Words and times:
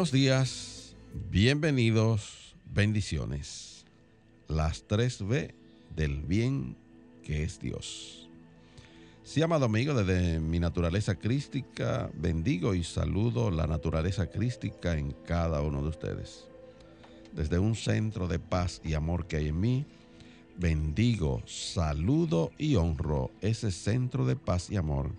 Buenos 0.00 0.12
días, 0.12 0.96
bienvenidos, 1.30 2.56
bendiciones. 2.64 3.84
Las 4.48 4.84
tres 4.86 5.22
B 5.22 5.54
del 5.94 6.22
bien 6.22 6.78
que 7.22 7.42
es 7.42 7.60
Dios. 7.60 8.30
Sí, 9.24 9.42
amado 9.42 9.66
amigo, 9.66 9.92
desde 9.92 10.40
mi 10.40 10.58
naturaleza 10.58 11.16
crística, 11.16 12.10
bendigo 12.14 12.74
y 12.74 12.82
saludo 12.82 13.50
la 13.50 13.66
naturaleza 13.66 14.30
crística 14.30 14.96
en 14.96 15.12
cada 15.26 15.60
uno 15.60 15.82
de 15.82 15.88
ustedes. 15.88 16.46
Desde 17.34 17.58
un 17.58 17.74
centro 17.74 18.26
de 18.26 18.38
paz 18.38 18.80
y 18.82 18.94
amor 18.94 19.26
que 19.26 19.36
hay 19.36 19.48
en 19.48 19.60
mí, 19.60 19.84
bendigo, 20.56 21.42
saludo 21.44 22.52
y 22.56 22.76
honro 22.76 23.32
ese 23.42 23.70
centro 23.70 24.24
de 24.24 24.36
paz 24.36 24.70
y 24.70 24.76
amor 24.76 25.10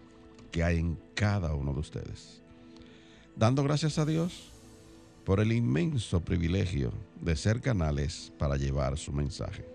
que 0.49 0.63
hay 0.63 0.79
en 0.79 0.97
cada 1.13 1.53
uno 1.53 1.71
de 1.71 1.81
ustedes. 1.81 2.41
Dando 3.35 3.63
gracias 3.63 3.99
a 3.99 4.07
Dios 4.07 4.50
por 5.25 5.39
el 5.39 5.51
inmenso 5.51 6.21
privilegio 6.21 6.91
de 7.19 7.35
ser 7.35 7.61
canales 7.61 8.33
para 8.37 8.57
llevar 8.57 8.97
su 8.97 9.11
mensaje, 9.11 9.65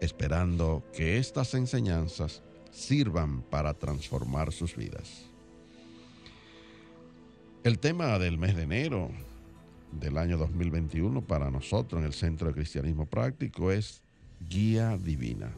esperando 0.00 0.82
que 0.92 1.18
estas 1.18 1.54
enseñanzas 1.54 2.42
sirvan 2.72 3.42
para 3.42 3.74
transformar 3.74 4.52
sus 4.52 4.76
vidas. 4.76 5.26
El 7.62 7.78
tema 7.78 8.18
del 8.18 8.38
mes 8.38 8.56
de 8.56 8.62
enero 8.62 9.10
del 9.92 10.18
año 10.18 10.38
2021 10.38 11.22
para 11.22 11.50
nosotros 11.50 12.00
en 12.00 12.06
el 12.06 12.14
Centro 12.14 12.48
de 12.48 12.54
Cristianismo 12.54 13.06
Práctico 13.06 13.70
es 13.70 14.02
Guía 14.48 14.96
Divina. 14.96 15.52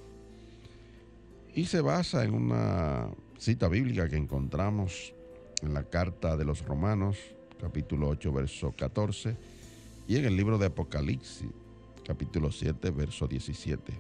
Y 1.55 1.67
se 1.67 1.81
basa 1.81 2.25
en 2.25 2.35
una 2.35 3.09
cita 3.39 3.69
bíblica 3.69 4.09
que 4.09 4.17
encontramos 4.17 5.15
en 5.63 5.75
la 5.75 5.85
carta 5.85 6.37
de 6.37 6.45
los 6.45 6.65
Romanos 6.65 7.19
capítulo 7.63 8.09
8, 8.09 8.33
verso 8.33 8.75
14, 8.77 9.37
y 10.09 10.17
en 10.17 10.25
el 10.25 10.37
libro 10.37 10.59
de 10.59 10.67
Apocalipsis, 10.67 11.49
capítulo 12.05 12.51
7, 12.51 12.91
verso 12.91 13.29
17. 13.29 13.93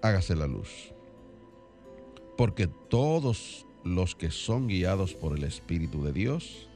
Hágase 0.00 0.34
la 0.34 0.46
luz. 0.46 0.94
Porque 2.38 2.68
todos 2.68 3.66
los 3.84 4.14
que 4.14 4.30
son 4.30 4.66
guiados 4.66 5.12
por 5.12 5.36
el 5.36 5.44
Espíritu 5.44 6.02
de 6.02 6.14
Dios, 6.14 6.68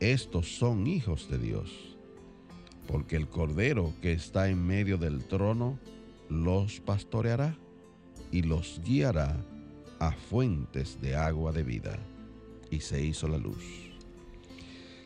estos 0.00 0.58
son 0.58 0.88
hijos 0.88 1.30
de 1.30 1.38
Dios. 1.38 1.96
Porque 2.88 3.14
el 3.14 3.28
Cordero 3.28 3.92
que 4.02 4.12
está 4.12 4.48
en 4.48 4.66
medio 4.66 4.98
del 4.98 5.24
trono 5.24 5.78
los 6.28 6.80
pastoreará 6.80 7.56
y 8.32 8.42
los 8.42 8.80
guiará 8.84 9.36
a 10.00 10.10
fuentes 10.10 11.00
de 11.00 11.14
agua 11.14 11.52
de 11.52 11.62
vida. 11.62 11.98
Y 12.68 12.80
se 12.80 13.04
hizo 13.04 13.28
la 13.28 13.38
luz. 13.38 13.91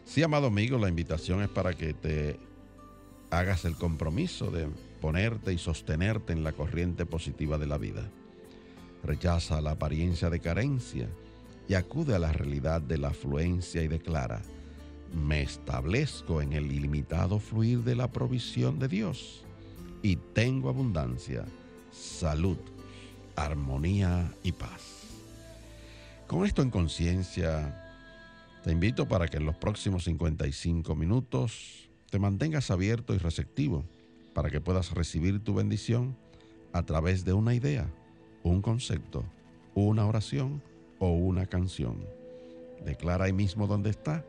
Sí, 0.07 0.23
amado 0.23 0.47
amigo, 0.47 0.79
la 0.79 0.89
invitación 0.89 1.43
es 1.43 1.49
para 1.49 1.75
que 1.75 1.93
te 1.93 2.39
hagas 3.29 3.65
el 3.65 3.75
compromiso 3.75 4.53
de 4.53 4.69
ponerte 5.01 5.53
y 5.53 5.59
sostenerte 5.59 6.33
en 6.33 6.45
la 6.45 6.53
corriente 6.53 7.05
positiva 7.05 7.59
de 7.59 7.67
la 7.67 7.77
vida. 7.77 8.09
Rechaza 9.03 9.61
la 9.61 9.73
apariencia 9.73 10.31
de 10.31 10.39
carencia 10.39 11.09
y 11.69 11.75
acude 11.75 12.15
a 12.15 12.21
la 12.21 12.33
realidad 12.33 12.81
de 12.81 12.99
la 12.99 13.09
afluencia 13.09 13.83
y 13.83 13.89
declara, 13.89 14.43
me 15.13 15.43
establezco 15.43 16.41
en 16.41 16.53
el 16.53 16.71
ilimitado 16.71 17.41
fluir 17.41 17.83
de 17.83 17.97
la 17.97 18.11
provisión 18.11 18.79
de 18.79 18.87
Dios 18.87 19.45
y 20.03 20.17
tengo 20.17 20.69
abundancia, 20.69 21.45
salud, 21.91 22.59
armonía 23.35 24.33
y 24.45 24.53
paz. 24.53 25.03
Con 26.29 26.47
esto 26.47 26.63
en 26.63 26.71
conciencia, 26.71 27.86
te 28.67 28.73
invito 28.73 29.07
para 29.07 29.29
que 29.29 29.37
en 29.37 29.47
los 29.47 29.55
próximos 29.55 30.03
55 30.03 30.97
minutos 30.97 31.89
te 32.11 32.19
mantengas 32.19 32.73
abierto 32.73 33.15
y 33.15 33.19
receptivo 33.19 33.85
para 34.35 34.51
que 34.51 34.61
puedas 34.61 34.91
recibir 34.91 35.39
tu 35.39 35.55
bendición 35.55 36.17
a 36.73 36.83
través 36.83 37.25
de 37.25 37.33
una 37.33 37.55
idea, 37.55 37.89
un 38.43 38.63
concepto, 38.63 39.25
una 39.77 40.05
oración 40.05 40.65
o 40.99 41.13
una 41.13 41.47
canción. 41.47 42.05
Declara 42.85 43.27
ahí 43.27 43.33
mismo 43.33 43.69
donde 43.69 43.91
está 43.91 44.25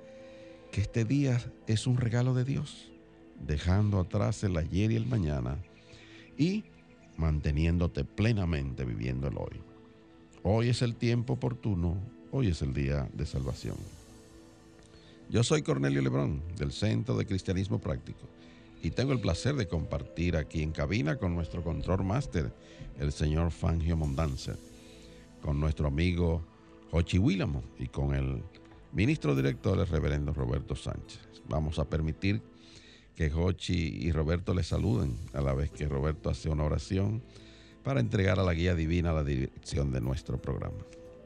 que 0.72 0.82
este 0.82 1.04
día 1.04 1.42
es 1.66 1.88
un 1.88 1.98
regalo 1.98 2.36
de 2.36 2.44
Dios, 2.44 2.92
dejando 3.40 4.00
atrás 4.00 4.44
el 4.44 4.56
ayer 4.58 4.92
y 4.92 4.98
el 4.98 5.08
mañana 5.08 5.58
y 6.38 6.64
manteniéndote 7.18 8.04
plenamente 8.04 8.86
viviendo 8.86 9.30
el 9.30 9.38
hoy. 9.40 9.64
Hoy 10.44 10.70
es 10.70 10.84
el 10.84 10.94
tiempo 10.94 11.34
oportuno, 11.34 11.98
hoy 12.30 12.50
es 12.50 12.62
el 12.62 12.76
día 12.76 13.10
de 13.14 13.26
salvación. 13.26 13.97
Yo 15.30 15.44
soy 15.44 15.62
Cornelio 15.62 16.02
Lebrón, 16.02 16.42
del 16.58 16.72
Centro 16.72 17.18
de 17.18 17.26
Cristianismo 17.26 17.80
Práctico, 17.80 18.30
y 18.82 18.92
tengo 18.92 19.12
el 19.12 19.20
placer 19.20 19.56
de 19.56 19.68
compartir 19.68 20.38
aquí 20.38 20.64
en 20.64 20.72
cabina 20.72 21.18
con 21.18 21.36
nuestro 21.36 21.62
control 21.64 22.06
máster, 22.06 22.54
el 22.98 23.12
señor 23.12 23.52
Fangio 23.52 23.98
Mondanza, 23.98 24.56
con 25.42 25.60
nuestro 25.60 25.88
amigo 25.88 26.46
Jochi 26.92 27.20
Willamo 27.20 27.62
y 27.78 27.88
con 27.88 28.16
el 28.16 28.42
ministro 28.94 29.36
director, 29.36 29.78
el 29.78 29.88
reverendo 29.88 30.32
Roberto 30.34 30.78
Sánchez. 30.78 31.20
Vamos 31.50 31.78
a 31.78 31.90
permitir 31.90 32.42
que 33.14 33.30
Jochi 33.30 33.98
y 34.00 34.14
Roberto 34.14 34.54
le 34.54 34.64
saluden 34.64 35.18
a 35.34 35.42
la 35.42 35.54
vez 35.54 35.72
que 35.72 35.90
Roberto 35.90 36.30
hace 36.30 36.50
una 36.50 36.64
oración 36.64 37.22
para 37.84 38.00
entregar 38.00 38.40
a 38.40 38.44
la 38.44 38.54
guía 38.54 38.76
divina 38.76 39.12
la 39.12 39.26
dirección 39.26 39.92
de 39.92 40.00
nuestro 40.00 40.42
programa. 40.42 40.78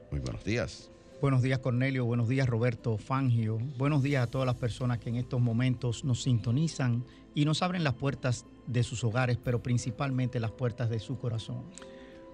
Muy 0.10 0.22
buenos 0.22 0.44
días. 0.44 0.90
Buenos 1.22 1.44
días 1.44 1.60
Cornelio, 1.60 2.04
buenos 2.04 2.28
días 2.28 2.50
Roberto 2.50 2.98
Fangio, 2.98 3.60
buenos 3.78 4.02
días 4.02 4.24
a 4.24 4.28
todas 4.28 4.48
las 4.48 4.56
personas 4.56 4.98
que 4.98 5.10
en 5.10 5.18
estos 5.18 5.40
momentos 5.40 6.04
nos 6.04 6.24
sintonizan 6.24 7.06
y 7.36 7.46
nos 7.46 7.62
abren 7.62 7.84
las 7.84 7.94
puertas 7.94 8.48
de 8.66 8.82
sus 8.82 9.04
hogares, 9.04 9.38
pero 9.38 9.62
principalmente 9.62 10.40
las 10.40 10.50
puertas 10.50 10.90
de 10.90 11.00
su 11.00 11.20
corazón. 11.20 11.62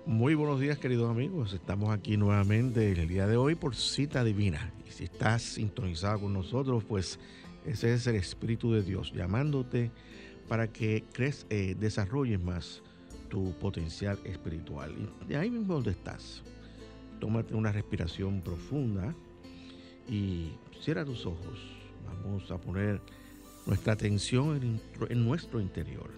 Muy 0.05 0.35
buenos 0.35 0.61
días 0.61 0.77
queridos 0.77 1.11
amigos, 1.11 1.51
estamos 1.51 1.93
aquí 1.93 2.15
nuevamente 2.15 2.89
el 2.93 3.09
día 3.09 3.27
de 3.27 3.35
hoy 3.35 3.55
por 3.55 3.75
cita 3.75 4.23
divina. 4.23 4.71
Y 4.87 4.91
si 4.93 5.03
estás 5.03 5.41
sintonizado 5.41 6.21
con 6.21 6.31
nosotros, 6.31 6.85
pues 6.85 7.19
ese 7.65 7.93
es 7.93 8.07
el 8.07 8.15
Espíritu 8.15 8.71
de 8.71 8.83
Dios 8.83 9.11
llamándote 9.13 9.91
para 10.47 10.71
que 10.71 11.03
crees, 11.11 11.45
eh, 11.49 11.75
desarrolles 11.77 12.41
más 12.41 12.81
tu 13.27 13.51
potencial 13.59 14.17
espiritual. 14.23 14.95
Y 14.97 15.27
de 15.27 15.35
ahí 15.35 15.51
mismo 15.51 15.73
donde 15.73 15.91
estás, 15.91 16.41
tómate 17.19 17.55
una 17.55 17.71
respiración 17.71 18.41
profunda 18.41 19.13
y 20.07 20.51
cierra 20.81 21.05
tus 21.05 21.25
ojos. 21.25 21.59
Vamos 22.05 22.49
a 22.51 22.57
poner 22.57 23.01
nuestra 23.65 23.93
atención 23.93 24.81
en, 25.09 25.25
nuestro 25.25 25.59
interior. 25.59 26.09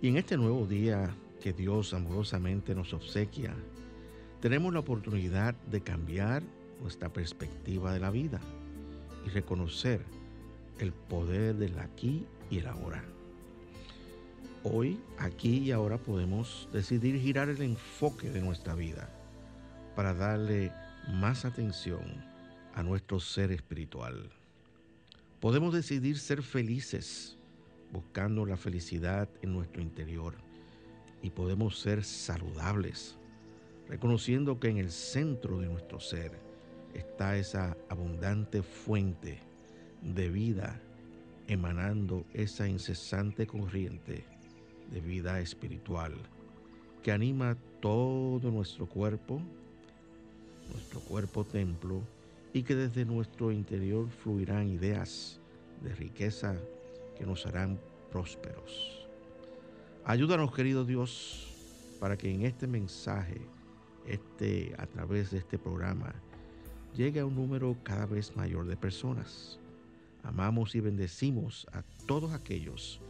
Y 0.00 0.08
en 0.08 0.16
este 0.16 0.36
nuevo 0.36 0.66
día 0.66 1.14
que 1.42 1.52
Dios 1.52 1.92
amorosamente 1.94 2.74
nos 2.74 2.92
obsequia, 2.92 3.54
tenemos 4.40 4.72
la 4.72 4.80
oportunidad 4.80 5.54
de 5.70 5.80
cambiar 5.80 6.42
nuestra 6.80 7.12
perspectiva 7.12 7.92
de 7.92 8.00
la 8.00 8.10
vida 8.10 8.40
y 9.26 9.30
reconocer 9.30 10.02
el 10.78 10.92
poder 10.92 11.54
del 11.54 11.78
aquí 11.78 12.26
y 12.50 12.58
el 12.58 12.66
ahora. 12.66 13.04
Hoy, 14.62 14.98
aquí 15.18 15.58
y 15.58 15.72
ahora 15.72 15.98
podemos 15.98 16.68
decidir 16.72 17.20
girar 17.20 17.50
el 17.50 17.60
enfoque 17.60 18.30
de 18.30 18.40
nuestra 18.40 18.74
vida 18.74 19.23
para 19.94 20.14
darle 20.14 20.72
más 21.08 21.44
atención 21.44 22.02
a 22.74 22.82
nuestro 22.82 23.20
ser 23.20 23.52
espiritual. 23.52 24.30
Podemos 25.40 25.74
decidir 25.74 26.18
ser 26.18 26.42
felices 26.42 27.36
buscando 27.92 28.44
la 28.46 28.56
felicidad 28.56 29.28
en 29.42 29.52
nuestro 29.52 29.82
interior 29.82 30.34
y 31.22 31.30
podemos 31.30 31.78
ser 31.78 32.02
saludables, 32.02 33.16
reconociendo 33.88 34.58
que 34.58 34.68
en 34.68 34.78
el 34.78 34.90
centro 34.90 35.60
de 35.60 35.66
nuestro 35.66 36.00
ser 36.00 36.32
está 36.94 37.36
esa 37.36 37.76
abundante 37.88 38.62
fuente 38.62 39.40
de 40.02 40.28
vida 40.30 40.80
emanando 41.46 42.24
esa 42.32 42.66
incesante 42.68 43.46
corriente 43.46 44.24
de 44.90 45.00
vida 45.00 45.40
espiritual 45.40 46.14
que 47.04 47.12
anima 47.12 47.54
todo 47.80 48.50
nuestro 48.50 48.86
cuerpo, 48.86 49.42
nuestro 50.72 51.00
cuerpo 51.00 51.44
templo, 51.44 52.02
y 52.52 52.62
que 52.62 52.76
desde 52.76 53.04
nuestro 53.04 53.50
interior 53.50 54.08
fluirán 54.08 54.68
ideas 54.68 55.40
de 55.82 55.94
riqueza 55.94 56.56
que 57.18 57.26
nos 57.26 57.44
harán 57.46 57.80
prósperos. 58.10 59.06
Ayúdanos, 60.04 60.54
querido 60.54 60.84
Dios, 60.84 61.52
para 61.98 62.16
que 62.16 62.30
en 62.30 62.42
este 62.42 62.66
mensaje, 62.66 63.40
este, 64.06 64.74
a 64.78 64.86
través 64.86 65.32
de 65.32 65.38
este 65.38 65.58
programa, 65.58 66.14
llegue 66.94 67.20
a 67.20 67.26
un 67.26 67.34
número 67.34 67.76
cada 67.82 68.06
vez 68.06 68.36
mayor 68.36 68.66
de 68.66 68.76
personas. 68.76 69.58
Amamos 70.22 70.74
y 70.74 70.80
bendecimos 70.80 71.66
a 71.72 71.82
todos 72.06 72.32
aquellos 72.32 73.00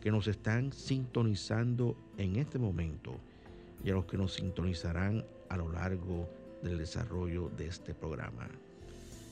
que 0.00 0.10
nos 0.10 0.26
están 0.26 0.72
sintonizando 0.72 1.96
en 2.16 2.36
este 2.36 2.58
momento 2.58 3.18
y 3.82 3.90
a 3.90 3.94
los 3.94 4.04
que 4.04 4.18
nos 4.18 4.34
sintonizarán 4.34 5.24
a 5.48 5.56
lo 5.56 5.72
largo 5.72 6.28
del 6.62 6.78
desarrollo 6.78 7.50
de 7.56 7.66
este 7.66 7.94
programa. 7.94 8.48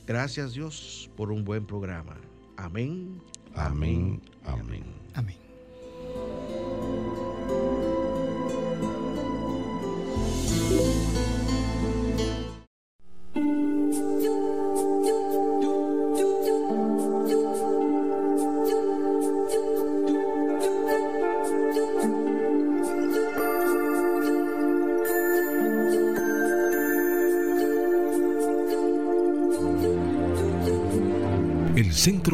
Gracias 0.05 0.53
Dios 0.53 1.09
por 1.15 1.31
un 1.31 1.43
buen 1.43 1.65
programa. 1.65 2.17
Amén. 2.57 3.21
Amén. 3.55 4.21
Amén. 4.43 4.83
Amén. 5.13 5.48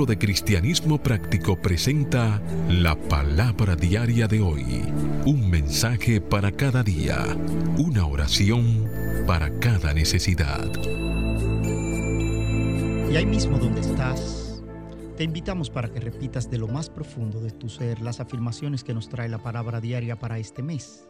De 0.04 0.18
Cristianismo 0.18 1.02
Práctico 1.02 1.56
presenta 1.56 2.42
la 2.68 2.96
palabra 2.96 3.78
diaria 3.78 4.28
de 4.28 4.42
hoy. 4.42 4.84
Un 5.26 5.50
mensaje 5.50 6.20
para 6.20 6.52
cada 6.52 6.84
día. 6.84 7.18
Una 7.78 8.06
oración 8.06 8.90
para 9.26 9.58
cada 9.60 9.94
necesidad. 9.94 10.70
Y 13.10 13.16
ahí 13.16 13.26
mismo 13.26 13.58
donde 13.58 13.80
estás, 13.80 14.62
te 15.16 15.24
invitamos 15.24 15.70
para 15.70 15.90
que 15.90 16.02
repitas 16.02 16.52
de 16.52 16.58
lo 16.58 16.68
más 16.68 16.90
profundo 16.90 17.40
de 17.40 17.52
tu 17.52 17.70
ser 17.70 18.02
las 18.02 18.20
afirmaciones 18.20 18.84
que 18.84 18.94
nos 18.94 19.08
trae 19.08 19.30
la 19.30 19.42
palabra 19.42 19.80
diaria 19.80 20.20
para 20.20 20.40
este 20.40 20.62
mes. 20.62 21.08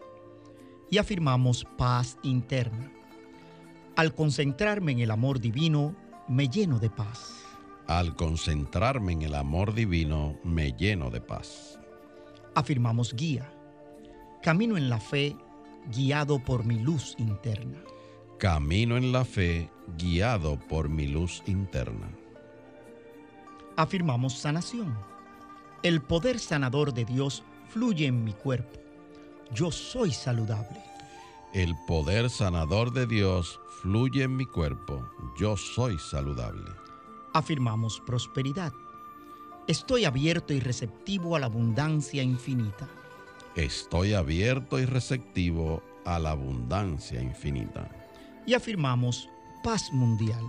Y 0.91 0.99
afirmamos 0.99 1.65
paz 1.75 2.19
interna. 2.21 2.91
Al 3.95 4.13
concentrarme 4.13 4.91
en 4.91 4.99
el 4.99 5.09
amor 5.09 5.39
divino, 5.39 5.95
me 6.27 6.49
lleno 6.49 6.77
de 6.77 6.91
paz. 6.91 7.44
Al 7.87 8.15
concentrarme 8.15 9.13
en 9.13 9.21
el 9.21 9.35
amor 9.35 9.73
divino, 9.75 10.37
me 10.43 10.71
lleno 10.71 11.11
de 11.11 11.21
paz. 11.21 11.79
Afirmamos 12.55 13.13
guía. 13.13 13.51
Camino 14.41 14.75
en 14.75 14.89
la 14.89 14.99
fe, 14.99 15.35
guiado 15.93 16.39
por 16.39 16.65
mi 16.65 16.79
luz 16.79 17.15
interna. 17.19 17.77
Camino 18.39 18.97
en 18.97 19.11
la 19.11 19.23
fe, 19.23 19.69
guiado 19.97 20.57
por 20.57 20.89
mi 20.89 21.07
luz 21.07 21.43
interna. 21.45 22.09
Afirmamos 23.75 24.33
sanación. 24.33 24.97
El 25.83 26.01
poder 26.01 26.39
sanador 26.39 26.93
de 26.93 27.05
Dios 27.05 27.43
fluye 27.69 28.07
en 28.07 28.23
mi 28.23 28.33
cuerpo. 28.33 28.79
Yo 29.53 29.69
soy 29.71 30.11
saludable. 30.11 30.81
El 31.53 31.75
poder 31.87 32.31
sanador 32.31 32.91
de 32.93 33.05
Dios 33.05 33.59
fluye 33.81 34.23
en 34.23 34.35
mi 34.35 34.45
cuerpo. 34.45 35.07
Yo 35.37 35.55
soy 35.55 35.99
saludable. 35.99 36.71
Afirmamos 37.35 37.99
prosperidad. 37.99 38.71
Estoy 39.67 40.05
abierto 40.05 40.53
y 40.53 40.61
receptivo 40.61 41.35
a 41.35 41.39
la 41.39 41.47
abundancia 41.47 42.23
infinita. 42.23 42.87
Estoy 43.57 44.13
abierto 44.13 44.79
y 44.79 44.85
receptivo 44.85 45.83
a 46.05 46.17
la 46.17 46.31
abundancia 46.31 47.21
infinita. 47.21 47.89
Y 48.47 48.53
afirmamos 48.53 49.27
paz 49.65 49.91
mundial. 49.91 50.45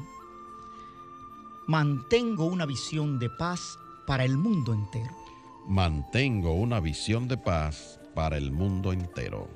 Mantengo 1.67 2.45
una 2.45 2.67
visión 2.67 3.19
de 3.19 3.31
paz 3.31 3.81
para 4.07 4.25
el 4.25 4.37
mundo 4.37 4.73
entero. 4.73 5.11
Mantengo 5.67 6.53
una 6.53 6.79
visión 6.79 7.27
de 7.27 7.37
paz 7.37 7.99
para 8.15 8.37
el 8.37 8.53
mundo 8.53 8.93
entero. 8.93 9.49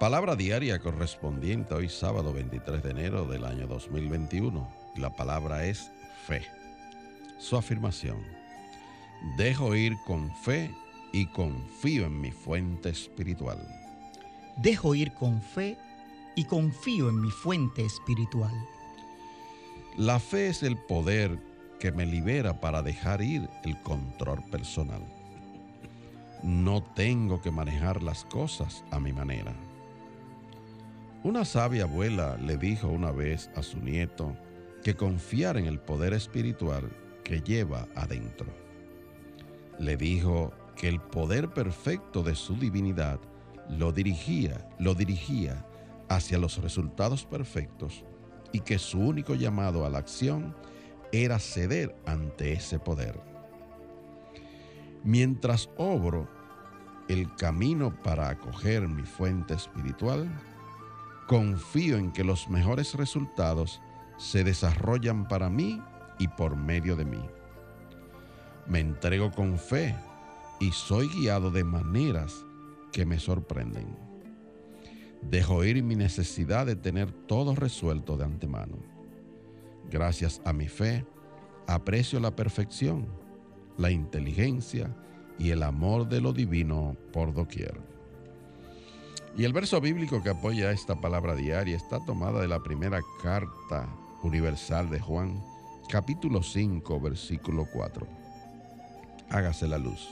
Palabra 0.00 0.34
diaria 0.34 0.80
correspondiente 0.80 1.74
hoy 1.74 1.90
sábado 1.90 2.32
23 2.32 2.82
de 2.82 2.90
enero 2.90 3.26
del 3.26 3.44
año 3.44 3.66
2021. 3.66 4.79
La 4.96 5.10
palabra 5.10 5.64
es 5.64 5.90
fe. 6.26 6.42
Su 7.38 7.56
afirmación. 7.56 8.18
Dejo 9.36 9.74
ir 9.74 9.96
con 10.06 10.34
fe 10.36 10.74
y 11.12 11.26
confío 11.26 12.06
en 12.06 12.20
mi 12.20 12.30
fuente 12.30 12.88
espiritual. 12.88 13.58
Dejo 14.56 14.94
ir 14.94 15.12
con 15.12 15.40
fe 15.40 15.78
y 16.34 16.44
confío 16.44 17.08
en 17.08 17.20
mi 17.20 17.30
fuente 17.30 17.84
espiritual. 17.84 18.52
La 19.96 20.18
fe 20.18 20.48
es 20.48 20.62
el 20.62 20.76
poder 20.76 21.38
que 21.78 21.92
me 21.92 22.06
libera 22.06 22.60
para 22.60 22.82
dejar 22.82 23.22
ir 23.22 23.48
el 23.64 23.80
control 23.82 24.42
personal. 24.50 25.02
No 26.42 26.82
tengo 26.82 27.40
que 27.40 27.50
manejar 27.50 28.02
las 28.02 28.24
cosas 28.24 28.84
a 28.90 28.98
mi 28.98 29.12
manera. 29.12 29.54
Una 31.22 31.44
sabia 31.44 31.84
abuela 31.84 32.36
le 32.38 32.56
dijo 32.56 32.88
una 32.88 33.10
vez 33.10 33.50
a 33.54 33.62
su 33.62 33.78
nieto 33.78 34.34
que 34.82 34.94
confiara 34.94 35.58
en 35.58 35.66
el 35.66 35.78
poder 35.78 36.12
espiritual 36.12 36.90
que 37.24 37.40
lleva 37.40 37.86
adentro. 37.94 38.46
Le 39.78 39.96
dijo 39.96 40.52
que 40.76 40.88
el 40.88 41.00
poder 41.00 41.50
perfecto 41.50 42.22
de 42.22 42.34
su 42.34 42.56
divinidad 42.56 43.20
lo 43.68 43.92
dirigía, 43.92 44.68
lo 44.78 44.94
dirigía 44.94 45.66
hacia 46.08 46.38
los 46.38 46.58
resultados 46.58 47.24
perfectos 47.24 48.04
y 48.52 48.60
que 48.60 48.78
su 48.78 48.98
único 48.98 49.34
llamado 49.34 49.86
a 49.86 49.90
la 49.90 49.98
acción 49.98 50.54
era 51.12 51.38
ceder 51.38 51.94
ante 52.06 52.52
ese 52.52 52.78
poder. 52.78 53.20
Mientras 55.04 55.70
obro 55.76 56.28
el 57.08 57.34
camino 57.36 57.94
para 58.02 58.28
acoger 58.28 58.86
mi 58.86 59.02
fuente 59.02 59.54
espiritual, 59.54 60.28
confío 61.26 61.96
en 61.96 62.12
que 62.12 62.24
los 62.24 62.48
mejores 62.48 62.94
resultados 62.94 63.80
se 64.20 64.44
desarrollan 64.44 65.26
para 65.26 65.48
mí 65.48 65.82
y 66.18 66.28
por 66.28 66.54
medio 66.54 66.94
de 66.94 67.06
mí. 67.06 67.24
Me 68.66 68.78
entrego 68.78 69.32
con 69.32 69.58
fe 69.58 69.96
y 70.60 70.70
soy 70.72 71.08
guiado 71.08 71.50
de 71.50 71.64
maneras 71.64 72.44
que 72.92 73.06
me 73.06 73.18
sorprenden. 73.18 73.96
Dejo 75.22 75.64
ir 75.64 75.82
mi 75.82 75.96
necesidad 75.96 76.66
de 76.66 76.76
tener 76.76 77.10
todo 77.10 77.54
resuelto 77.54 78.18
de 78.18 78.24
antemano. 78.24 78.76
Gracias 79.90 80.42
a 80.44 80.52
mi 80.52 80.68
fe, 80.68 81.06
aprecio 81.66 82.20
la 82.20 82.36
perfección, 82.36 83.06
la 83.78 83.90
inteligencia 83.90 84.94
y 85.38 85.50
el 85.50 85.62
amor 85.62 86.06
de 86.06 86.20
lo 86.20 86.34
divino 86.34 86.94
por 87.10 87.32
doquier. 87.32 87.80
Y 89.34 89.44
el 89.44 89.54
verso 89.54 89.80
bíblico 89.80 90.22
que 90.22 90.28
apoya 90.28 90.72
esta 90.72 91.00
palabra 91.00 91.34
diaria 91.34 91.76
está 91.76 92.04
tomada 92.04 92.42
de 92.42 92.48
la 92.48 92.62
primera 92.62 93.00
carta 93.22 93.88
universal 94.22 94.90
de 94.90 95.00
Juan, 95.00 95.42
capítulo 95.88 96.42
5, 96.42 97.00
versículo 97.00 97.66
4. 97.72 98.06
Hágase 99.30 99.66
la 99.66 99.78
luz. 99.78 100.08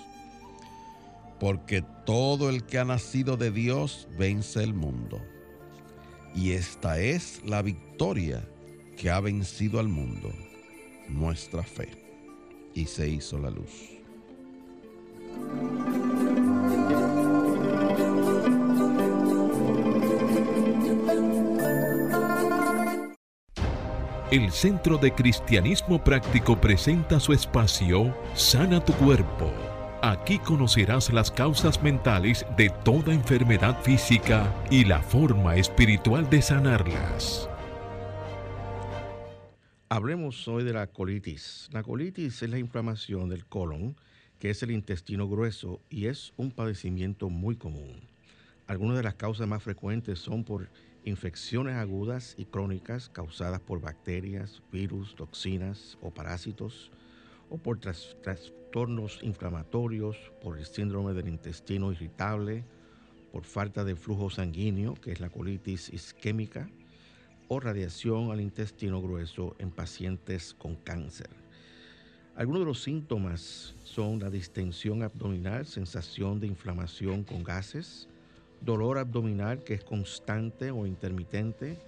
Porque 1.41 1.85
todo 2.05 2.51
el 2.51 2.65
que 2.65 2.79
ha 2.79 2.85
nacido 2.85 3.37
de 3.37 3.51
Dios 3.51 4.09
vence 4.19 4.63
el 4.63 4.75
mundo. 4.75 5.21
Y 6.35 6.53
esta 6.53 6.99
es 6.99 7.43
la 7.45 7.63
victoria 7.63 8.47
que 8.97 9.11
ha 9.11 9.21
vencido 9.21 9.79
al 9.79 9.89
mundo, 9.89 10.33
nuestra 11.09 11.63
fe. 11.63 11.89
Y 12.75 12.87
se 12.87 13.09
hizo 13.09 13.39
la 13.39 13.51
luz. 13.51 13.99
El 24.31 24.53
Centro 24.53 24.99
de 24.99 25.15
Cristianismo 25.15 26.05
Práctico 26.05 26.61
presenta 26.61 27.19
su 27.19 27.33
espacio 27.33 28.15
Sana 28.35 28.85
tu 28.85 28.93
Cuerpo. 28.93 29.51
Aquí 30.03 30.39
conocerás 30.39 31.11
las 31.11 31.31
causas 31.31 31.83
mentales 31.83 32.45
de 32.59 32.69
toda 32.85 33.15
enfermedad 33.15 33.81
física 33.81 34.55
y 34.71 34.85
la 34.85 35.01
forma 35.01 35.57
espiritual 35.57 36.29
de 36.29 36.43
sanarlas. 36.43 37.49
Hablemos 39.89 40.47
hoy 40.47 40.63
de 40.63 40.75
la 40.75 40.89
colitis. 40.89 41.71
La 41.73 41.83
colitis 41.83 42.43
es 42.43 42.51
la 42.51 42.59
inflamación 42.59 43.31
del 43.31 43.47
colon 43.47 43.97
que 44.39 44.51
es 44.51 44.63
el 44.63 44.73
intestino 44.73 45.27
grueso 45.27 45.81
y 45.89 46.05
es 46.05 46.35
un 46.37 46.51
padecimiento 46.51 47.31
muy 47.31 47.57
común. 47.57 48.03
Algunas 48.67 48.99
de 48.99 49.05
las 49.05 49.15
causas 49.15 49.49
más 49.49 49.63
frecuentes 49.63 50.19
son 50.19 50.45
por 50.45 50.69
infecciones 51.05 51.77
agudas 51.77 52.35
y 52.37 52.45
crónicas 52.45 53.09
causadas 53.09 53.61
por 53.61 53.81
bacterias, 53.81 54.63
virus, 54.73 55.15
toxinas 55.15 55.99
o 56.01 56.11
parásitos, 56.11 56.91
o 57.51 57.59
por 57.59 57.79
trastornos 57.79 59.21
inflamatorios, 59.23 60.17
por 60.43 60.59
el 60.59 60.67
síndrome 60.67 61.15
del 61.15 61.29
intestino 61.29 61.93
irritable, 61.93 62.65
por 63.33 63.45
falta 63.45 63.85
de 63.85 63.97
flujo 63.97 64.31
sanguíneo, 64.31 64.95
que 64.95 65.13
es 65.13 65.21
la 65.21 65.31
colitis 65.31 65.89
isquémica, 65.93 66.69
o 67.49 67.61
radiación 67.61 68.31
al 68.31 68.41
intestino 68.41 69.01
grueso 69.01 69.57
en 69.59 69.71
pacientes 69.71 70.55
con 70.55 70.77
cáncer. 70.77 71.31
Algunos 72.37 72.61
de 72.61 72.67
los 72.67 72.83
síntomas 72.83 73.75
son 73.83 74.21
la 74.21 74.31
distensión 74.31 75.03
abdominal, 75.03 75.67
sensación 75.67 76.39
de 76.39 76.47
inflamación 76.47 77.25
con 77.25 77.43
gases, 77.43 78.08
dolor 78.61 78.99
abdominal 78.99 79.63
que 79.65 79.75
es 79.75 79.85
constante 79.85 80.71
o 80.71 80.87
intermitente, 80.87 81.79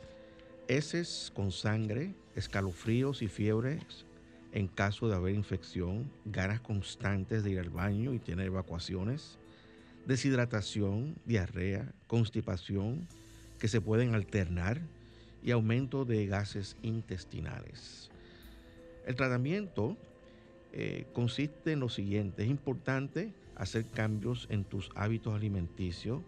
heces 0.68 1.32
con 1.34 1.52
sangre, 1.52 2.14
escalofríos 2.34 3.22
y 3.22 3.28
fiebres 3.28 4.06
en 4.52 4.66
caso 4.66 5.08
de 5.08 5.14
haber 5.14 5.34
infección, 5.34 6.10
ganas 6.24 6.60
constantes 6.60 7.44
de 7.44 7.50
ir 7.52 7.60
al 7.60 7.70
baño 7.70 8.14
y 8.14 8.18
tener 8.18 8.46
evacuaciones, 8.46 9.38
deshidratación, 10.06 11.16
diarrea, 11.24 11.92
constipación 12.06 13.06
que 13.58 13.68
se 13.68 13.80
pueden 13.80 14.14
alternar 14.14 14.80
y 15.42 15.52
aumento 15.52 16.04
de 16.04 16.26
gases 16.26 16.76
intestinales. 16.82 18.10
El 19.06 19.14
tratamiento 19.14 19.96
eh, 20.72 21.06
consiste 21.12 21.72
en 21.72 21.80
lo 21.80 21.88
siguiente, 21.88 22.42
es 22.42 22.50
importante 22.50 23.32
hacer 23.56 23.86
cambios 23.86 24.46
en 24.50 24.64
tus 24.64 24.90
hábitos 24.94 25.34
alimenticios, 25.34 26.22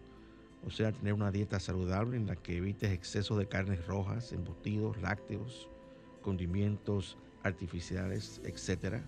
o 0.67 0.71
sea, 0.71 0.93
tener 0.93 1.13
una 1.13 1.31
dieta 1.31 1.59
saludable 1.59 2.17
en 2.17 2.27
la 2.27 2.37
que 2.37 2.57
evites 2.57 2.93
exceso 2.93 3.37
de 3.37 3.47
carnes 3.47 3.85
rojas, 3.87 4.33
embutidos, 4.33 5.01
lácteos, 5.01 5.69
condimentos 6.23 7.17
artificiales, 7.43 8.41
etc. 8.45 9.03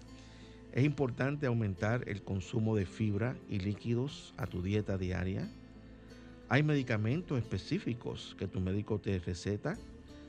Es 0.73 0.85
importante 0.85 1.47
aumentar 1.47 2.09
el 2.09 2.23
consumo 2.23 2.75
de 2.75 2.87
fibra 2.87 3.37
y 3.49 3.61
líquidos 3.61 4.35
a 4.37 4.47
tu 4.47 4.63
dieta 4.63 4.99
diaria. 4.99 5.49
Hay 6.49 6.63
medicamentos 6.63 7.39
específicos 7.39 8.35
que 8.39 8.49
tu 8.49 8.61
médico 8.61 8.99
te 8.99 9.19
receta 9.19 9.79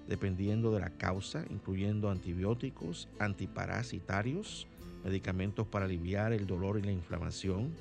dependiendo 0.07 0.71
de 0.71 0.81
la 0.81 0.91
causa, 0.91 1.43
incluyendo 1.49 2.11
antibióticos, 2.11 3.07
antiparasitarios, 3.17 4.67
medicamentos 5.03 5.65
para 5.67 5.85
aliviar 5.85 6.31
el 6.31 6.45
dolor 6.45 6.77
y 6.77 6.83
la 6.83 6.91
inflamación 6.91 7.71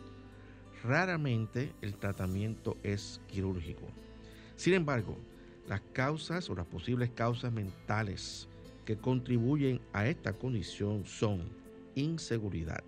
Raramente 0.85 1.73
el 1.81 1.95
tratamiento 1.97 2.77
es 2.83 3.19
quirúrgico. 3.27 3.89
Sin 4.55 4.75
embargo, 4.75 5.17
las 5.67 5.81
causas 5.95 6.51
o 6.51 6.55
las 6.55 6.67
posibles 6.67 7.11
causas 7.11 7.51
mentales 7.51 8.49
que 8.85 8.99
contribuyen 8.99 9.81
a 9.95 10.07
esta 10.07 10.35
condición 10.35 11.07
son 11.07 11.49
inseguridad. 11.95 12.85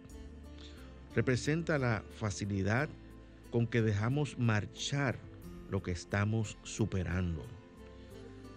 Representa 1.14 1.78
la 1.78 2.04
facilidad 2.18 2.90
con 3.50 3.66
que 3.66 3.80
dejamos 3.80 4.38
marchar 4.38 5.16
lo 5.70 5.82
que 5.82 5.92
estamos 5.92 6.58
superando. 6.64 7.46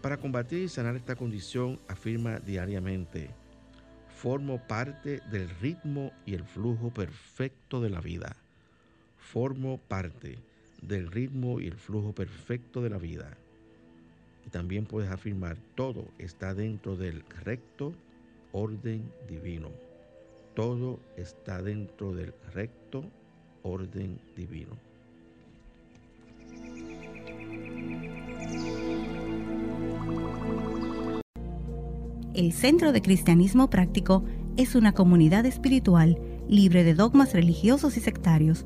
Para 0.02 0.18
combatir 0.18 0.64
y 0.64 0.68
sanar 0.68 0.98
esta 0.98 1.16
condición, 1.16 1.80
afirma 1.88 2.40
diariamente, 2.40 3.30
formo 4.18 4.62
parte 4.68 5.22
del 5.32 5.50
ritmo 5.62 6.12
y 6.26 6.34
el 6.34 6.44
flujo 6.44 6.94
perfecto 6.94 7.80
de 7.80 7.90
la 7.90 8.02
vida 8.02 8.36
formo 9.32 9.78
parte 9.78 10.40
del 10.82 11.12
ritmo 11.12 11.60
y 11.60 11.68
el 11.68 11.76
flujo 11.76 12.14
perfecto 12.14 12.82
de 12.82 12.90
la 12.90 12.98
vida. 12.98 13.38
Y 14.46 14.50
también 14.50 14.86
puedes 14.86 15.12
afirmar, 15.12 15.58
todo 15.76 16.06
está 16.18 16.56
dentro 16.56 16.96
del 16.96 17.24
recto 17.44 17.94
orden 18.52 19.04
divino. 19.28 19.70
Todo 20.56 21.00
está 21.16 21.62
dentro 21.62 22.14
del 22.14 22.34
recto 22.54 23.04
orden 23.62 24.20
divino. 24.36 24.76
El 32.34 32.54
Centro 32.54 32.92
de 32.92 33.02
Cristianismo 33.02 33.70
Práctico 33.70 34.24
es 34.58 34.74
una 34.74 34.94
comunidad 34.94 35.46
espiritual 35.46 36.18
libre 36.48 36.84
de 36.84 36.96
dogmas 36.96 37.34
religiosos 37.34 37.96
y 37.98 38.00
sectarios 38.00 38.66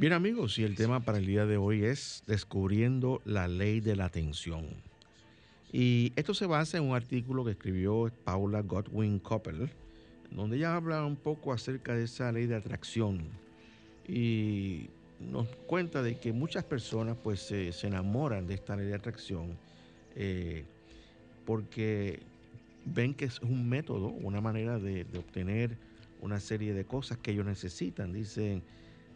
Bien 0.00 0.14
amigos, 0.14 0.58
y 0.58 0.64
el 0.64 0.76
tema 0.76 1.00
para 1.00 1.18
el 1.18 1.26
día 1.26 1.44
de 1.44 1.58
hoy 1.58 1.84
es 1.84 2.22
descubriendo 2.26 3.20
la 3.26 3.48
ley 3.48 3.80
de 3.80 3.96
la 3.96 4.06
atención. 4.06 4.66
Y 5.74 6.14
esto 6.16 6.32
se 6.32 6.46
basa 6.46 6.78
en 6.78 6.84
un 6.84 6.96
artículo 6.96 7.44
que 7.44 7.50
escribió 7.50 8.10
Paula 8.24 8.62
Godwin 8.62 9.18
Coppel, 9.18 9.68
donde 10.30 10.56
ella 10.56 10.74
habla 10.74 11.04
un 11.04 11.16
poco 11.16 11.52
acerca 11.52 11.94
de 11.94 12.04
esa 12.04 12.32
ley 12.32 12.46
de 12.46 12.54
atracción 12.54 13.28
y 14.08 14.88
nos 15.20 15.46
cuenta 15.66 16.02
de 16.02 16.18
que 16.18 16.32
muchas 16.32 16.64
personas 16.64 17.18
pues 17.22 17.40
se, 17.40 17.70
enamoran 17.86 18.46
de 18.46 18.54
esta 18.54 18.76
ley 18.76 18.86
de 18.86 18.94
atracción 18.94 19.58
eh, 20.16 20.64
porque 21.44 22.20
ven 22.86 23.12
que 23.12 23.26
es 23.26 23.38
un 23.40 23.68
método, 23.68 24.06
una 24.06 24.40
manera 24.40 24.78
de, 24.78 25.04
de 25.04 25.18
obtener 25.18 25.76
una 26.22 26.40
serie 26.40 26.72
de 26.72 26.86
cosas 26.86 27.18
que 27.18 27.32
ellos 27.32 27.44
necesitan. 27.44 28.14
Dicen, 28.14 28.62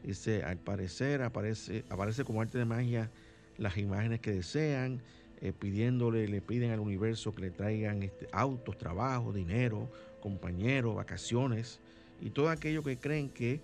Dice, 0.04 0.42
al 0.42 0.58
parecer 0.58 1.22
aparece, 1.22 1.84
aparece 1.88 2.24
como 2.24 2.42
arte 2.42 2.58
de 2.58 2.66
magia 2.66 3.10
las 3.56 3.78
imágenes 3.78 4.20
que 4.20 4.32
desean, 4.32 5.00
eh, 5.40 5.52
pidiéndole, 5.52 6.28
le 6.28 6.40
piden 6.42 6.70
al 6.72 6.80
universo 6.80 7.34
que 7.34 7.42
le 7.42 7.50
traigan 7.50 8.02
este, 8.02 8.28
autos, 8.32 8.76
trabajo, 8.76 9.32
dinero, 9.32 9.90
compañeros, 10.20 10.94
vacaciones 10.94 11.80
y 12.20 12.30
todo 12.30 12.50
aquello 12.50 12.82
que 12.82 12.98
creen 12.98 13.30
que 13.30 13.60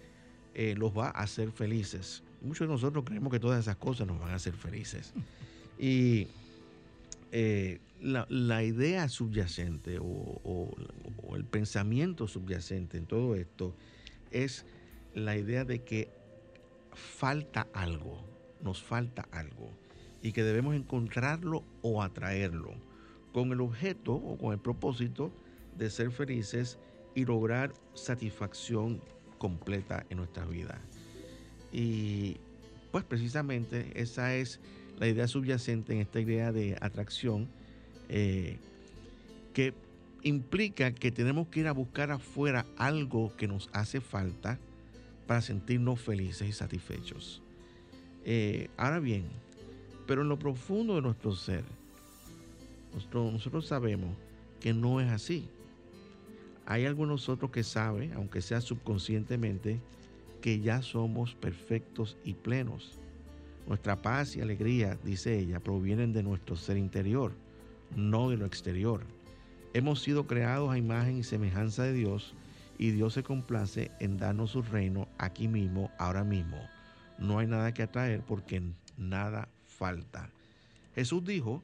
eh, 0.55 0.75
los 0.77 0.97
va 0.97 1.09
a 1.09 1.23
hacer 1.23 1.51
felices. 1.53 2.23
Muchos 2.41 2.67
de 2.67 2.73
nosotros 2.73 3.05
creemos 3.05 3.31
que 3.31 3.41
todas 3.41 3.61
esas 3.61 3.77
cosas 3.77 4.07
nos 4.07 4.19
van 4.19 4.31
a 4.31 4.37
hacer 4.37 4.55
felices. 4.55 5.13
Y 5.83 6.29
eh, 7.33 7.79
la, 8.03 8.63
idea 8.63 9.09
subyacente 9.09 9.97
o 9.99 10.71
el 11.35 11.45
pensamiento 11.47 12.29
subyacente 12.29 12.99
en 12.99 13.07
todo 13.07 13.35
esto 13.35 13.75
es 14.31 14.67
la 15.15 15.39
idea 15.39 15.65
de 15.65 15.83
que 15.83 16.11
falta 16.95 17.67
algo, 17.73 18.25
nos 18.63 18.83
falta 18.83 19.29
algo 19.33 19.71
y 20.23 20.33
que 20.33 20.43
debemos 20.43 20.75
encontrarlo 20.75 21.65
o 21.83 22.03
atraerlo 22.03 22.75
con 23.33 23.53
el 23.53 23.61
objeto 23.61 24.15
o 24.15 24.37
con 24.37 24.53
el 24.53 24.59
propósito 24.59 25.31
de 25.77 25.91
ser 25.91 26.11
felices 26.11 26.79
y 27.15 27.25
lograr 27.25 27.73
satisfacción 27.95 29.01
completa 29.39 30.05
en 30.11 30.19
nuestra 30.19 30.45
vida. 30.45 30.81
Y 31.73 32.37
pues 32.91 33.05
precisamente 33.05 33.91
esa 33.95 34.35
es 34.35 34.61
la 34.99 35.09
idea 35.09 35.27
subyacente 35.27 35.95
en 35.95 36.01
esta 36.01 36.21
idea 36.21 36.53
de 36.53 36.77
atracción 36.81 37.49
eh, 38.09 38.59
que 39.55 39.73
implica 40.23 40.93
que 40.93 41.11
tenemos 41.11 41.49
que 41.49 41.61
ir 41.61 41.69
a 41.69 41.73
buscar 41.73 42.11
afuera 42.11 42.67
algo 42.77 43.35
que 43.37 43.49
nos 43.49 43.71
hace 43.73 44.01
falta 44.01 44.59
para 45.31 45.43
sentirnos 45.43 46.01
felices 46.01 46.49
y 46.49 46.53
satisfechos. 46.53 47.41
Eh, 48.25 48.69
ahora 48.77 48.99
bien, 48.99 49.27
pero 50.05 50.23
en 50.23 50.29
lo 50.29 50.37
profundo 50.37 50.97
de 50.97 51.03
nuestro 51.03 51.37
ser, 51.37 51.63
nosotros, 53.15 53.65
sabemos 53.65 54.11
que 54.59 54.75
no 54.75 55.01
es 55.01 55.09
así. 55.09 55.49
Hay 56.67 56.85
algo 56.85 57.05
en 57.05 57.11
nosotros 57.11 57.53
que 57.53 57.63
sabe, 57.63 58.11
aunque 58.17 58.43
sea 58.43 58.61
subconscientemente, 58.61 59.79
que 60.41 60.59
ya 60.59 60.83
somos 60.83 61.37
perfectos 61.37 62.17
y 62.25 62.35
plenos. 62.35 62.99
Nuestra 63.69 64.03
paz 64.03 64.35
y 64.35 64.41
alegría, 64.41 64.99
dice 65.05 65.39
ella, 65.39 65.61
provienen 65.61 66.13
de 66.13 66.25
nuestro 66.25 66.57
ser 66.57 66.77
interior, 66.77 67.31
no 67.95 68.31
de 68.31 68.37
lo 68.37 68.47
exterior. 68.47 69.05
Hemos 69.75 70.03
sido 70.03 70.27
creados 70.27 70.73
a 70.73 70.79
imagen 70.79 71.19
y 71.19 71.23
semejanza 71.23 71.85
de 71.85 71.93
Dios 71.93 72.35
y 72.81 72.93
Dios 72.93 73.13
se 73.13 73.23
complace 73.23 73.91
en 74.01 74.17
darnos 74.17 74.53
su 74.53 74.63
reino 74.63 75.07
aquí 75.19 75.49
mismo, 75.49 75.91
ahora 75.99 76.25
mismo. 76.25 76.57
No 77.19 77.39
hay 77.39 77.47
nada 77.47 77.75
que 77.75 77.83
atraer 77.83 78.23
porque 78.23 78.63
nada 78.97 79.51
falta. 79.67 80.31
Jesús 80.95 81.23
dijo, 81.23 81.63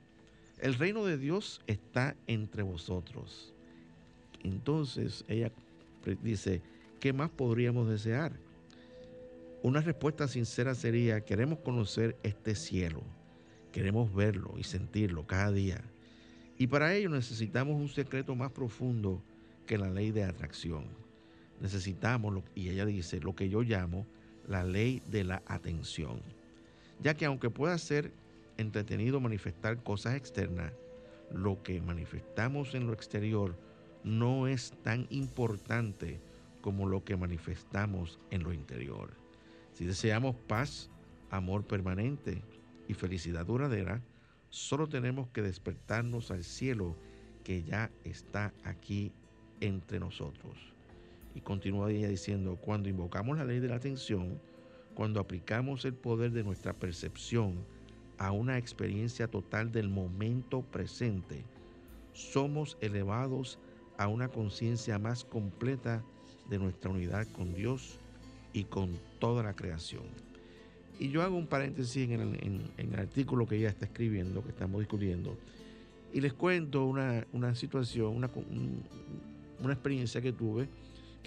el 0.61 0.75
reino 0.75 1.07
de 1.07 1.17
Dios 1.17 1.63
está 1.67 2.15
entre 2.27 2.63
vosotros. 2.63 3.55
Entonces 4.45 5.25
ella 5.27 5.51
dice, 6.23 6.61
¿qué 7.01 7.15
más 7.15 7.31
podríamos 7.31 7.89
desear? 7.89 8.33
Una 9.63 9.81
respuesta 9.81 10.29
sincera 10.29 10.75
sería, 10.75 11.23
queremos 11.23 11.61
conocer 11.61 12.15
este 12.25 12.55
cielo, 12.55 13.01
queremos 13.73 14.15
verlo 14.15 14.53
y 14.59 14.65
sentirlo 14.65 15.27
cada 15.27 15.51
día. 15.51 15.81
Y 16.59 16.67
para 16.67 16.95
ello 16.95 17.09
necesitamos 17.09 17.75
un 17.81 17.89
secreto 17.89 18.35
más 18.35 18.53
profundo 18.53 19.23
que 19.67 19.79
la 19.79 19.89
ley 19.89 20.11
de 20.11 20.23
atracción. 20.23 21.06
Necesitamos, 21.61 22.43
y 22.55 22.69
ella 22.69 22.85
dice, 22.85 23.21
lo 23.21 23.35
que 23.35 23.49
yo 23.49 23.63
llamo 23.63 24.07
la 24.47 24.65
ley 24.65 25.03
de 25.11 25.25
la 25.25 25.43
atención. 25.47 26.21
Ya 27.01 27.15
que 27.15 27.27
aunque 27.27 27.51
pueda 27.51 27.77
ser 27.79 28.13
entretenido 28.57 29.21
manifestar 29.21 29.83
cosas 29.83 30.15
externas, 30.15 30.73
lo 31.33 31.63
que 31.63 31.81
manifestamos 31.81 32.75
en 32.75 32.87
lo 32.87 32.93
exterior 32.93 33.57
no 34.05 34.47
es 34.47 34.73
tan 34.83 35.07
importante 35.11 36.21
como 36.61 36.89
lo 36.89 37.05
que 37.05 37.17
manifestamos 37.17 38.19
en 38.31 38.43
lo 38.43 38.53
interior. 38.53 39.11
Si 39.73 39.85
deseamos 39.85 40.37
paz, 40.47 40.91
amor 41.31 41.67
permanente 41.67 42.43
y 42.89 42.95
felicidad 42.95 43.47
duradera, 43.47 44.01
solo 44.51 44.89
tenemos 44.89 45.29
que 45.29 45.43
despertarnos 45.43 46.31
al 46.31 46.45
cielo 46.45 46.97
que 47.45 47.63
ya 47.63 47.91
está 48.05 48.55
aquí 48.65 49.13
entre 49.61 50.01
nosotros. 50.01 50.75
Y 51.37 51.43
continúa 51.43 51.93
ella 51.93 52.09
diciendo, 52.09 52.57
cuando 52.57 52.88
invocamos 52.88 53.37
la 53.37 53.45
ley 53.45 53.61
de 53.61 53.69
la 53.69 53.76
atención, 53.76 54.40
cuando 54.95 55.21
aplicamos 55.21 55.85
el 55.85 55.93
poder 55.93 56.33
de 56.33 56.43
nuestra 56.43 56.73
percepción 56.73 57.57
a 58.16 58.33
una 58.33 58.57
experiencia 58.57 59.28
total 59.28 59.71
del 59.71 59.90
momento 59.90 60.62
presente, 60.62 61.45
somos 62.14 62.78
elevados 62.81 63.59
a 63.99 64.09
una 64.09 64.28
conciencia 64.28 64.99
más 64.99 65.25
completa 65.25 66.02
de 66.49 66.59
nuestra 66.59 66.90
unidad 66.90 67.26
con 67.33 67.52
Dios 67.55 67.99
y 68.55 68.64
con 68.64 68.99
toda 69.19 69.43
la 69.43 69.55
creación. 69.55 70.05
Y 70.99 71.11
yo 71.11 71.21
hago 71.21 71.37
un 71.37 71.47
paréntesis 71.47 72.09
en 72.09 72.71
el, 72.78 72.99
artículo 72.99 73.47
que 73.47 73.57
ella 73.57 73.69
está 73.69 73.85
escribiendo, 73.85 74.43
que 74.43 74.49
estamos 74.49 74.81
discutiendo, 74.81 75.37
y 76.14 76.23
les 76.23 76.33
cuento 76.33 76.87
una, 76.87 77.55
situación, 77.55 78.16
una, 78.16 78.31
una, 79.61 79.75
experiencia 79.75 80.23
que 80.23 80.33
tuve, 80.33 80.69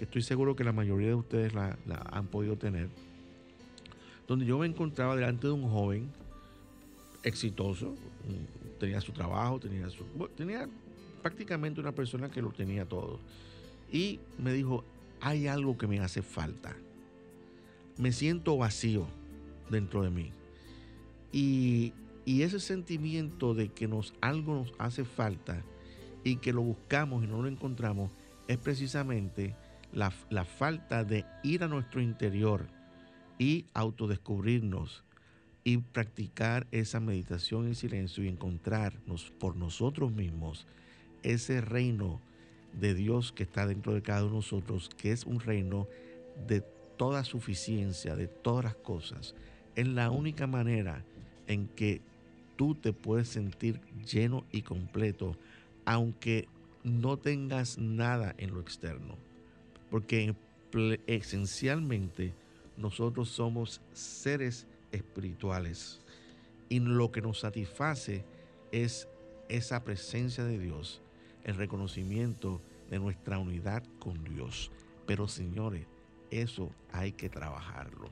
que 0.00 0.04
estoy 0.04 0.22
seguro 0.22 0.56
que 0.56 0.64
la 0.64 0.72
mayoría 0.72 1.08
de 1.08 1.14
ustedes 1.14 1.52
la, 1.52 1.76
han 2.10 2.26
podido 2.28 2.56
tener, 2.56 2.88
donde 4.26 4.46
yo 4.46 4.58
me 4.58 4.64
encontraba 4.64 5.14
delante 5.14 5.46
de 5.46 5.52
un 5.52 5.68
joven 5.68 6.08
exitoso, 7.22 7.94
tenía 8.78 9.02
su 9.02 9.12
trabajo, 9.12 9.60
tenía, 9.60 9.90
su, 9.90 10.04
tenía 10.34 10.66
prácticamente 11.20 11.82
una 11.82 11.92
persona 11.92 12.30
que 12.30 12.40
lo 12.40 12.48
tenía 12.50 12.86
todo. 12.86 13.20
Y 13.92 14.20
me 14.38 14.54
dijo, 14.54 14.84
hay 15.20 15.48
algo 15.48 15.76
que 15.76 15.86
me 15.86 16.00
hace 16.00 16.22
falta. 16.22 16.74
Me 17.98 18.10
siento 18.10 18.56
vacío 18.56 19.06
dentro 19.68 20.02
de 20.02 20.08
mí. 20.08 20.32
Y, 21.30 21.92
ese 22.24 22.58
sentimiento 22.58 23.52
de 23.52 23.68
que 23.68 23.86
nos, 23.86 24.14
algo 24.22 24.54
nos 24.54 24.72
hace 24.78 25.04
falta 25.04 25.62
y 26.24 26.36
que 26.36 26.54
lo 26.54 26.62
buscamos 26.62 27.22
y 27.22 27.26
no 27.26 27.42
lo 27.42 27.48
encontramos 27.48 28.10
es 28.48 28.56
precisamente 28.56 29.54
la, 29.92 30.10
falta 30.44 31.04
de 31.04 31.24
ir 31.42 31.62
a 31.64 31.68
nuestro 31.68 32.00
interior 32.00 32.66
y 33.38 33.66
autodescubrirnos 33.74 35.04
y 35.64 35.78
practicar 35.78 36.66
esa 36.70 37.00
meditación 37.00 37.66
en 37.66 37.74
silencio 37.74 38.24
y 38.24 38.28
encontrarnos 38.28 39.30
por 39.38 39.56
nosotros 39.56 40.12
mismos 40.12 40.66
ese 41.22 41.60
reino 41.60 42.20
de 42.78 42.94
Dios 42.94 43.32
que 43.32 43.42
está 43.42 43.66
dentro 43.66 43.94
de 43.94 44.02
cada 44.02 44.22
uno 44.22 44.30
de 44.30 44.36
nosotros, 44.36 44.88
que 44.96 45.12
es 45.12 45.24
un 45.24 45.40
reino 45.40 45.88
de 46.46 46.62
toda 46.96 47.24
suficiencia, 47.24 48.16
de 48.16 48.28
todas 48.28 48.64
las 48.64 48.74
cosas. 48.76 49.34
Es 49.74 49.86
la 49.88 50.10
única 50.10 50.46
manera 50.46 51.04
en 51.46 51.66
que 51.66 52.00
tú 52.56 52.74
te 52.74 52.92
puedes 52.92 53.28
sentir 53.28 53.80
lleno 54.04 54.44
y 54.52 54.62
completo, 54.62 55.36
aunque 55.84 56.48
no 56.84 57.16
tengas 57.18 57.78
nada 57.78 58.34
en 58.38 58.54
lo 58.54 58.60
externo. 58.60 59.29
Porque 59.90 60.34
esencialmente 61.06 62.32
nosotros 62.76 63.28
somos 63.28 63.80
seres 63.92 64.66
espirituales 64.92 66.00
y 66.68 66.80
lo 66.80 67.10
que 67.10 67.20
nos 67.20 67.40
satisface 67.40 68.24
es 68.72 69.08
esa 69.48 69.82
presencia 69.82 70.44
de 70.44 70.58
Dios 70.58 71.02
el 71.44 71.56
reconocimiento 71.56 72.60
de 72.90 72.98
nuestra 72.98 73.38
unidad 73.38 73.82
con 73.98 74.22
Dios. 74.24 74.70
Pero 75.06 75.28
señores, 75.28 75.86
eso 76.30 76.70
hay 76.92 77.12
que 77.12 77.28
trabajarlo. 77.28 78.10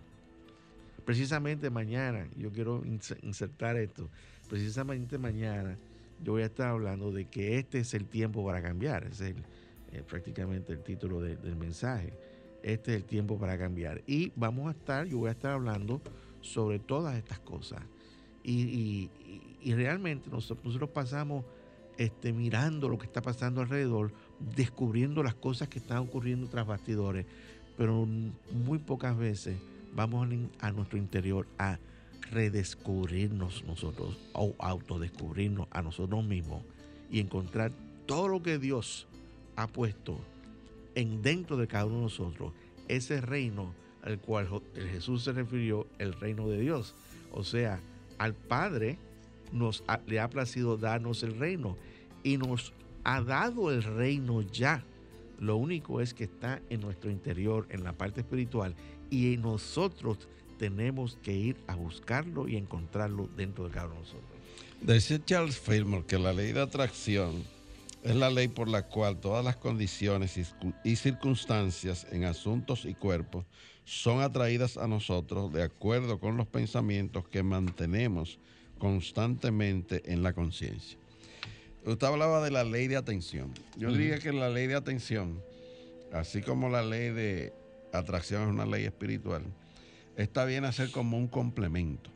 Precisamente 1.04 1.70
mañana, 1.70 2.28
yo 2.36 2.50
quiero 2.50 2.82
insertar 3.22 3.76
esto, 3.76 4.08
precisamente 4.48 5.16
mañana 5.16 5.78
yo 6.22 6.32
voy 6.32 6.42
a 6.42 6.46
estar 6.46 6.68
hablando 6.68 7.12
de 7.12 7.26
que 7.26 7.58
este 7.58 7.78
es 7.78 7.94
el 7.94 8.06
tiempo 8.06 8.44
para 8.44 8.60
cambiar, 8.60 9.04
es 9.04 9.22
eh, 9.92 10.02
prácticamente 10.08 10.72
el 10.72 10.82
título 10.82 11.20
del 11.20 11.56
mensaje. 11.56 12.12
Este 12.62 12.92
es 12.92 12.96
el 12.96 13.04
tiempo 13.04 13.38
para 13.38 13.56
cambiar. 13.58 14.02
Y 14.06 14.32
vamos 14.36 14.68
a 14.68 14.70
estar, 14.72 15.06
yo 15.06 15.18
voy 15.18 15.28
a 15.28 15.32
estar 15.32 15.52
hablando 15.52 16.00
sobre 16.40 16.78
todas 16.78 17.16
estas 17.16 17.38
cosas. 17.40 17.80
Y, 18.44 19.10
realmente 19.64 20.30
nosotros, 20.30 20.64
nosotros 20.64 20.90
pasamos 20.90 21.44
este, 21.98 22.32
mirando 22.32 22.88
lo 22.88 22.96
que 22.96 23.06
está 23.06 23.20
pasando 23.20 23.60
alrededor, 23.60 24.12
descubriendo 24.56 25.22
las 25.22 25.34
cosas 25.34 25.68
que 25.68 25.80
están 25.80 25.98
ocurriendo 25.98 26.46
tras 26.46 26.66
bastidores, 26.66 27.26
pero 27.76 28.06
muy 28.06 28.78
pocas 28.78 29.16
veces 29.18 29.58
vamos 29.94 30.28
a 30.60 30.70
nuestro 30.70 30.96
interior 30.96 31.46
a 31.58 31.78
redescubrirnos 32.30 33.64
nosotros 33.64 34.16
o 34.32 34.54
autodescubrirnos 34.58 35.66
a 35.70 35.82
nosotros 35.82 36.24
mismos 36.24 36.62
y 37.10 37.20
encontrar 37.20 37.72
todo 38.06 38.28
lo 38.28 38.42
que 38.42 38.58
Dios 38.58 39.07
ha 39.58 39.66
puesto 39.66 40.16
en 40.94 41.20
dentro 41.20 41.56
de 41.56 41.66
cada 41.66 41.86
uno 41.86 41.96
de 41.96 42.02
nosotros, 42.02 42.52
ese 42.86 43.20
reino 43.20 43.74
al 44.02 44.20
cual 44.20 44.48
Jesús 44.92 45.24
se 45.24 45.32
refirió, 45.32 45.86
el 45.98 46.12
reino 46.12 46.48
de 46.48 46.60
Dios. 46.60 46.94
O 47.32 47.42
sea, 47.42 47.80
al 48.18 48.34
Padre 48.34 48.98
nos 49.52 49.82
le 50.06 50.20
ha 50.20 50.30
placido 50.30 50.76
darnos 50.76 51.24
el 51.24 51.36
reino 51.36 51.76
y 52.22 52.36
nos 52.38 52.72
ha 53.02 53.20
dado 53.20 53.72
el 53.72 53.82
reino 53.82 54.42
ya. 54.42 54.84
Lo 55.40 55.56
único 55.56 56.00
es 56.00 56.14
que 56.14 56.24
está 56.24 56.62
en 56.70 56.80
nuestro 56.80 57.10
interior, 57.10 57.66
en 57.70 57.82
la 57.82 57.92
parte 57.92 58.20
espiritual, 58.20 58.76
y 59.10 59.36
nosotros 59.38 60.28
tenemos 60.56 61.18
que 61.22 61.34
ir 61.34 61.56
a 61.66 61.74
buscarlo 61.74 62.46
y 62.46 62.56
encontrarlo 62.56 63.28
dentro 63.36 63.64
de 63.64 63.70
cada 63.70 63.86
uno 63.86 63.96
de 63.96 64.00
nosotros. 64.02 64.30
Dice 64.80 65.20
Charles 65.24 65.58
Fillmore 65.58 66.06
que 66.06 66.18
la 66.18 66.32
ley 66.32 66.52
de 66.52 66.60
atracción 66.60 67.57
es 68.02 68.14
la 68.14 68.30
ley 68.30 68.48
por 68.48 68.68
la 68.68 68.82
cual 68.82 69.18
todas 69.18 69.44
las 69.44 69.56
condiciones 69.56 70.38
y 70.84 70.96
circunstancias 70.96 72.06
en 72.10 72.24
asuntos 72.24 72.84
y 72.84 72.94
cuerpos 72.94 73.44
son 73.84 74.20
atraídas 74.20 74.76
a 74.76 74.86
nosotros 74.86 75.52
de 75.52 75.62
acuerdo 75.62 76.20
con 76.20 76.36
los 76.36 76.46
pensamientos 76.46 77.26
que 77.28 77.42
mantenemos 77.42 78.38
constantemente 78.78 80.02
en 80.12 80.22
la 80.22 80.32
conciencia. 80.32 80.98
Usted 81.84 82.06
hablaba 82.06 82.42
de 82.42 82.50
la 82.50 82.64
ley 82.64 82.86
de 82.86 82.96
atención. 82.96 83.52
Yo 83.76 83.92
diría 83.92 84.18
que 84.18 84.32
la 84.32 84.50
ley 84.50 84.66
de 84.66 84.74
atención, 84.74 85.42
así 86.12 86.42
como 86.42 86.68
la 86.68 86.82
ley 86.82 87.10
de 87.10 87.52
atracción 87.92 88.42
es 88.42 88.48
una 88.48 88.66
ley 88.66 88.84
espiritual, 88.84 89.42
está 90.16 90.44
bien 90.44 90.64
hacer 90.64 90.90
como 90.90 91.16
un 91.16 91.28
complemento, 91.28 92.10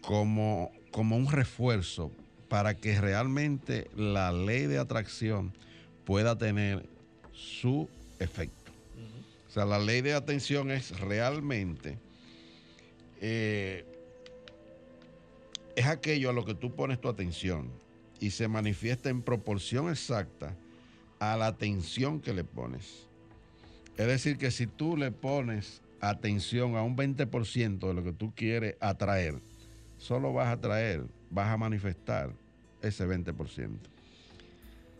como, 0.00 0.72
como 0.90 1.16
un 1.16 1.30
refuerzo 1.30 2.10
para 2.52 2.76
que 2.76 3.00
realmente 3.00 3.88
la 3.96 4.30
ley 4.30 4.66
de 4.66 4.76
atracción 4.76 5.54
pueda 6.04 6.36
tener 6.36 6.86
su 7.32 7.88
efecto. 8.18 8.70
O 9.48 9.50
sea, 9.50 9.64
la 9.64 9.78
ley 9.78 10.02
de 10.02 10.12
atención 10.12 10.70
es 10.70 11.00
realmente, 11.00 11.96
eh, 13.22 13.86
es 15.76 15.86
aquello 15.86 16.28
a 16.28 16.34
lo 16.34 16.44
que 16.44 16.54
tú 16.54 16.74
pones 16.74 17.00
tu 17.00 17.08
atención 17.08 17.70
y 18.20 18.32
se 18.32 18.48
manifiesta 18.48 19.08
en 19.08 19.22
proporción 19.22 19.88
exacta 19.88 20.54
a 21.20 21.38
la 21.38 21.46
atención 21.46 22.20
que 22.20 22.34
le 22.34 22.44
pones. 22.44 23.06
Es 23.96 24.06
decir, 24.06 24.36
que 24.36 24.50
si 24.50 24.66
tú 24.66 24.98
le 24.98 25.10
pones 25.10 25.80
atención 26.02 26.76
a 26.76 26.82
un 26.82 26.98
20% 26.98 27.78
de 27.78 27.94
lo 27.94 28.04
que 28.04 28.12
tú 28.12 28.34
quieres 28.36 28.76
atraer, 28.78 29.36
solo 29.96 30.34
vas 30.34 30.48
a 30.48 30.52
atraer, 30.52 31.06
vas 31.30 31.48
a 31.48 31.56
manifestar 31.56 32.41
ese 32.82 33.06
20%. 33.06 33.70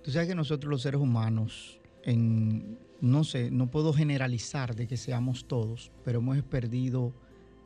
Tú 0.02 0.10
sabes 0.10 0.28
que 0.28 0.34
nosotros 0.34 0.70
los 0.70 0.82
seres 0.82 1.00
humanos, 1.00 1.78
en 2.04 2.78
no 3.02 3.24
sé, 3.24 3.50
no 3.50 3.66
puedo 3.66 3.92
generalizar 3.92 4.76
de 4.76 4.86
que 4.86 4.96
seamos 4.96 5.46
todos, 5.46 5.90
pero 6.04 6.20
hemos 6.20 6.40
perdido 6.42 7.12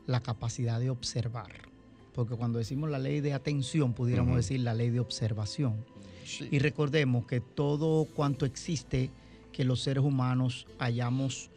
la 0.07 0.21
capacidad 0.21 0.79
de 0.79 0.89
observar. 0.89 1.51
Porque 2.13 2.35
cuando 2.35 2.57
decimos 2.57 2.89
la 2.89 2.97
ley 2.97 3.21
de 3.21 3.33
atención, 3.33 3.93
pudiéramos 3.93 4.35
decir 4.35 4.61
la 4.61 4.73
ley 4.73 4.89
de 4.89 4.99
observación. 4.99 5.85
Y 6.49 6.57
recordemos 6.57 7.27
que 7.27 7.39
todo 7.39 8.05
cuanto 8.05 8.47
existe 8.47 9.11
que 9.51 9.63
los 9.63 9.81
seres 9.81 10.03
humanos 10.03 10.65
hayamos 10.79 11.51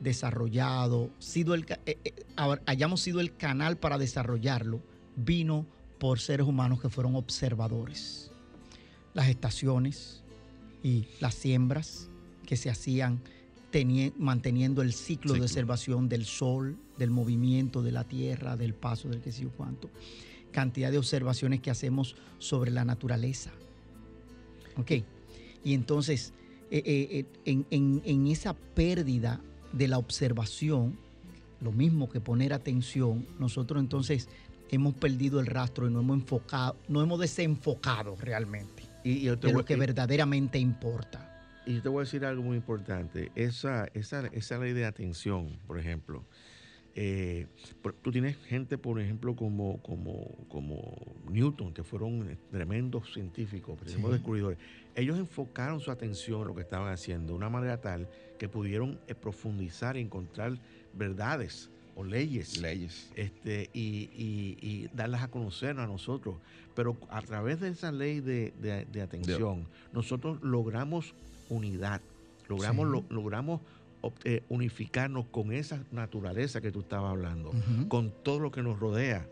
desarrollado, 0.00 1.08
sido 1.18 1.54
el, 1.54 1.64
eh, 1.86 1.96
eh, 2.04 2.14
hayamos 2.66 3.00
sido 3.00 3.20
el 3.20 3.34
canal 3.34 3.78
para 3.78 3.96
desarrollarlo, 3.96 4.80
vino 5.16 5.64
por 6.02 6.18
seres 6.18 6.48
humanos 6.48 6.80
que 6.80 6.88
fueron 6.88 7.14
observadores. 7.14 8.32
Las 9.14 9.28
estaciones 9.28 10.20
y 10.82 11.06
las 11.20 11.32
siembras 11.36 12.08
que 12.44 12.56
se 12.56 12.70
hacían 12.70 13.20
teni- 13.72 14.12
manteniendo 14.18 14.82
el 14.82 14.94
ciclo, 14.94 15.34
de 15.34 15.42
observación 15.42 16.08
del 16.08 16.24
sol, 16.24 16.76
del 16.98 17.10
movimiento 17.10 17.84
de 17.84 17.92
la 17.92 18.02
tierra, 18.02 18.56
del 18.56 18.74
paso 18.74 19.08
del 19.10 19.20
que 19.20 19.30
sé 19.30 19.42
yo 19.44 19.50
cuánto. 19.50 19.90
Cantidad 20.50 20.90
de 20.90 20.98
observaciones 20.98 21.60
que 21.60 21.70
hacemos 21.70 22.16
sobre 22.40 22.72
la 22.72 22.84
naturaleza. 22.84 23.52
¿Ok? 24.78 24.90
Y 25.62 25.72
entonces, 25.72 26.32
eh, 26.72 26.82
eh, 26.84 27.08
eh, 27.20 27.24
en, 27.44 27.64
en- 27.70 28.02
en 28.04 28.26
esa 28.26 28.54
pérdida 28.54 29.40
de 29.72 29.86
la 29.86 29.98
observación, 29.98 30.98
lo 31.60 31.70
mismo 31.70 32.08
que 32.08 32.20
poner 32.20 32.52
atención, 32.52 33.24
nosotros 33.38 33.80
entonces 33.80 34.28
hemos 34.72 34.94
perdido 34.94 35.38
el 35.38 35.46
rastro 35.46 35.86
y 35.88 35.92
no 35.92 36.00
hemos 36.00 36.18
enfocado, 36.20 36.76
no 36.88 37.00
hemos 37.02 37.20
desenfocado 37.20 38.16
realmente 38.20 38.82
Y, 39.04 39.10
y 39.12 39.20
yo 39.22 39.38
te 39.38 39.46
de 39.48 39.52
voy- 39.52 39.62
lo 39.62 39.64
que 39.66 39.74
y- 39.74 39.78
verdaderamente 39.78 40.58
importa. 40.58 41.28
Y 41.66 41.74
yo 41.76 41.82
te 41.82 41.88
voy 41.88 41.98
a 42.00 42.04
decir 42.04 42.24
algo 42.24 42.42
muy 42.42 42.56
importante. 42.56 43.30
Esa, 43.36 43.86
esa, 43.94 44.26
esa 44.28 44.58
ley 44.58 44.72
de 44.72 44.84
atención, 44.84 45.60
por 45.68 45.78
ejemplo. 45.78 46.24
eh, 46.94 47.46
tú 48.02 48.10
tienes 48.12 48.36
gente, 48.36 48.76
por 48.76 49.00
ejemplo, 49.00 49.34
como, 49.34 49.80
como, 49.82 50.26
como 50.48 50.94
Newton, 51.30 51.72
que 51.72 51.82
fueron 51.84 52.36
tremendos 52.50 53.12
científicos, 53.14 53.78
tremendos 53.78 54.10
Sí. 54.10 54.16
descubridores. 54.18 54.58
Ellos 54.94 55.18
enfocaron 55.18 55.80
su 55.80 55.90
atención 55.90 56.42
en 56.42 56.48
lo 56.48 56.54
que 56.54 56.60
estaban 56.62 56.92
haciendo 56.92 57.28
de 57.32 57.36
una 57.38 57.48
manera 57.48 57.80
tal 57.80 58.08
que 58.38 58.46
pudieron 58.48 58.98
eh, 59.06 59.14
profundizar 59.14 59.96
y 59.96 60.00
encontrar 60.00 60.58
verdades 60.92 61.70
o 61.94 62.04
leyes 62.04 62.58
Leyes. 62.58 63.10
este, 63.16 63.68
y, 63.72 64.08
y- 64.16 64.58
y 64.60 64.88
darlas 64.94 65.22
a 65.22 65.28
conocer 65.28 65.78
a 65.78 65.86
nosotros. 65.86 66.36
Pero 66.74 66.96
a 67.10 67.20
través 67.22 67.60
de 67.60 67.68
esa 67.68 67.92
ley 67.92 68.20
de, 68.20 68.52
de- 68.60 68.86
de 68.86 69.02
atención, 69.02 69.66
nosotros 69.92 70.38
logramos 70.42 71.14
unidad, 71.50 72.00
logramos, 72.48 72.86
Sí. 72.86 72.92
lo- 72.92 73.04
logramos 73.14 73.60
eh, 74.24 74.42
unificarnos 74.48 75.26
con 75.26 75.52
esa 75.52 75.84
naturaleza 75.92 76.60
que 76.60 76.72
tú 76.72 76.80
estabas 76.80 77.10
hablando, 77.12 77.52
con 77.88 78.10
todo 78.24 78.40
lo 78.40 78.50
que 78.50 78.60
nos 78.62 78.80
rodea. 78.80 79.28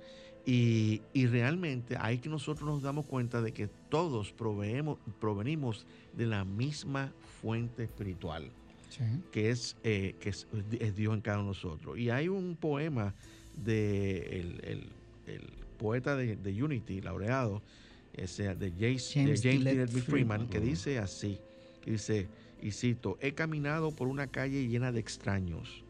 Y, 0.46 1.02
y 1.12 1.26
realmente 1.26 1.96
ahí 1.98 2.18
que 2.18 2.28
nosotros 2.28 2.68
nos 2.68 2.80
damos 2.82 3.04
cuenta 3.06 3.42
de 3.42 3.52
que 3.52 3.66
todos 3.88 4.32
proveemos, 4.32 4.98
provenimos 5.20 5.86
de 6.16 6.26
la 6.26 6.44
misma 6.44 7.12
fuente 7.42 7.82
espiritual 7.84 8.50
Sí. 8.90 9.02
que 9.32 9.50
es, 9.50 9.76
eh, 9.84 10.14
que 10.20 10.28
es, 10.28 10.46
es 10.78 10.94
Dios 10.96 11.14
en 11.14 11.20
cada 11.22 11.38
uno 11.38 11.46
de 11.46 11.54
nosotros. 11.54 11.98
Y 11.98 12.10
hay 12.10 12.28
un 12.28 12.56
poema 12.56 13.14
de 13.56 14.40
el, 14.40 14.60
el- 14.64 14.92
el 15.26 15.42
poeta 15.78 16.14
de, 16.16 16.36
de 16.36 16.62
Unity, 16.62 17.00
laureado, 17.00 17.62
ese, 18.12 18.54
de 18.56 18.70
James, 18.72 19.14
de 19.14 19.38
James 19.42 19.64
B. 19.64 19.86
Freeman, 19.86 20.02
Freeman. 20.02 20.48
que 20.48 20.60
dice 20.60 20.98
así, 20.98 21.38
dice, 21.86 22.28
y 22.60 22.72
cito, 22.72 23.16
he 23.20 23.32
caminado 23.32 23.92
por 23.94 24.08
una 24.08 24.26
calle 24.26 24.66
llena 24.68 24.92
de 24.92 25.00
extraños, 25.00 25.84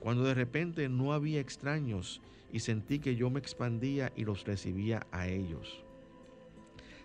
cuando 0.00 0.24
de 0.24 0.34
repente 0.34 0.88
no 0.88 1.12
había 1.12 1.40
extraños 1.40 2.20
y 2.52 2.60
sentí 2.60 2.98
que 3.00 3.16
yo 3.16 3.28
me 3.28 3.38
expandía 3.38 4.12
y 4.16 4.24
los 4.24 4.44
recibía 4.44 5.06
a 5.12 5.28
ellos. 5.28 5.82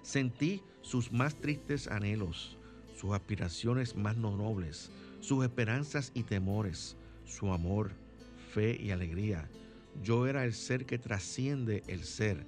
Sentí 0.02 0.62
sus 0.82 1.12
más 1.12 1.36
tristes 1.36 1.88
anhelos, 1.88 2.58
sus 2.96 3.14
aspiraciones 3.14 3.96
más 3.96 4.18
no 4.18 4.36
nobles, 4.36 4.92
sus 5.22 5.44
esperanzas 5.44 6.12
y 6.14 6.24
temores, 6.24 6.98
su 7.26 7.52
amor, 7.54 7.92
fe 8.54 8.78
y 8.80 8.92
alegría. 8.92 9.50
Yo 10.04 10.28
era 10.28 10.44
el 10.46 10.54
ser 10.54 10.86
que 10.86 10.98
trasciende 10.98 11.84
el 11.88 12.04
ser, 12.04 12.46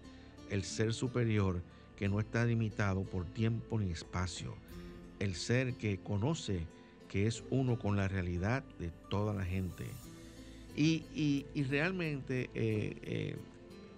el 0.49 0.63
ser 0.63 0.93
superior 0.93 1.62
que 1.95 2.09
no 2.09 2.19
está 2.19 2.45
limitado 2.45 3.03
por 3.03 3.25
tiempo 3.25 3.79
ni 3.79 3.91
espacio, 3.91 4.55
el 5.19 5.36
ser 5.36 5.75
que 5.75 5.99
conoce 5.99 6.67
que 7.07 7.27
es 7.27 7.43
uno 7.51 7.77
con 7.77 7.95
la 7.95 8.07
realidad 8.07 8.63
de 8.79 8.89
toda 9.09 9.33
la 9.33 9.45
gente. 9.45 9.86
Y, 10.75 11.03
y- 11.13 11.45
y 11.53 11.63
realmente 11.63 12.49
eh, 12.55 13.38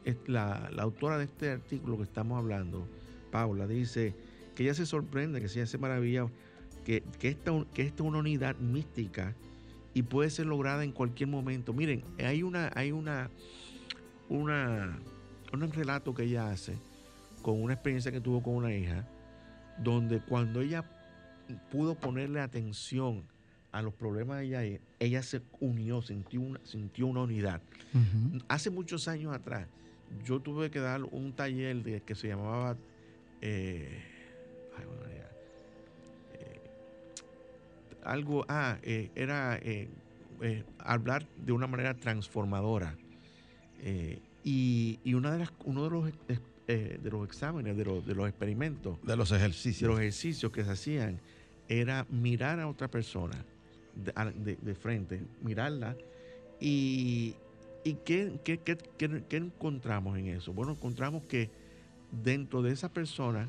eh, 0.06 0.16
la, 0.28 0.70
autora 0.80 1.18
de 1.18 1.24
este 1.24 1.50
artículo 1.50 1.98
que 1.98 2.04
estamos 2.04 2.38
hablando, 2.38 2.86
Paula, 3.32 3.66
dice 3.68 4.14
que 4.56 4.64
ella 4.64 4.74
se 4.74 4.86
sorprende, 4.86 5.40
que 5.40 5.46
ella 5.48 5.66
se 5.66 5.78
maravilla, 5.78 6.28
que, 6.86 7.04
que, 7.20 7.30
esta, 7.30 7.52
que 7.74 7.82
esta 7.82 8.04
es 8.04 8.08
una 8.08 8.20
unidad 8.20 8.56
mística 8.58 9.36
y 9.94 10.04
puede 10.04 10.30
ser 10.30 10.46
lograda 10.46 10.84
en 10.84 10.92
cualquier 10.92 11.28
momento. 11.28 11.74
Miren, 11.74 12.04
hay 12.20 12.44
una, 12.44 12.72
hay 12.76 12.92
una, 12.92 13.30
una, 14.30 14.98
un 15.52 15.72
relato 15.72 16.14
que 16.14 16.24
ella 16.24 16.52
hace 16.52 16.78
con 17.42 17.62
una 17.62 17.74
experiencia 17.74 18.12
que 18.12 18.22
tuvo 18.22 18.42
con 18.42 18.56
una 18.56 18.74
hija, 18.74 19.08
donde 19.78 20.20
cuando 20.20 20.62
ella 20.62 20.84
pudo 21.72 21.96
ponerle 21.96 22.40
atención 22.40 23.24
a 23.72 23.82
los 23.82 23.94
problemas 23.94 24.40
de 24.40 24.46
ella, 24.46 24.80
ella 25.00 25.22
se 25.22 25.42
unió, 25.60 26.02
sintió 26.02 26.42
una, 26.42 26.60
sintió 26.64 27.08
una 27.08 27.22
unidad. 27.22 27.62
Hace 28.48 28.70
muchos 28.70 29.08
años 29.08 29.34
atrás, 29.34 29.68
yo 30.24 30.40
tuve 30.40 30.72
que 30.72 30.80
dar 30.80 31.04
un 31.04 31.34
taller 31.34 31.84
de, 31.84 32.02
que 32.02 32.16
se 32.16 32.30
llamaba 32.30 32.78
eh, 33.42 34.02
algo, 38.06 38.46
ah, 38.48 38.78
eh, 38.84 39.10
era 39.16 39.58
eh, 39.62 39.90
eh, 40.42 40.64
hablar 40.80 41.26
de 41.46 41.52
una 41.52 41.68
manera 41.68 41.94
transformadora. 41.96 42.96
Y 44.44 45.00
y 45.04 45.14
una 45.16 45.32
de 45.32 45.40
las, 45.40 45.52
uno 45.66 45.84
de 45.84 45.90
los, 45.90 46.12
de 46.68 47.10
los 47.12 47.26
exámenes, 47.28 47.76
de 47.78 47.86
los, 47.86 48.06
de 48.06 48.16
los 48.16 48.28
experimentos, 48.30 48.98
De 49.04 49.16
los 49.16 49.30
de 49.30 49.38
ejercicios. 49.38 49.90
los 49.90 50.00
ejercicios 50.00 50.52
que 50.52 50.64
se 50.64 50.72
hacían 50.72 51.20
era 51.68 52.06
mirar 52.10 52.60
a 52.60 52.68
otra 52.68 52.88
persona 52.88 53.44
de, 53.96 54.12
de- 54.44 54.56
de 54.56 54.76
frente, 54.76 55.22
mirarla 55.42 55.96
y, 56.60 57.36
y 57.84 57.94
¿qué, 58.06 58.34
qué- 58.44 58.58
qué- 58.60 58.78
qué- 58.98 59.24
qué 59.28 59.38
encontramos 59.38 60.18
en 60.18 60.28
eso? 60.28 60.54
Bueno, 60.54 60.74
encontramos 60.74 61.24
que 61.24 61.50
dentro 62.24 62.62
de 62.62 62.72
esa 62.72 62.90
persona 62.90 63.48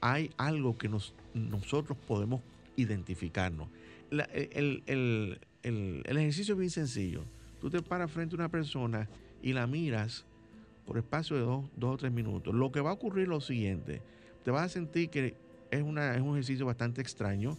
hay 0.00 0.30
algo 0.38 0.76
que 0.78 0.88
nos, 0.88 1.12
nosotros 1.34 1.96
podemos 2.06 2.40
identificarnos. 2.80 3.68
La- 4.10 4.24
el, 4.24 4.82
el- 4.86 5.38
el- 5.62 6.02
el 6.06 6.16
ejercicio 6.18 6.54
es 6.54 6.58
bien 6.58 6.70
sencillo. 6.70 7.24
Tú 7.60 7.70
te 7.70 7.82
paras 7.82 8.10
frente 8.10 8.34
a 8.34 8.38
una 8.38 8.48
persona 8.48 9.08
y 9.42 9.52
la 9.52 9.66
miras 9.66 10.24
por 10.86 10.98
espacio 10.98 11.36
de 11.36 11.42
dos, 11.42 11.64
dos 11.76 11.94
o 11.94 11.96
tres 11.96 12.10
minutos. 12.12 12.54
Lo 12.54 12.72
que 12.72 12.80
va 12.80 12.90
a 12.90 12.94
ocurrir 12.94 13.24
es 13.24 13.28
lo 13.28 13.40
siguiente. 13.40 14.00
Te 14.44 14.50
vas 14.50 14.62
a 14.64 14.68
sentir 14.68 15.10
que 15.10 15.34
es, 15.70 15.82
una, 15.82 16.14
es 16.14 16.20
un 16.22 16.30
ejercicio 16.30 16.66
bastante 16.66 17.00
extraño. 17.00 17.56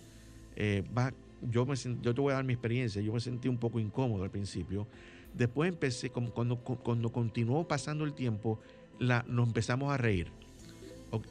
Eh, 0.55 0.83
va- 0.97 1.13
yo, 1.41 1.65
me, 1.65 1.75
yo 1.75 2.13
te 2.13 2.21
voy 2.21 2.31
a 2.31 2.35
dar 2.35 2.43
mi 2.43 2.53
experiencia. 2.53 3.01
Yo 3.01 3.13
me 3.13 3.19
sentí 3.19 3.47
un 3.47 3.57
poco 3.57 3.79
incómodo 3.79 4.23
al 4.23 4.31
principio. 4.31 4.87
Después 5.33 5.69
empecé, 5.69 6.09
cuando, 6.09 6.57
cuando 6.57 7.11
continuó 7.11 7.67
pasando 7.67 8.03
el 8.03 8.13
tiempo, 8.13 8.59
la, 8.99 9.23
nos 9.27 9.47
empezamos 9.47 9.91
a 9.93 9.97
reír. 9.97 10.31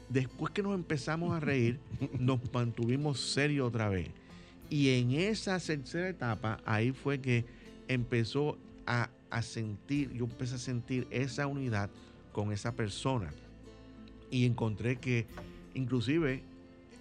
Después 0.09 0.51
que 0.51 0.61
nos 0.61 0.75
empezamos 0.75 1.35
a 1.35 1.39
reír, 1.39 1.79
nos 2.19 2.39
mantuvimos 2.53 3.19
serios 3.19 3.67
otra 3.67 3.89
vez. 3.89 4.09
Y 4.69 4.89
en 4.89 5.11
esa 5.11 5.59
tercera 5.59 6.09
etapa, 6.09 6.59
ahí 6.65 6.91
fue 6.91 7.19
que 7.19 7.45
empezó 7.87 8.57
a, 8.85 9.09
a 9.29 9.41
sentir, 9.41 10.11
yo 10.13 10.25
empecé 10.25 10.55
a 10.55 10.59
sentir 10.59 11.07
esa 11.09 11.47
unidad 11.47 11.89
con 12.31 12.51
esa 12.51 12.73
persona. 12.73 13.33
Y 14.29 14.45
encontré 14.45 14.97
que 14.97 15.25
inclusive 15.73 16.43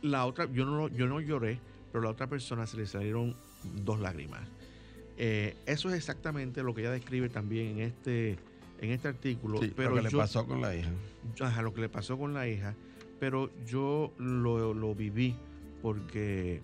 la 0.02 0.26
otra, 0.26 0.50
yo 0.52 0.64
no, 0.64 0.88
yo 0.88 1.06
no 1.06 1.20
lloré, 1.20 1.58
pero 1.92 2.02
a 2.02 2.04
la 2.06 2.10
otra 2.10 2.26
persona 2.26 2.66
se 2.66 2.76
le 2.76 2.86
salieron 2.86 3.36
dos 3.84 4.00
lágrimas. 4.00 4.40
Eh, 5.18 5.54
eso 5.66 5.90
es 5.90 5.96
exactamente 5.96 6.62
lo 6.62 6.74
que 6.74 6.80
ella 6.80 6.92
describe 6.92 7.28
también 7.28 7.78
en 7.78 7.80
este, 7.80 8.38
en 8.80 8.90
este 8.90 9.08
artículo. 9.08 9.60
Sí, 9.60 9.72
pero 9.76 9.90
lo 9.90 9.96
que 9.96 10.02
le 10.10 10.16
pasó 10.16 10.46
con 10.46 10.60
la 10.60 10.74
hija. 10.74 10.90
ajá, 11.40 11.62
lo 11.62 11.72
que 11.74 11.80
le 11.82 11.88
pasó 11.88 12.18
con 12.18 12.34
la 12.34 12.48
hija, 12.48 12.74
pero 13.18 13.50
yo 13.66 14.12
lo, 14.18 14.72
lo 14.74 14.94
viví 14.94 15.36
porque 15.82 16.60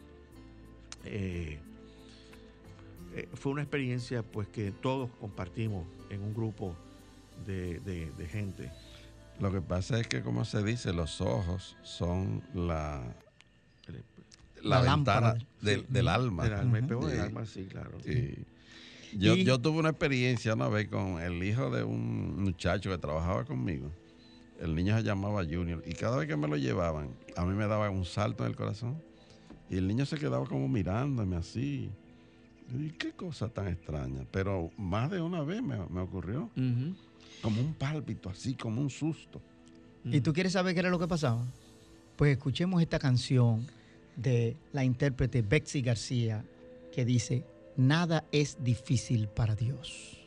eh, 1.04 1.58
eh, 3.14 3.28
fue 3.34 3.52
una 3.52 3.62
experiencia 3.62 4.22
pues 4.22 4.48
que 4.48 4.70
todos 4.72 5.10
compartimos 5.20 5.86
en 6.10 6.22
un 6.22 6.34
grupo 6.34 6.74
de, 7.46 7.80
de- 7.80 8.10
de 8.12 8.26
gente. 8.28 8.70
Lo 9.40 9.52
que 9.52 9.60
pasa 9.60 10.00
es 10.00 10.08
que, 10.08 10.22
como 10.22 10.46
se 10.46 10.62
dice, 10.62 10.94
los 10.94 11.20
ojos 11.20 11.76
son 11.82 12.42
la, 12.54 13.02
la, 14.62 14.80
La 14.80 14.94
ventana 14.94 15.20
lámpara. 15.28 15.34
del, 15.60 15.84
del 15.90 16.08
alma. 16.08 16.44
Del 16.44 16.54
alma, 16.54 16.78
el 16.78 16.86
del 16.88 17.10
Sí. 17.10 17.18
alma, 17.18 17.44
sí, 17.46 17.64
claro. 17.66 17.98
Sí. 18.02 18.34
Yo, 19.12 19.34
Y- 19.34 19.44
yo 19.44 19.58
tuve 19.60 19.78
una 19.78 19.90
experiencia 19.90 20.54
una 20.54 20.68
vez 20.68 20.88
con 20.88 21.20
el 21.20 21.42
hijo 21.42 21.70
de 21.70 21.82
un 21.84 22.42
muchacho 22.42 22.90
que 22.90 22.98
trabajaba 22.98 23.44
conmigo. 23.44 23.90
El 24.60 24.74
niño 24.74 24.96
se 24.96 25.02
llamaba 25.04 25.44
Junior 25.44 25.82
y 25.86 25.92
cada 25.92 26.16
vez 26.16 26.26
que 26.28 26.36
me 26.36 26.48
lo 26.48 26.56
llevaban, 26.56 27.10
a 27.36 27.44
mí 27.44 27.54
me 27.54 27.66
daba 27.66 27.90
un 27.90 28.04
salto 28.04 28.44
en 28.44 28.50
el 28.50 28.56
corazón. 28.56 29.00
Y 29.68 29.76
el 29.76 29.86
niño 29.86 30.06
se 30.06 30.16
quedaba 30.16 30.46
como 30.46 30.68
mirándome 30.68 31.36
así. 31.36 31.90
Y 32.76 32.90
qué 32.90 33.12
cosa 33.12 33.48
tan 33.48 33.68
extraña. 33.68 34.24
Pero 34.30 34.70
más 34.76 35.10
de 35.10 35.20
una 35.20 35.42
vez 35.42 35.62
me, 35.62 35.76
me 35.88 36.00
ocurrió. 36.00 36.50
Como 37.42 37.60
un 37.60 37.74
pálpito, 37.74 38.30
así 38.30 38.54
como 38.54 38.80
un 38.80 38.90
susto. 38.90 39.40
¿Y 40.04 40.20
tú 40.20 40.32
quieres 40.32 40.52
saber 40.52 40.72
qué 40.74 40.80
era 40.80 40.90
lo 40.90 40.98
que 40.98 41.06
pasaba? 41.08 41.44
Pues 42.16 42.36
escuchemos 42.36 42.80
esta 42.80 42.98
canción 42.98 43.66
de 44.16 44.56
la 44.72 44.84
intérprete 44.84 45.42
Betsy 45.42 45.82
García 45.82 46.44
que 46.92 47.04
dice, 47.04 47.44
nada 47.76 48.26
es 48.32 48.62
difícil 48.62 49.28
para 49.28 49.54
Dios. 49.54 50.25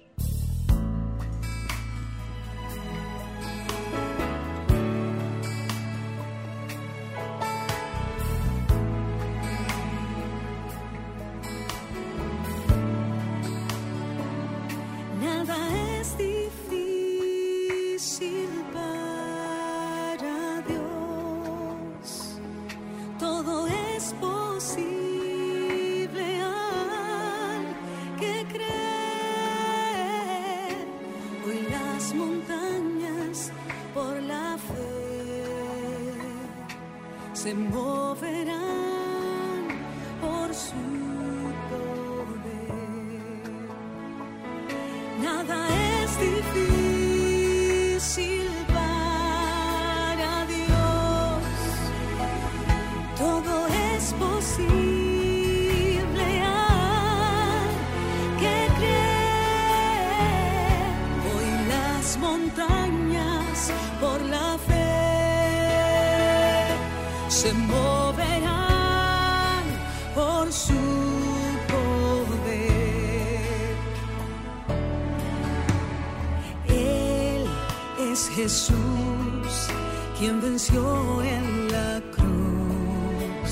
Es 78.11 78.29
Jesús 78.29 79.69
quien 80.17 80.41
venció 80.41 81.21
en 81.21 81.71
la 81.71 82.01
cruz. 82.15 83.51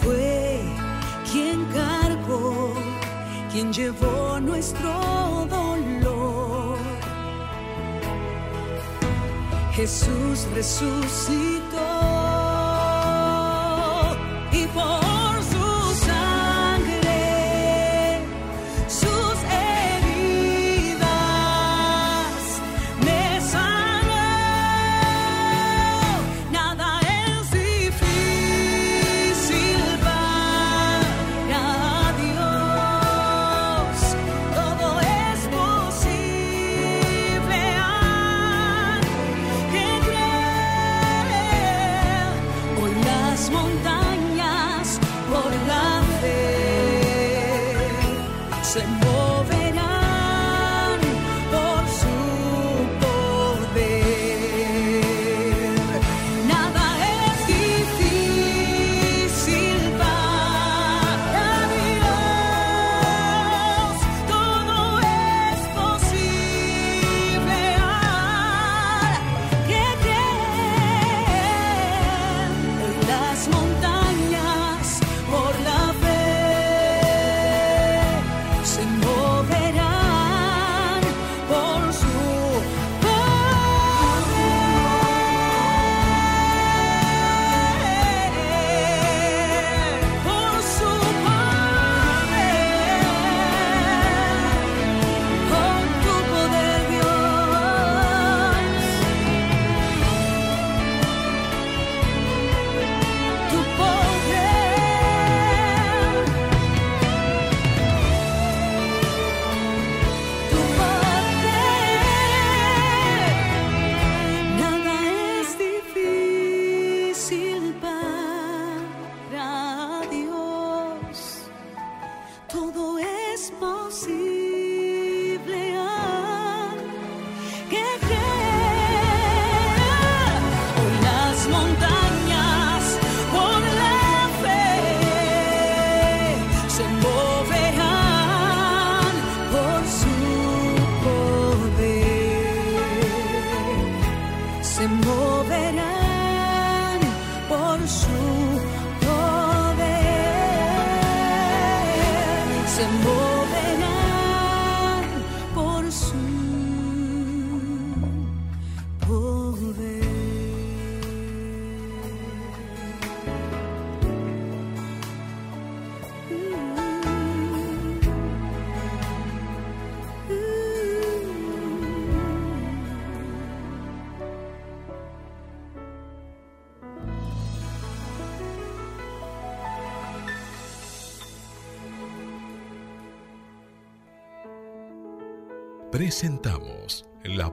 Fue 0.00 0.60
quien 1.30 1.64
cargó, 1.66 2.72
quien 3.52 3.72
llevó 3.72 4.40
nuestro 4.40 4.90
dolor. 5.50 6.78
Jesús 9.74 10.46
resucitó 10.54 11.71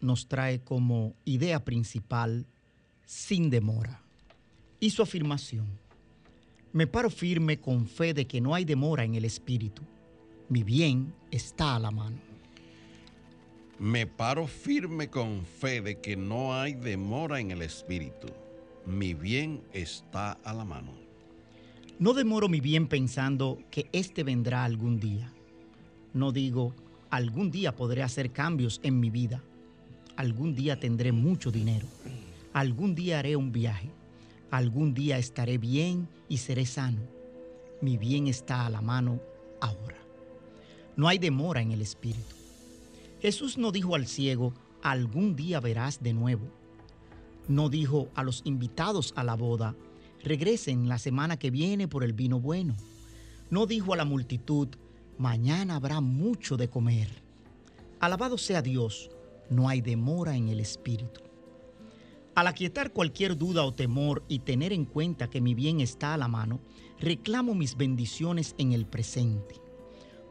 nos 0.00 0.28
trae 0.28 0.60
como 0.60 1.14
idea 1.24 1.64
principal 1.64 2.46
sin 3.04 3.50
demora. 3.50 4.02
Y 4.80 4.90
su 4.90 5.02
afirmación, 5.02 5.66
me 6.72 6.86
paro 6.86 7.10
firme 7.10 7.58
con 7.58 7.86
fe 7.86 8.14
de 8.14 8.26
que 8.26 8.40
no 8.40 8.54
hay 8.54 8.64
demora 8.64 9.04
en 9.04 9.14
el 9.14 9.24
espíritu. 9.24 9.82
Mi 10.48 10.62
bien 10.62 11.14
está 11.30 11.76
a 11.76 11.78
la 11.78 11.90
mano. 11.90 12.18
Me 13.78 14.06
paro 14.06 14.46
firme 14.46 15.08
con 15.08 15.44
fe 15.44 15.80
de 15.80 15.98
que 16.00 16.16
no 16.16 16.54
hay 16.54 16.74
demora 16.74 17.40
en 17.40 17.50
el 17.50 17.62
espíritu. 17.62 18.28
Mi 18.86 19.14
bien 19.14 19.62
está 19.72 20.32
a 20.32 20.52
la 20.52 20.64
mano. 20.64 20.92
No 21.98 22.12
demoro 22.12 22.48
mi 22.48 22.60
bien 22.60 22.86
pensando 22.86 23.58
que 23.70 23.88
éste 23.92 24.22
vendrá 24.22 24.64
algún 24.64 25.00
día. 25.00 25.32
No 26.12 26.32
digo, 26.32 26.74
algún 27.10 27.50
día 27.50 27.74
podré 27.74 28.02
hacer 28.02 28.30
cambios 28.30 28.80
en 28.82 29.00
mi 29.00 29.10
vida. 29.10 29.42
Algún 30.18 30.56
día 30.56 30.80
tendré 30.80 31.12
mucho 31.12 31.52
dinero. 31.52 31.86
Algún 32.52 32.96
día 32.96 33.20
haré 33.20 33.36
un 33.36 33.52
viaje. 33.52 33.88
Algún 34.50 34.92
día 34.92 35.16
estaré 35.16 35.58
bien 35.58 36.08
y 36.28 36.38
seré 36.38 36.66
sano. 36.66 36.98
Mi 37.80 37.98
bien 37.98 38.26
está 38.26 38.66
a 38.66 38.70
la 38.70 38.80
mano 38.80 39.20
ahora. 39.60 39.96
No 40.96 41.06
hay 41.06 41.18
demora 41.18 41.62
en 41.62 41.70
el 41.70 41.82
espíritu. 41.82 42.34
Jesús 43.22 43.58
no 43.58 43.70
dijo 43.70 43.94
al 43.94 44.08
ciego, 44.08 44.54
algún 44.82 45.36
día 45.36 45.60
verás 45.60 46.02
de 46.02 46.14
nuevo. 46.14 46.48
No 47.46 47.68
dijo 47.68 48.08
a 48.16 48.24
los 48.24 48.42
invitados 48.44 49.12
a 49.14 49.22
la 49.22 49.36
boda, 49.36 49.76
regresen 50.24 50.88
la 50.88 50.98
semana 50.98 51.38
que 51.38 51.52
viene 51.52 51.86
por 51.86 52.02
el 52.02 52.12
vino 52.12 52.40
bueno. 52.40 52.74
No 53.50 53.66
dijo 53.66 53.94
a 53.94 53.96
la 53.96 54.04
multitud, 54.04 54.66
mañana 55.16 55.76
habrá 55.76 56.00
mucho 56.00 56.56
de 56.56 56.68
comer. 56.68 57.08
Alabado 58.00 58.36
sea 58.36 58.62
Dios, 58.62 59.12
no 59.50 59.68
hay 59.68 59.80
demora 59.80 60.36
en 60.36 60.48
el 60.48 60.60
espíritu. 60.60 61.20
Al 62.34 62.46
aquietar 62.46 62.92
cualquier 62.92 63.36
duda 63.36 63.64
o 63.64 63.72
temor 63.72 64.22
y 64.28 64.38
tener 64.40 64.72
en 64.72 64.84
cuenta 64.84 65.28
que 65.28 65.40
mi 65.40 65.54
bien 65.54 65.80
está 65.80 66.14
a 66.14 66.18
la 66.18 66.28
mano, 66.28 66.60
reclamo 67.00 67.54
mis 67.54 67.76
bendiciones 67.76 68.54
en 68.58 68.72
el 68.72 68.86
presente. 68.86 69.56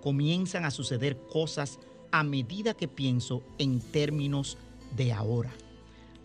Comienzan 0.01 0.63
a 0.63 0.71
suceder 0.71 1.17
cosas 1.31 1.79
a 2.11 2.23
medida 2.23 2.73
que 2.73 2.87
pienso 2.87 3.43
en 3.57 3.81
términos 3.81 4.57
de 4.95 5.11
ahora. 5.11 5.51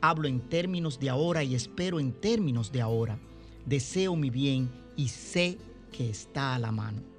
Hablo 0.01 0.29
en 0.29 0.41
términos 0.41 1.01
de 1.01 1.11
ahora 1.11 1.43
y 1.43 1.55
espero 1.55 1.99
en 1.99 2.13
términos 2.13 2.71
de 2.71 2.81
ahora. 2.81 3.19
Deseo 3.67 4.15
mi 4.15 4.31
bien 4.31 4.71
y 4.97 5.09
sé 5.09 5.59
que 5.91 6.11
está 6.11 6.55
a 6.55 6.59
la 6.59 6.73
mano. 6.73 7.12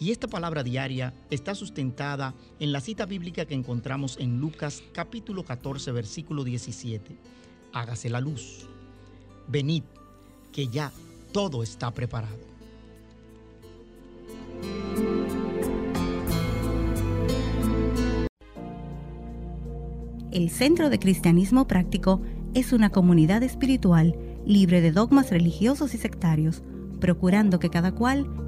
Y 0.00 0.12
esta 0.12 0.28
palabra 0.28 0.62
diaria 0.62 1.12
está 1.30 1.54
sustentada 1.54 2.34
en 2.60 2.72
la 2.72 2.80
cita 2.80 3.04
bíblica 3.04 3.46
que 3.46 3.54
encontramos 3.54 4.16
en 4.20 4.38
Lucas 4.38 4.82
capítulo 4.92 5.44
14 5.44 5.90
versículo 5.90 6.44
17. 6.44 7.16
Hágase 7.72 8.08
la 8.08 8.20
luz. 8.20 8.66
Venid, 9.48 9.82
que 10.52 10.68
ya 10.68 10.92
todo 11.32 11.62
está 11.62 11.90
preparado. 11.90 12.38
El 20.30 20.50
Centro 20.50 20.90
de 20.90 20.98
Cristianismo 21.00 21.66
Práctico 21.66 22.22
es 22.54 22.72
una 22.72 22.90
comunidad 22.90 23.42
espiritual 23.42 24.14
libre 24.46 24.80
de 24.80 24.92
dogmas 24.92 25.30
religiosos 25.30 25.94
y 25.94 25.98
sectarios, 25.98 26.62
procurando 27.00 27.58
que 27.58 27.70
cada 27.70 27.92
cual 27.92 28.47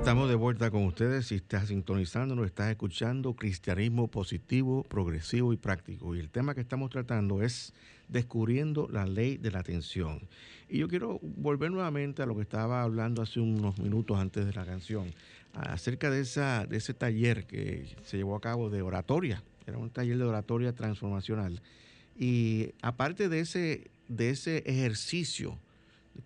Estamos 0.00 0.28
de 0.28 0.34
vuelta 0.34 0.70
con 0.70 0.84
ustedes. 0.86 1.26
Si 1.26 1.36
estás 1.36 1.68
sintonizando, 1.68 2.34
nos 2.34 2.46
estás 2.46 2.70
escuchando 2.70 3.34
Cristianismo 3.34 4.08
positivo, 4.08 4.82
progresivo 4.82 5.52
y 5.52 5.56
práctico. 5.56 6.16
Y 6.16 6.18
el 6.20 6.30
tema 6.30 6.54
que 6.54 6.62
estamos 6.62 6.90
tratando 6.90 7.42
es 7.42 7.74
descubriendo 8.08 8.88
la 8.90 9.06
ley 9.06 9.36
de 9.36 9.50
la 9.52 9.60
atención. 9.60 10.26
Y 10.68 10.78
yo 10.78 10.88
quiero 10.88 11.20
volver 11.22 11.70
nuevamente 11.70 12.22
a 12.22 12.26
lo 12.26 12.34
que 12.34 12.42
estaba 12.42 12.82
hablando 12.82 13.22
hace 13.22 13.40
unos 13.40 13.78
minutos 13.78 14.18
antes 14.18 14.46
de 14.46 14.52
la 14.52 14.64
canción, 14.64 15.12
acerca 15.52 16.10
de, 16.10 16.22
esa, 16.22 16.66
de 16.66 16.78
ese 16.78 16.94
taller 16.94 17.46
que 17.46 17.86
se 18.02 18.16
llevó 18.16 18.34
a 18.36 18.40
cabo 18.40 18.70
de 18.70 18.82
oratoria 18.82 19.42
era 19.66 19.78
un 19.78 19.90
taller 19.90 20.18
de 20.18 20.24
oratoria 20.24 20.74
transformacional. 20.74 21.62
Y 22.18 22.72
aparte 22.82 23.28
de 23.28 23.40
ese, 23.40 23.90
de 24.08 24.30
ese 24.30 24.58
ejercicio 24.66 25.58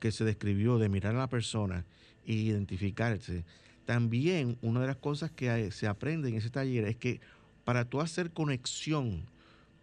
que 0.01 0.11
se 0.11 0.25
describió 0.25 0.79
de 0.79 0.89
mirar 0.89 1.15
a 1.15 1.21
la 1.21 1.29
persona 1.29 1.85
e 2.27 2.33
identificarse, 2.33 3.45
también 3.85 4.59
una 4.62 4.81
de 4.81 4.87
las 4.87 4.97
cosas 4.97 5.31
que 5.31 5.70
se 5.70 5.87
aprende 5.87 6.29
en 6.29 6.37
ese 6.37 6.51
taller 6.51 6.85
es 6.87 6.97
que 6.97 7.20
para 7.64 7.85
tú 7.85 8.01
hacer 8.01 8.31
conexión 8.31 9.27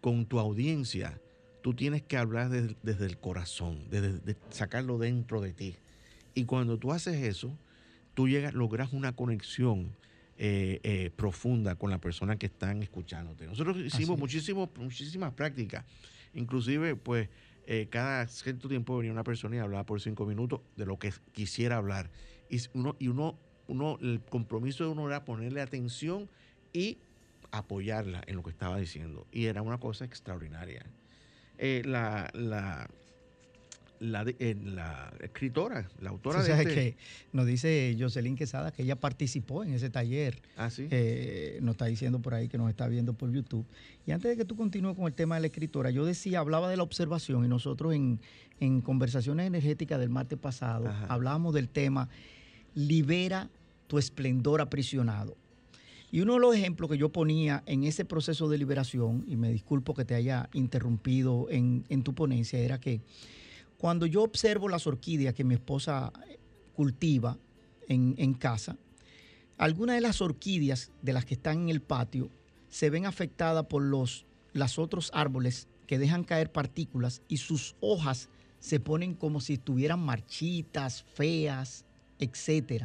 con 0.00 0.26
tu 0.26 0.38
audiencia, 0.38 1.20
tú 1.62 1.74
tienes 1.74 2.02
que 2.02 2.16
hablar 2.16 2.50
desde, 2.50 3.06
el 3.06 3.18
corazón, 3.18 3.78
desde, 3.90 4.36
sacarlo 4.50 4.98
dentro 4.98 5.40
de 5.40 5.52
ti. 5.52 5.76
Y 6.34 6.44
cuando 6.44 6.78
tú 6.78 6.92
haces 6.92 7.22
eso, 7.22 7.56
tú 8.14 8.28
llegas, 8.28 8.54
logras 8.54 8.92
una 8.92 9.14
conexión 9.14 9.94
eh, 10.38 10.80
eh, 10.82 11.10
profunda 11.14 11.76
con 11.76 11.90
la 11.90 11.98
persona 11.98 12.36
que 12.36 12.46
están 12.46 12.82
escuchándote. 12.82 13.46
Nosotros 13.46 13.76
hicimos 13.78 14.18
muchísimo, 14.18 14.70
muchísimas 14.76 15.32
prácticas. 15.34 15.84
Inclusive, 16.34 16.96
pues, 16.96 17.28
eh, 17.66 17.86
cada 17.90 18.26
cierto 18.26 18.68
tiempo 18.68 18.96
venía 18.96 19.12
una 19.12 19.24
persona 19.24 19.56
y 19.56 19.58
hablaba 19.60 19.84
por 19.84 20.00
cinco 20.00 20.26
minutos 20.26 20.60
de 20.76 20.86
lo 20.86 20.98
que 20.98 21.12
quisiera 21.32 21.76
hablar. 21.76 22.10
Y 22.50 22.58
uno, 22.74 22.96
y 22.98 23.08
uno, 23.08 23.38
uno, 23.68 23.98
el 24.00 24.20
compromiso 24.28 24.84
de 24.84 24.90
uno 24.90 25.06
era 25.06 25.24
ponerle 25.24 25.60
atención 25.60 26.28
y 26.72 26.98
apoyarla 27.50 28.22
en 28.26 28.36
lo 28.36 28.42
que 28.42 28.50
estaba 28.50 28.78
diciendo. 28.78 29.26
Y 29.32 29.46
era 29.46 29.62
una 29.62 29.78
cosa 29.78 30.04
extraordinaria. 30.04 30.84
la, 31.58 32.30
la, 32.34 32.88
la, 34.02 34.24
la 34.24 35.12
escritora, 35.20 35.88
la 36.00 36.10
autora 36.10 36.42
de 36.42 36.52
este... 36.52 36.74
que 36.74 36.96
nos 37.32 37.46
dice 37.46 37.96
Jocelyn 37.98 38.36
Quesada 38.36 38.72
que 38.72 38.82
ella 38.82 38.96
participó 38.96 39.62
en 39.62 39.72
ese 39.72 39.90
taller. 39.90 40.42
Ah, 40.56 40.70
sí. 40.70 40.88
Eh, 40.90 41.58
nos 41.62 41.74
está 41.74 41.86
diciendo 41.86 42.18
por 42.18 42.34
ahí 42.34 42.48
que 42.48 42.58
nos 42.58 42.68
está 42.68 42.88
viendo 42.88 43.12
por 43.12 43.30
YouTube. 43.30 43.64
Y 44.06 44.10
antes 44.10 44.30
de 44.30 44.36
que 44.36 44.44
tú 44.44 44.56
continúes 44.56 44.96
con 44.96 45.06
el 45.06 45.14
tema 45.14 45.36
de 45.36 45.42
la 45.42 45.46
escritora, 45.46 45.90
yo 45.90 46.04
decía, 46.04 46.40
hablaba 46.40 46.68
de 46.68 46.76
la 46.76 46.82
observación 46.82 47.44
y 47.44 47.48
nosotros 47.48 47.94
en, 47.94 48.18
conversaciones 48.82 49.46
energéticas 49.46 49.98
del 49.98 50.08
martes 50.08 50.38
pasado 50.38 50.92
hablábamos 51.08 51.52
del 51.52 51.68
tema 51.68 52.08
libera 52.74 53.48
tu 53.86 53.98
esplendor 53.98 54.60
aprisionado. 54.60 55.36
Y 56.10 56.20
uno 56.20 56.34
de 56.34 56.40
los 56.40 56.54
ejemplos 56.54 56.90
que 56.90 56.98
yo 56.98 57.08
ponía 57.08 57.62
en 57.66 57.84
ese 57.84 58.04
proceso 58.04 58.48
de 58.48 58.58
liberación, 58.58 59.24
y 59.26 59.36
me 59.36 59.50
disculpo 59.50 59.94
que 59.94 60.04
te 60.04 60.14
haya 60.14 60.50
interrumpido 60.52 61.48
en, 61.50 61.84
en 61.88 62.02
tu 62.02 62.14
ponencia, 62.14 62.58
era 62.58 62.78
que 62.78 63.00
cuando 63.82 64.06
yo 64.06 64.22
observo 64.22 64.68
las 64.68 64.86
orquídeas 64.86 65.34
que 65.34 65.42
mi 65.42 65.54
esposa 65.54 66.12
cultiva 66.76 67.36
en, 67.88 68.34
casa, 68.34 68.76
algunas 69.58 69.96
de 69.96 70.00
las 70.00 70.22
orquídeas 70.22 70.92
de 71.02 71.12
las 71.12 71.24
que 71.24 71.34
están 71.34 71.62
en 71.62 71.68
el 71.68 71.82
patio 71.82 72.30
se 72.68 72.90
ven 72.90 73.06
afectadas 73.06 73.66
por 73.66 73.82
los 73.82 74.24
las 74.52 74.78
otros 74.78 75.10
árboles 75.12 75.66
que 75.88 75.98
dejan 75.98 76.22
caer 76.22 76.52
partículas 76.52 77.22
y 77.26 77.38
sus 77.38 77.74
hojas 77.80 78.28
se 78.60 78.78
ponen 78.78 79.14
como 79.14 79.40
si 79.40 79.54
estuvieran 79.54 79.98
marchitas, 79.98 81.02
feas, 81.02 81.84
etc. 82.22 82.84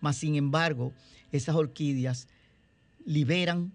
Mas 0.00 0.16
sin 0.16 0.36
embargo, 0.36 0.92
esas 1.32 1.54
orquídeas 1.54 2.28
liberan 3.04 3.72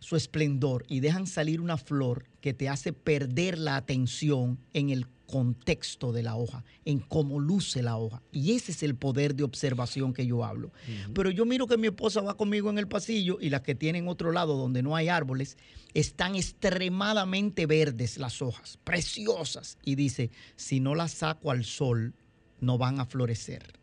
su 0.00 0.16
esplendor 0.16 0.84
y 0.88 1.00
dejan 1.00 1.26
salir 1.26 1.60
una 1.60 1.76
flor 1.76 2.24
que 2.40 2.54
te 2.54 2.68
hace 2.68 2.92
perder 2.92 3.58
la 3.58 3.76
atención 3.76 4.58
en 4.72 4.90
el 4.90 5.06
contexto 5.26 6.10
de 6.12 6.22
la 6.22 6.36
hoja, 6.36 6.64
en 6.86 7.00
cómo 7.00 7.38
luce 7.38 7.82
la 7.82 7.98
hoja. 7.98 8.22
Y 8.32 8.52
ese 8.52 8.72
es 8.72 8.82
el 8.82 8.94
poder 8.94 9.34
de 9.34 9.44
observación 9.44 10.14
que 10.14 10.26
yo 10.26 10.42
hablo. 10.42 10.72
Pero 11.14 11.30
yo 11.30 11.44
miro 11.44 11.66
que 11.66 11.76
mi 11.76 11.88
esposa 11.88 12.22
va 12.22 12.36
conmigo 12.36 12.70
en 12.70 12.78
el 12.78 12.88
pasillo 12.88 13.38
y 13.40 13.50
las 13.50 13.60
que 13.60 13.74
tienen 13.74 14.08
otro 14.08 14.32
lado 14.32 14.56
donde 14.56 14.82
no 14.82 14.96
hay 14.96 15.08
árboles, 15.08 15.58
están 15.92 16.34
extremadamente 16.34 17.66
verdes 17.66 18.16
las 18.16 18.40
hojas, 18.40 18.78
preciosas. 18.84 19.76
Y 19.84 19.96
dice, 19.96 20.30
si 20.56 20.80
no 20.80 20.94
las 20.94 21.12
saco 21.12 21.50
al 21.50 21.64
sol, 21.64 22.14
no 22.60 22.78
van 22.78 22.98
a 22.98 23.04
florecer. 23.04 23.77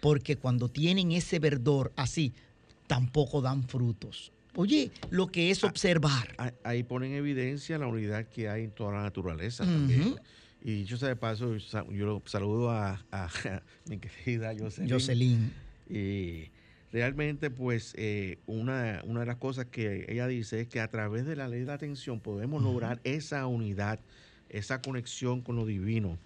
Porque 0.00 0.36
cuando 0.36 0.68
tienen 0.68 1.12
ese 1.12 1.38
verdor 1.38 1.92
así, 1.96 2.32
tampoco 2.86 3.40
dan 3.40 3.62
frutos. 3.66 4.32
Oye, 4.56 4.90
lo 5.10 5.26
que 5.28 5.50
es 5.50 5.64
Ah, 5.64 5.68
observar. 5.68 6.34
Ah, 6.38 6.52
Ahí 6.62 6.82
pone 6.82 7.06
en 7.08 7.14
evidencia 7.14 7.78
la 7.78 7.86
unidad 7.86 8.26
que 8.28 8.48
hay 8.48 8.64
en 8.64 8.70
toda 8.70 8.92
la 8.92 9.02
naturaleza 9.02 9.64
también. 9.64 10.14
Y 10.62 10.76
dicho 10.82 10.96
sea 10.96 11.08
de 11.08 11.16
paso, 11.16 11.56
yo 11.90 12.22
saludo 12.26 12.70
a, 12.70 13.04
a 13.10 13.28
mi 13.88 13.98
querida 13.98 14.54
Jocelyn. 14.58 14.90
Jocelyn. 14.90 15.52
Y 15.90 16.50
realmente, 16.92 17.50
pues, 17.50 17.92
eh, 17.98 18.38
una, 18.46 19.02
una 19.04 19.20
de 19.20 19.26
las 19.26 19.36
cosas 19.36 19.66
que 19.66 20.06
ella 20.08 20.26
dice 20.26 20.60
es 20.60 20.68
que 20.68 20.80
a 20.80 20.88
través 20.88 21.26
de 21.26 21.36
la 21.36 21.48
ley 21.48 21.60
de 21.60 21.66
la 21.66 21.74
atención 21.74 22.20
podemos 22.20 22.62
lograr 22.62 23.00
esa 23.04 23.46
unidad, 23.46 23.98
esa 24.48 24.80
conexión 24.80 25.42
con 25.42 25.56
lo 25.56 25.66
divino. 25.66 26.18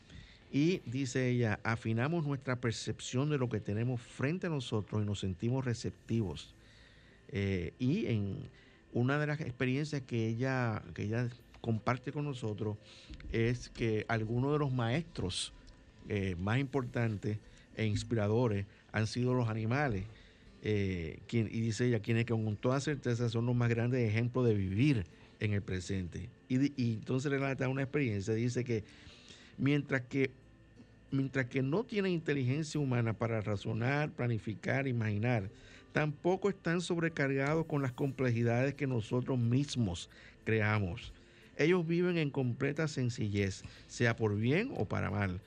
Y 0.51 0.81
dice 0.87 1.29
ella, 1.29 1.61
afinamos 1.63 2.27
nuestra 2.27 2.57
percepción 2.57 3.29
de 3.29 3.39
lo 3.39 3.49
que 3.49 3.61
tenemos 3.61 4.01
frente 4.01 4.47
a 4.47 4.51
nosotros 4.51 5.03
y 5.03 5.07
nos 5.07 5.21
sentimos 5.21 5.65
receptivos. 5.65 6.55
Eh, 7.31 7.75
y 7.79 8.07
en 8.07 8.37
una 8.95 9.19
de 9.19 9.27
las 9.27 9.41
experiencias 9.41 10.03
que 10.03 10.27
ella, 10.29 10.83
que 10.95 11.03
ella 11.03 11.29
comparte 11.61 12.13
con 12.13 12.25
nosotros 12.25 12.79
es 13.33 13.69
que 13.69 14.07
algunos 14.09 14.53
de 14.53 14.59
los 14.59 14.73
maestros 14.73 15.53
eh, 16.09 16.35
más 16.39 16.59
importantes 16.59 17.39
e 17.77 17.85
inspiradores 17.85 18.65
han 18.93 19.07
sido 19.07 19.35
los 19.35 19.49
animales. 19.49 20.05
eh, 20.63 21.21
y 21.31 21.43
dice 21.61 21.87
ella, 21.87 22.01
quienes 22.01 22.25
con 22.25 22.57
toda 22.57 22.81
certeza 22.81 23.29
son 23.29 23.47
los 23.47 23.55
más 23.55 23.69
grandes 23.69 24.09
ejemplos 24.09 24.47
de 24.47 24.55
vivir 24.55 25.05
en 25.41 25.53
el 25.53 25.63
presente. 25.63 26.29
Y, 26.49 26.73
y 26.83 26.95
entonces 26.95 27.31
relata 27.31 27.69
una 27.69 27.83
experiencia, 27.83 28.35
dice 28.35 28.65
que 28.65 28.83
mientras 29.59 30.03
que 30.03 30.31
mientras 31.11 31.47
que 31.47 31.63
no 31.63 31.85
tienen 31.85 32.13
inteligencia 32.13 32.81
humana 32.81 33.13
para 33.13 33.41
razonar, 33.41 34.11
planificar, 34.11 34.87
imaginar, 34.87 35.49
tampoco 35.93 36.49
están 36.49 36.81
sobrecargados 36.81 37.67
con 37.67 37.83
las 37.83 37.93
complejidades 37.93 38.75
que 38.75 38.87
nosotros 38.87 39.39
mismos 39.39 40.11
creamos. 40.45 41.13
Ellos 41.57 41.87
viven 41.87 42.19
en 42.19 42.31
completa 42.31 42.87
sencillez, 42.89 43.63
sea 43.87 44.17
por 44.17 44.37
bien 44.37 44.73
o 44.77 44.85
para 44.85 45.11
mal. 45.11 45.41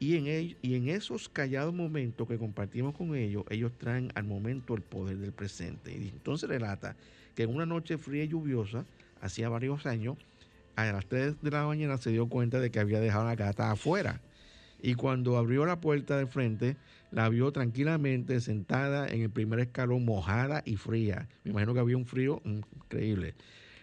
Y 0.00 0.16
en, 0.16 0.56
y 0.62 0.74
en 0.76 0.88
esos 0.88 1.28
callados 1.28 1.74
momentos 1.74 2.28
que 2.28 2.38
compartimos 2.38 2.94
con 2.94 3.14
ellos, 3.16 3.44
ellos 3.50 3.72
traen 3.76 4.10
al 4.14 4.24
momento 4.24 4.74
el 4.74 4.82
poder 4.82 5.18
del 5.18 5.32
presente. 5.32 5.92
Y 5.92 6.08
entonces 6.08 6.48
relata 6.48 6.96
que 7.34 7.42
en 7.42 7.54
una 7.54 7.66
noche 7.66 7.98
fría 7.98 8.24
y 8.24 8.28
lluviosa, 8.28 8.86
hacía 9.20 9.48
varios 9.48 9.84
años, 9.86 10.16
a 10.86 10.92
las 10.92 11.06
3 11.06 11.42
de 11.42 11.50
la 11.50 11.66
mañana 11.66 11.98
se 11.98 12.10
dio 12.10 12.28
cuenta 12.28 12.60
de 12.60 12.70
que 12.70 12.78
había 12.78 13.00
dejado 13.00 13.24
la 13.24 13.34
gata 13.34 13.70
afuera. 13.70 14.20
Y 14.80 14.94
cuando 14.94 15.36
abrió 15.36 15.66
la 15.66 15.80
puerta 15.80 16.16
de 16.16 16.26
frente, 16.26 16.76
la 17.10 17.28
vio 17.28 17.50
tranquilamente 17.50 18.40
sentada 18.40 19.08
en 19.08 19.22
el 19.22 19.30
primer 19.30 19.58
escalón, 19.58 20.04
mojada 20.04 20.62
y 20.64 20.76
fría. 20.76 21.28
Me 21.42 21.50
imagino 21.50 21.74
que 21.74 21.80
había 21.80 21.96
un 21.96 22.06
frío 22.06 22.40
increíble. 22.44 23.34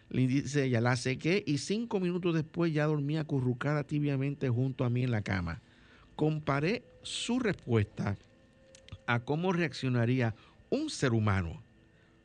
Le 0.09 0.25
dice 0.25 0.65
ella, 0.65 0.79
la 0.79 0.95
sequé 0.95 1.43
y 1.45 1.57
cinco 1.57 1.99
minutos 1.99 2.33
después 2.33 2.71
ya 2.71 2.85
dormía 2.85 3.21
acurrucada 3.21 3.83
tibiamente 3.83 4.47
junto 4.47 4.85
a 4.85 4.89
mí 4.89 5.03
en 5.03 5.11
la 5.11 5.21
cama. 5.21 5.61
Comparé 6.15 6.85
su 7.01 7.39
respuesta 7.39 8.15
a 9.05 9.19
cómo 9.19 9.51
reaccionaría 9.51 10.33
un 10.69 10.89
ser 10.89 11.11
humano. 11.11 11.61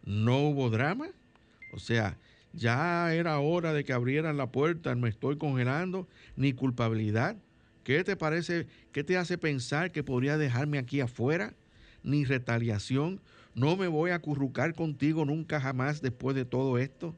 No 0.04 0.38
hubo 0.42 0.70
drama, 0.70 1.08
o 1.72 1.80
sea, 1.80 2.16
ya 2.52 3.14
era 3.14 3.38
hora 3.38 3.72
de 3.72 3.84
que 3.84 3.92
abrieran 3.92 4.36
la 4.36 4.50
puerta, 4.50 4.94
me 4.94 5.08
estoy 5.08 5.36
congelando, 5.36 6.08
ni 6.36 6.52
culpabilidad. 6.52 7.36
¿Qué 7.84 8.04
te 8.04 8.16
parece, 8.16 8.66
qué 8.92 9.04
te 9.04 9.16
hace 9.16 9.38
pensar 9.38 9.92
que 9.92 10.02
podría 10.02 10.36
dejarme 10.36 10.78
aquí 10.78 11.00
afuera? 11.00 11.54
Ni 12.02 12.24
retaliación. 12.24 13.20
No 13.54 13.76
me 13.76 13.88
voy 13.88 14.10
a 14.10 14.16
acurrucar 14.16 14.74
contigo 14.74 15.24
nunca 15.24 15.60
jamás 15.60 16.02
después 16.02 16.36
de 16.36 16.44
todo 16.44 16.78
esto. 16.78 17.14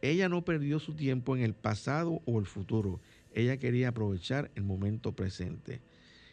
Ella 0.00 0.28
no 0.28 0.44
perdió 0.44 0.80
su 0.80 0.94
tiempo 0.94 1.36
en 1.36 1.42
el 1.42 1.54
pasado 1.54 2.20
o 2.24 2.40
el 2.40 2.46
futuro. 2.46 3.00
Ella 3.34 3.56
quería 3.56 3.88
aprovechar 3.88 4.50
el 4.54 4.64
momento 4.64 5.12
presente. 5.12 5.80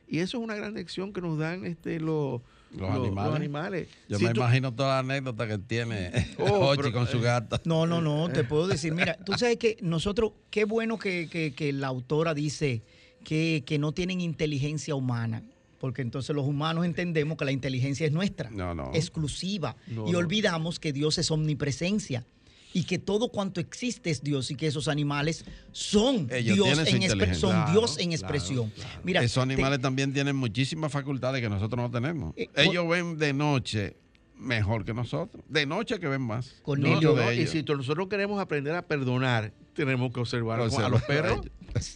Y 0.10 0.20
eso 0.20 0.38
es 0.40 0.44
una 0.44 0.56
gran 0.56 0.74
lección 0.74 1.14
que 1.14 1.22
nos 1.22 1.38
dan 1.38 1.66
este, 1.66 2.00
los, 2.00 2.42
Los 2.76 2.90
animales. 2.90 3.36
animales. 3.36 3.88
Yo 4.08 4.18
Si 4.18 4.26
me 4.26 4.34
tú- 4.34 4.40
imagino 4.42 4.74
toda 4.74 4.90
la 4.96 5.00
anécdota 5.00 5.48
que 5.48 5.58
tiene 5.60 6.12
Oh, 6.40 6.74
pero, 6.78 6.92
con 6.92 7.08
su 7.08 7.18
eh, 7.18 7.22
gata. 7.22 7.62
No, 7.66 7.86
no, 7.86 8.02
no, 8.02 8.30
te 8.30 8.44
puedo 8.44 8.68
decir, 8.68 8.94
mira, 8.94 9.16
tú 9.24 9.34
sabes 9.34 9.58
que 9.58 9.78
nosotros, 9.82 10.32
qué 10.50 10.66
bueno 10.66 10.98
que, 10.98 11.28
que- 11.32 11.54
que 11.54 11.72
la 11.74 11.88
autora 11.88 12.34
dice 12.34 12.82
que, 13.24 13.64
que 13.66 13.78
no 13.78 13.92
tienen 13.92 14.20
inteligencia 14.22 14.96
humana, 14.96 15.44
porque 15.80 16.02
entonces 16.02 16.36
los 16.36 16.46
humanos 16.46 16.86
entendemos 16.86 17.38
que 17.38 17.46
la 17.46 17.52
inteligencia 17.52 18.06
es 18.08 18.12
nuestra, 18.12 18.50
No, 18.50 18.74
no. 18.74 18.92
exclusiva, 18.96 19.76
No, 19.88 20.10
y 20.10 20.16
olvidamos 20.16 20.80
que 20.80 20.92
Dios 20.92 21.18
es 21.20 21.30
omnipresencia. 21.32 22.26
Y 22.74 22.84
que 22.84 23.00
todo 23.00 23.30
cuanto 23.30 23.60
existe 23.60 24.12
es 24.12 24.22
Dios 24.24 24.52
y 24.52 24.56
que 24.56 24.68
esos 24.68 24.88
animales 24.88 25.44
son 25.72 26.28
Ellos 26.32 26.56
Dios 26.56 26.80
en 26.88 27.36
son 27.36 27.50
Claro, 27.52 27.72
Dios 27.72 27.98
en 27.98 28.12
expresión. 28.12 28.70
claro. 28.70 29.02
Mira, 29.04 29.24
Esos 29.24 29.36
te- 29.46 29.52
animales 29.54 29.82
también 29.82 30.14
tienen 30.14 30.36
muchísimas 30.36 30.92
facultades 30.92 31.42
que 31.42 31.50
nosotros 31.50 31.82
no 31.82 31.90
tenemos. 31.90 32.34
Eh, 32.38 32.48
Ellos 32.56 32.88
ven 32.88 33.18
de 33.18 33.34
noche 33.34 33.98
mejor 34.38 34.86
que 34.86 34.94
nosotros. 34.94 35.44
De 35.50 35.66
noche 35.66 36.00
que 36.00 36.08
ven 36.08 36.22
más. 36.22 36.56
Cornelio, 36.62 37.16
No, 37.16 37.32
y 37.34 37.48
si 37.48 37.64
nosotros 37.64 38.08
queremos 38.08 38.40
aprender 38.40 38.76
a 38.76 38.82
perdonar, 38.84 39.52
tenemos 39.86 40.12
que 40.14 40.20
observar 40.20 40.60
a 40.62 40.90
los 40.90 41.02
perros. 41.04 41.42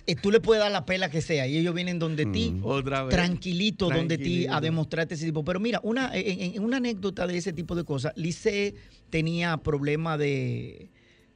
eh, 0.07 0.15
tú 0.15 0.31
le 0.31 0.39
puedes 0.39 0.63
dar 0.63 0.71
la 0.71 0.85
pela 0.85 1.09
que 1.09 1.21
sea 1.21 1.47
y 1.47 1.57
ellos 1.57 1.73
vienen 1.75 1.99
donde 1.99 2.25
ti 2.25 2.51
Mm. 2.51 2.65
Otra 2.65 3.03
vez. 3.03 3.15
tranquilito, 3.15 3.89
donde 3.89 4.17
ti 4.17 4.47
a 4.47 4.61
demostrarte 4.61 5.15
ese 5.15 5.25
tipo. 5.25 5.43
Pero 5.43 5.59
mira, 5.59 5.79
una, 5.83 6.11
en, 6.13 6.55
en 6.55 6.63
una 6.63 6.77
anécdota 6.77 7.27
de 7.27 7.37
ese 7.37 7.53
tipo 7.53 7.75
de 7.75 7.83
cosas, 7.83 8.13
Lice 8.15 8.75
tenía 9.09 9.57
problema 9.57 10.17
de 10.17 10.89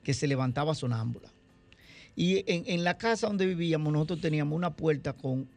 que 0.04 0.14
se 0.14 0.28
levantaba 0.28 0.74
sonámbula. 0.76 1.34
Y 2.16 2.44
en, 2.52 2.64
en 2.68 2.84
la 2.84 2.98
casa 2.98 3.28
donde 3.28 3.46
vivíamos, 3.46 3.92
nosotros 3.94 4.22
teníamos 4.22 4.56
una 4.56 4.76
puerta 4.76 5.14
con 5.14 5.50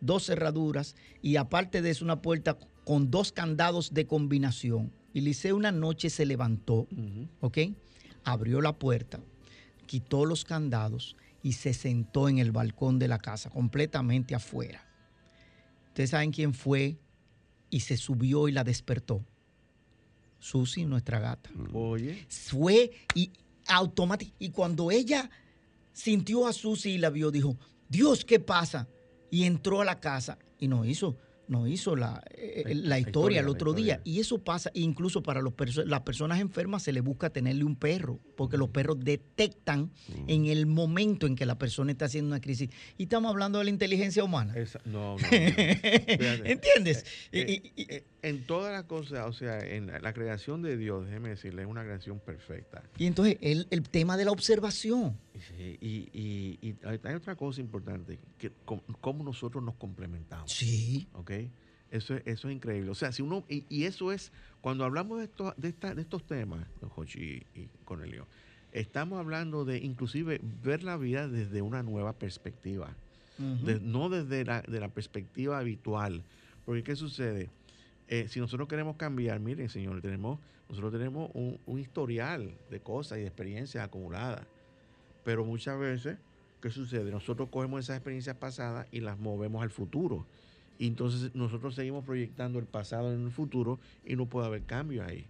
dos 0.00 0.26
cerraduras 0.26 0.94
y 1.22 1.36
aparte 1.36 1.82
de 1.82 1.90
eso, 1.90 2.04
una 2.04 2.22
puerta 2.22 2.56
con 2.84 3.10
dos 3.10 3.32
candados 3.32 3.92
de 3.92 4.06
combinación. 4.06 4.92
Y 5.12 5.20
Lice 5.22 5.52
una 5.52 5.72
noche 5.72 6.08
se 6.10 6.24
levantó. 6.26 6.86
¿ok? 7.40 7.58
Abrió 8.24 8.60
la 8.60 8.74
puerta, 8.74 9.20
quitó 9.88 10.24
los 10.24 10.44
candados 10.44 11.16
y 11.42 11.54
se 11.54 11.74
sentó 11.74 12.28
en 12.28 12.38
el 12.38 12.52
balcón 12.52 13.00
de 13.00 13.08
la 13.08 13.18
casa, 13.18 13.50
completamente 13.50 14.36
afuera. 14.36 14.86
Ustedes 15.88 16.10
saben 16.10 16.30
quién 16.30 16.54
fue 16.54 16.98
y 17.70 17.80
se 17.80 17.96
subió 17.96 18.46
y 18.46 18.52
la 18.52 18.62
despertó. 18.62 19.24
Susi, 20.38 20.84
nuestra 20.84 21.18
gata. 21.18 21.50
Oye, 21.72 22.24
Fue 22.28 22.92
y 23.14 23.32
automático. 23.66 24.32
Y 24.38 24.50
cuando 24.50 24.92
ella 24.92 25.28
sintió 25.92 26.46
a 26.46 26.52
Susi 26.52 26.90
y 26.90 26.98
la 26.98 27.10
vio, 27.10 27.32
dijo, 27.32 27.56
Dios, 27.88 28.24
¿qué 28.24 28.38
pasa? 28.38 28.86
Y 29.30 29.44
entró 29.44 29.80
a 29.80 29.84
la 29.84 29.98
casa 29.98 30.38
y 30.60 30.68
nos 30.68 30.86
hizo, 30.86 31.16
nos 31.48 31.68
hizo 31.68 31.96
la, 31.96 32.22
eh, 32.30 32.64
La- 32.74 32.98
historia 32.98 33.40
el 33.40 33.48
otro 33.48 33.72
día. 33.72 34.00
Y 34.04 34.20
eso 34.20 34.38
pasa 34.44 34.70
incluso 34.74 35.22
para 35.22 35.40
los 35.42 35.54
perso- 35.54 35.84
las 35.84 36.02
personas 36.02 36.40
enfermas 36.40 36.82
se 36.82 36.92
le 36.92 37.00
busca 37.00 37.30
tenerle 37.30 37.64
un 37.64 37.74
perro, 37.76 38.20
porque 38.36 38.56
los 38.56 38.68
perros 38.68 38.98
detectan 39.00 39.90
en 40.26 40.46
el 40.46 40.66
momento 40.66 41.26
en 41.26 41.34
que 41.36 41.46
la 41.46 41.58
persona 41.58 41.90
está 41.92 42.04
haciendo 42.04 42.28
una 42.28 42.40
crisis. 42.40 42.68
Y 42.96 43.04
estamos 43.04 43.30
hablando 43.30 43.58
de 43.58 43.64
la 43.64 43.70
inteligencia 43.70 44.22
humana. 44.24 44.54
esa- 44.56 44.80
no, 44.84 45.16
no. 45.16 45.18
¿Entiendes? 46.44 47.04
Eh, 47.32 47.46
Y- 47.48 47.52
y- 47.52 47.82
y- 47.82 47.94
eh, 47.94 48.04
en 48.22 48.44
todas 48.46 48.72
las 48.72 48.84
cosas, 48.84 49.26
o 49.26 49.32
sea, 49.32 49.58
en 49.60 49.86
la, 49.86 50.12
creación 50.12 50.60
de 50.62 50.76
Dios, 50.76 51.06
déjeme 51.06 51.30
decirle, 51.30 51.62
es 51.62 51.68
una 51.68 51.82
creación 51.84 52.18
perfecta. 52.20 52.82
y 52.98 53.06
entonces 53.06 53.38
el, 53.40 53.66
el 53.70 53.88
tema 53.88 54.16
de 54.16 54.24
la 54.24 54.32
observación. 54.32 55.16
Sí, 55.56 55.78
Y, 55.80 56.08
y- 56.12 56.58
y 56.60 56.74
hay 56.82 57.14
otra 57.14 57.36
cosa 57.36 57.60
importante, 57.60 58.18
que 58.38 58.50
cómo 59.00 59.22
nosotros 59.22 59.62
nos 59.62 59.76
complementamos. 59.76 60.50
Sí. 60.50 61.06
¿ok? 61.12 61.30
Eso 61.90 62.14
es, 62.16 62.22
eso 62.26 62.48
es 62.48 62.54
increíble. 62.54 62.90
O 62.90 62.94
sea, 62.94 63.12
si 63.12 63.22
uno, 63.22 63.44
y, 63.48 63.64
y 63.68 63.84
eso 63.84 64.12
es, 64.12 64.30
cuando 64.60 64.84
hablamos 64.84 65.18
de, 65.18 65.24
esto, 65.24 65.54
de, 65.56 65.68
esta- 65.68 65.94
de 65.94 66.02
estos 66.02 66.26
temas, 66.26 66.66
Jochi 66.82 67.42
y, 67.54 67.60
y 67.60 67.68
Cornelio, 67.84 68.26
estamos 68.72 69.18
hablando 69.18 69.64
de 69.64 69.78
inclusive 69.78 70.38
ver 70.62 70.82
la 70.82 70.96
vida 70.98 71.28
desde 71.28 71.62
una 71.62 71.82
nueva 71.82 72.12
perspectiva, 72.18 72.94
de- 73.64 73.80
no 73.80 74.08
desde 74.10 74.44
la, 74.44 74.60
de 74.62 74.80
la 74.80 74.88
perspectiva 74.88 75.58
habitual. 75.58 76.22
Porque 76.66 76.82
¿qué 76.82 76.94
sucede? 76.96 77.48
eh, 78.10 78.26
si 78.28 78.40
nosotros 78.40 78.68
queremos 78.68 78.96
cambiar, 78.96 79.38
miren, 79.40 79.68
señores, 79.68 80.02
tenemos, 80.02 80.38
nosotros 80.68 80.92
tenemos 80.92 81.30
un, 81.34 81.58
un 81.66 81.78
historial 81.78 82.52
de 82.70 82.80
cosas 82.80 83.18
y 83.18 83.20
de 83.22 83.26
experiencias 83.28 83.84
acumuladas. 83.84 84.46
Pero 85.24 85.44
muchas 85.44 85.78
veces, 85.78 86.16
¿qué 86.60 86.70
sucede? 86.70 87.10
Nosotros 87.10 87.48
cogemos 87.50 87.80
esas 87.84 87.96
experiencias 87.96 88.36
pasadas 88.36 88.86
y 88.90 89.00
las 89.00 89.18
movemos 89.18 89.62
al 89.62 89.70
futuro. 89.70 90.26
Y 90.78 90.86
entonces 90.86 91.34
nosotros 91.34 91.74
seguimos 91.74 92.04
proyectando 92.04 92.58
el 92.58 92.66
pasado 92.66 93.12
en 93.12 93.24
el 93.24 93.30
futuro 93.32 93.78
y 94.06 94.14
no 94.16 94.26
puede 94.26 94.46
haber 94.46 94.62
cambio 94.62 95.04
ahí. 95.04 95.26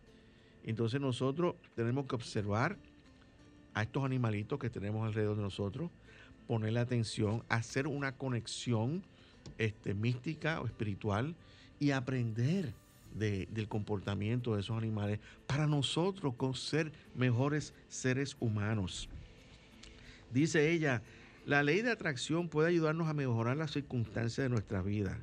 Entonces 0.65 1.01
nosotros 1.01 1.55
tenemos 1.75 2.07
que 2.07 2.15
observar 2.15 2.77
a 3.73 3.83
estos 3.83 4.05
animalitos 4.05 4.59
que 4.59 4.69
tenemos 4.69 5.07
alrededor 5.07 5.37
de 5.37 5.43
nosotros, 5.43 5.91
ponerle 6.47 6.81
atención, 6.81 7.43
hacer 7.49 7.87
una 7.87 8.13
conexión 8.13 9.03
este, 9.57 9.95
mística 9.95 10.61
o 10.61 10.67
espiritual 10.67 11.35
y 11.81 11.93
aprender 11.93 12.75
de- 13.15 13.47
del 13.51 13.69
comportamiento 13.69 14.55
de 14.55 14.61
esos 14.61 14.77
animales 14.77 15.21
para 15.47 15.67
nosotros 15.67 16.35
con 16.35 16.55
ser 16.55 16.93
mejores 17.15 17.73
seres 17.89 18.37
humanos. 18.41 19.09
Dice 20.33 20.71
ella, 20.73 21.03
la 21.47 21.63
ley 21.63 21.81
de 21.81 21.91
atracción 21.91 22.49
puede 22.49 22.69
ayudarnos 22.69 23.09
a 23.09 23.15
mejorar 23.15 23.57
las 23.57 23.71
circunstancias 23.71 24.45
de 24.45 24.51
nuestra 24.51 24.83
vida. 24.83 25.19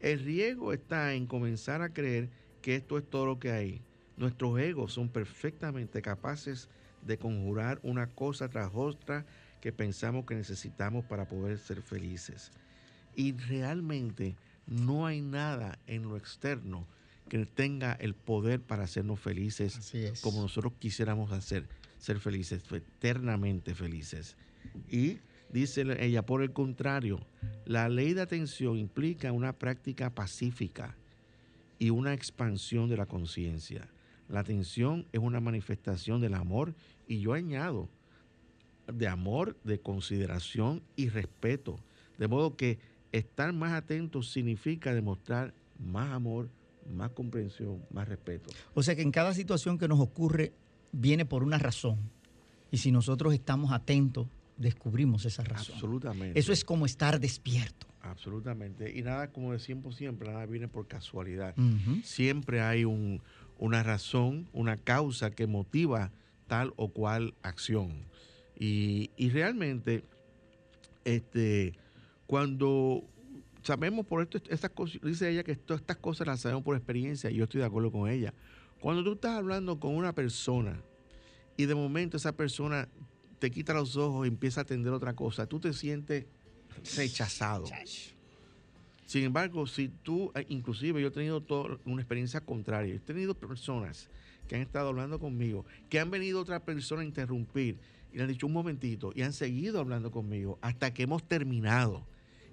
El 0.00 0.20
riesgo 0.20 0.72
está 0.72 1.14
en 1.14 1.26
comenzar 1.26 1.82
a 1.82 1.92
creer 1.92 2.30
que 2.62 2.74
esto 2.74 2.96
es 2.98 3.08
todo 3.08 3.26
lo 3.26 3.38
que 3.38 3.52
hay. 3.52 3.82
Nuestros 4.16 4.58
egos 4.58 4.92
son 4.92 5.08
perfectamente 5.08 6.02
capaces 6.02 6.68
de 7.06 7.18
conjurar 7.18 7.80
una 7.82 8.06
cosa 8.06 8.48
tras 8.48 8.70
otra 8.74 9.26
que 9.60 9.72
pensamos 9.72 10.24
que 10.24 10.34
necesitamos 10.34 11.04
para 11.04 11.28
poder 11.28 11.58
ser 11.58 11.82
felices. 11.82 12.50
Y 13.14 13.32
realmente 13.32 14.36
no 14.66 15.06
hay 15.06 15.20
nada 15.20 15.78
en 15.86 16.02
lo 16.02 16.16
externo 16.16 16.86
que 17.28 17.44
tenga 17.44 17.92
el 17.92 18.14
poder 18.14 18.60
para 18.60 18.84
hacernos 18.84 19.20
felices 19.20 19.92
como 20.22 20.42
nosotros 20.42 20.72
quisiéramos 20.78 21.30
hacer, 21.32 21.68
ser 21.98 22.18
felices, 22.18 22.62
eternamente 22.72 23.74
felices. 23.74 24.36
Y 24.90 25.18
dice 25.52 25.84
ella, 26.00 26.24
por 26.24 26.42
el 26.42 26.52
contrario, 26.52 27.20
la 27.70 27.88
ley 27.88 28.14
de 28.14 28.22
atención 28.22 28.76
implica 28.76 29.30
una 29.30 29.52
práctica 29.52 30.10
pacífica 30.10 30.96
y 31.78 31.90
una 31.90 32.14
expansión 32.14 32.88
de 32.88 32.96
la 32.96 33.06
conciencia. 33.06 33.86
La 34.28 34.40
atención 34.40 35.06
es 35.12 35.20
una 35.20 35.38
manifestación 35.38 36.20
del 36.20 36.34
amor 36.34 36.74
y 37.06 37.20
yo 37.20 37.32
añado 37.32 37.88
de 38.92 39.06
amor, 39.06 39.56
de 39.62 39.78
consideración 39.78 40.82
y 40.96 41.10
respeto. 41.10 41.78
De 42.18 42.26
modo 42.26 42.56
que 42.56 42.80
estar 43.12 43.52
más 43.52 43.72
atento 43.74 44.24
significa 44.24 44.92
demostrar 44.92 45.54
más 45.78 46.10
amor, 46.10 46.48
más 46.92 47.12
comprensión, 47.12 47.84
más 47.92 48.08
respeto. 48.08 48.50
O 48.74 48.82
sea 48.82 48.96
que 48.96 49.02
en 49.02 49.12
cada 49.12 49.32
situación 49.32 49.78
que 49.78 49.86
nos 49.86 50.00
ocurre 50.00 50.52
viene 50.90 51.24
por 51.24 51.44
una 51.44 51.58
razón. 51.58 52.00
Y 52.72 52.78
si 52.78 52.90
nosotros 52.90 53.32
estamos 53.32 53.70
atentos, 53.70 54.26
descubrimos 54.60 55.24
esa 55.24 55.42
razón. 55.42 55.74
Absolutamente. 55.74 56.38
Eso 56.38 56.52
es 56.52 56.64
como 56.64 56.86
estar 56.86 57.18
despierto. 57.18 57.86
Absolutamente. 58.02 58.96
Y 58.96 59.02
nada, 59.02 59.30
como 59.32 59.52
decimos 59.52 59.96
siempre, 59.96 60.28
nada 60.30 60.46
viene 60.46 60.68
por 60.68 60.86
casualidad. 60.86 61.54
Siempre 62.04 62.60
hay 62.60 62.84
un- 62.84 63.20
una 63.58 63.82
razón, 63.82 64.48
una 64.52 64.76
causa 64.76 65.30
que 65.30 65.46
motiva 65.46 66.12
tal 66.46 66.72
o 66.76 66.88
cual 66.88 67.34
acción. 67.42 68.04
Y, 68.58 69.10
y 69.16 69.30
realmente, 69.30 70.04
este, 71.04 71.74
cuando 72.26 73.04
sabemos 73.62 74.06
por 74.06 74.22
esto, 74.22 74.38
estas 74.48 74.70
cosas, 74.70 75.00
dice 75.02 75.28
ella 75.30 75.42
que 75.44 75.56
todas 75.56 75.80
estas 75.82 75.96
cosas 75.98 76.26
las 76.26 76.40
sabemos 76.40 76.62
por 76.64 76.76
experiencia 76.76 77.30
y 77.30 77.36
yo 77.36 77.44
estoy 77.44 77.60
de 77.60 77.66
acuerdo 77.66 77.90
con 77.92 78.08
ella. 78.10 78.32
Cuando 78.80 79.04
tú 79.04 79.12
estás 79.12 79.36
hablando 79.36 79.78
con 79.78 79.94
una 79.94 80.14
persona 80.14 80.80
y 81.56 81.66
de 81.66 81.74
momento 81.74 82.16
esa 82.16 82.32
persona 82.32 82.88
te 83.40 83.50
quita 83.50 83.72
los 83.74 83.96
ojos 83.96 84.26
y 84.26 84.28
empieza 84.28 84.60
a 84.60 84.62
atender 84.62 84.92
otra 84.92 85.14
cosa, 85.16 85.46
tú 85.46 85.58
te 85.58 85.72
sientes 85.72 86.26
rechazado. 86.96 87.64
Sin 89.06 89.24
embargo, 89.24 89.66
si 89.66 89.88
tú, 89.88 90.30
eh, 90.36 90.46
inclusive 90.48 91.00
yo 91.00 91.08
he 91.08 91.10
tenido 91.10 91.40
todo- 91.42 91.80
una 91.84 92.00
experiencia 92.02 92.40
contraria, 92.42 92.94
he 92.94 93.00
tenido 93.00 93.34
personas 93.34 94.08
que 94.46 94.54
han 94.54 94.62
estado 94.62 94.88
hablando 94.88 95.18
conmigo, 95.18 95.64
que 95.88 95.98
han 95.98 96.10
venido 96.10 96.40
otra 96.40 96.60
persona 96.64 97.02
a 97.02 97.04
interrumpir 97.04 97.78
y 98.12 98.16
le 98.16 98.22
han 98.22 98.28
dicho 98.28 98.46
un 98.46 98.52
momentito 98.52 99.10
y 99.14 99.22
han 99.22 99.32
seguido 99.32 99.80
hablando 99.80 100.10
conmigo 100.10 100.58
hasta 100.62 100.92
que 100.94 101.02
hemos 101.04 101.24
terminado. 101.26 102.06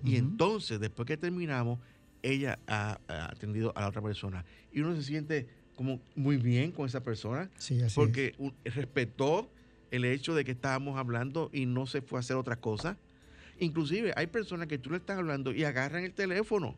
Y 0.04 0.16
entonces, 0.16 0.80
después 0.80 1.06
que 1.08 1.18
terminamos, 1.18 1.80
ella 2.22 2.60
ha, 2.68 3.00
ha 3.08 3.26
atendido 3.32 3.74
a 3.76 3.82
la 3.82 3.90
otra 3.90 4.02
persona. 4.02 4.46
Y 4.72 4.80
uno 4.82 4.96
se 4.96 5.04
siente 5.04 5.48
como 5.76 6.00
muy 6.16 6.38
bien 6.38 6.72
con 6.72 6.86
esa 6.88 7.04
persona 7.04 7.50
Sí, 7.58 7.82
así 7.82 7.94
porque 7.96 8.34
un- 8.38 8.54
respetó 8.64 9.52
el 9.92 10.06
hecho 10.06 10.36
de 10.36 10.44
que 10.46 10.52
estábamos 10.52 10.98
hablando 10.98 11.50
y 11.54 11.66
no 11.66 11.86
se 11.88 12.02
fue 12.02 12.20
a 12.20 12.22
hacer 12.22 12.36
otra 12.38 12.60
cosa. 12.60 12.98
Inclusive 13.60 14.14
hay 14.16 14.28
personas 14.28 14.68
que 14.68 14.78
tú 14.78 14.92
le 14.92 14.98
estás 14.98 15.18
hablando 15.18 15.52
y 15.54 15.64
agarran 15.64 16.04
el 16.04 16.14
teléfono 16.14 16.78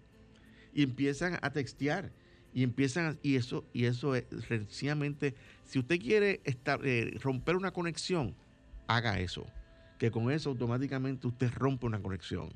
y 0.74 0.84
empiezan 0.84 1.38
a 1.42 1.52
textear 1.52 2.12
y 2.54 2.64
empiezan 2.64 3.06
a- 3.06 3.18
y 3.22 3.36
eso 3.36 3.66
y 3.74 3.86
eso 3.86 4.16
es 4.16 4.26
sencillamente 4.48 5.36
si 5.66 5.80
usted 5.80 6.00
quiere 6.00 6.42
eh, 6.46 7.18
romper 7.22 7.56
una 7.56 7.72
conexión 7.72 8.34
haga 8.88 9.20
eso 9.20 9.46
que 10.00 10.10
con 10.10 10.32
eso 10.32 10.50
automáticamente 10.50 11.28
usted 11.28 11.52
rompe 11.54 11.86
una 11.86 12.02
conexión 12.02 12.50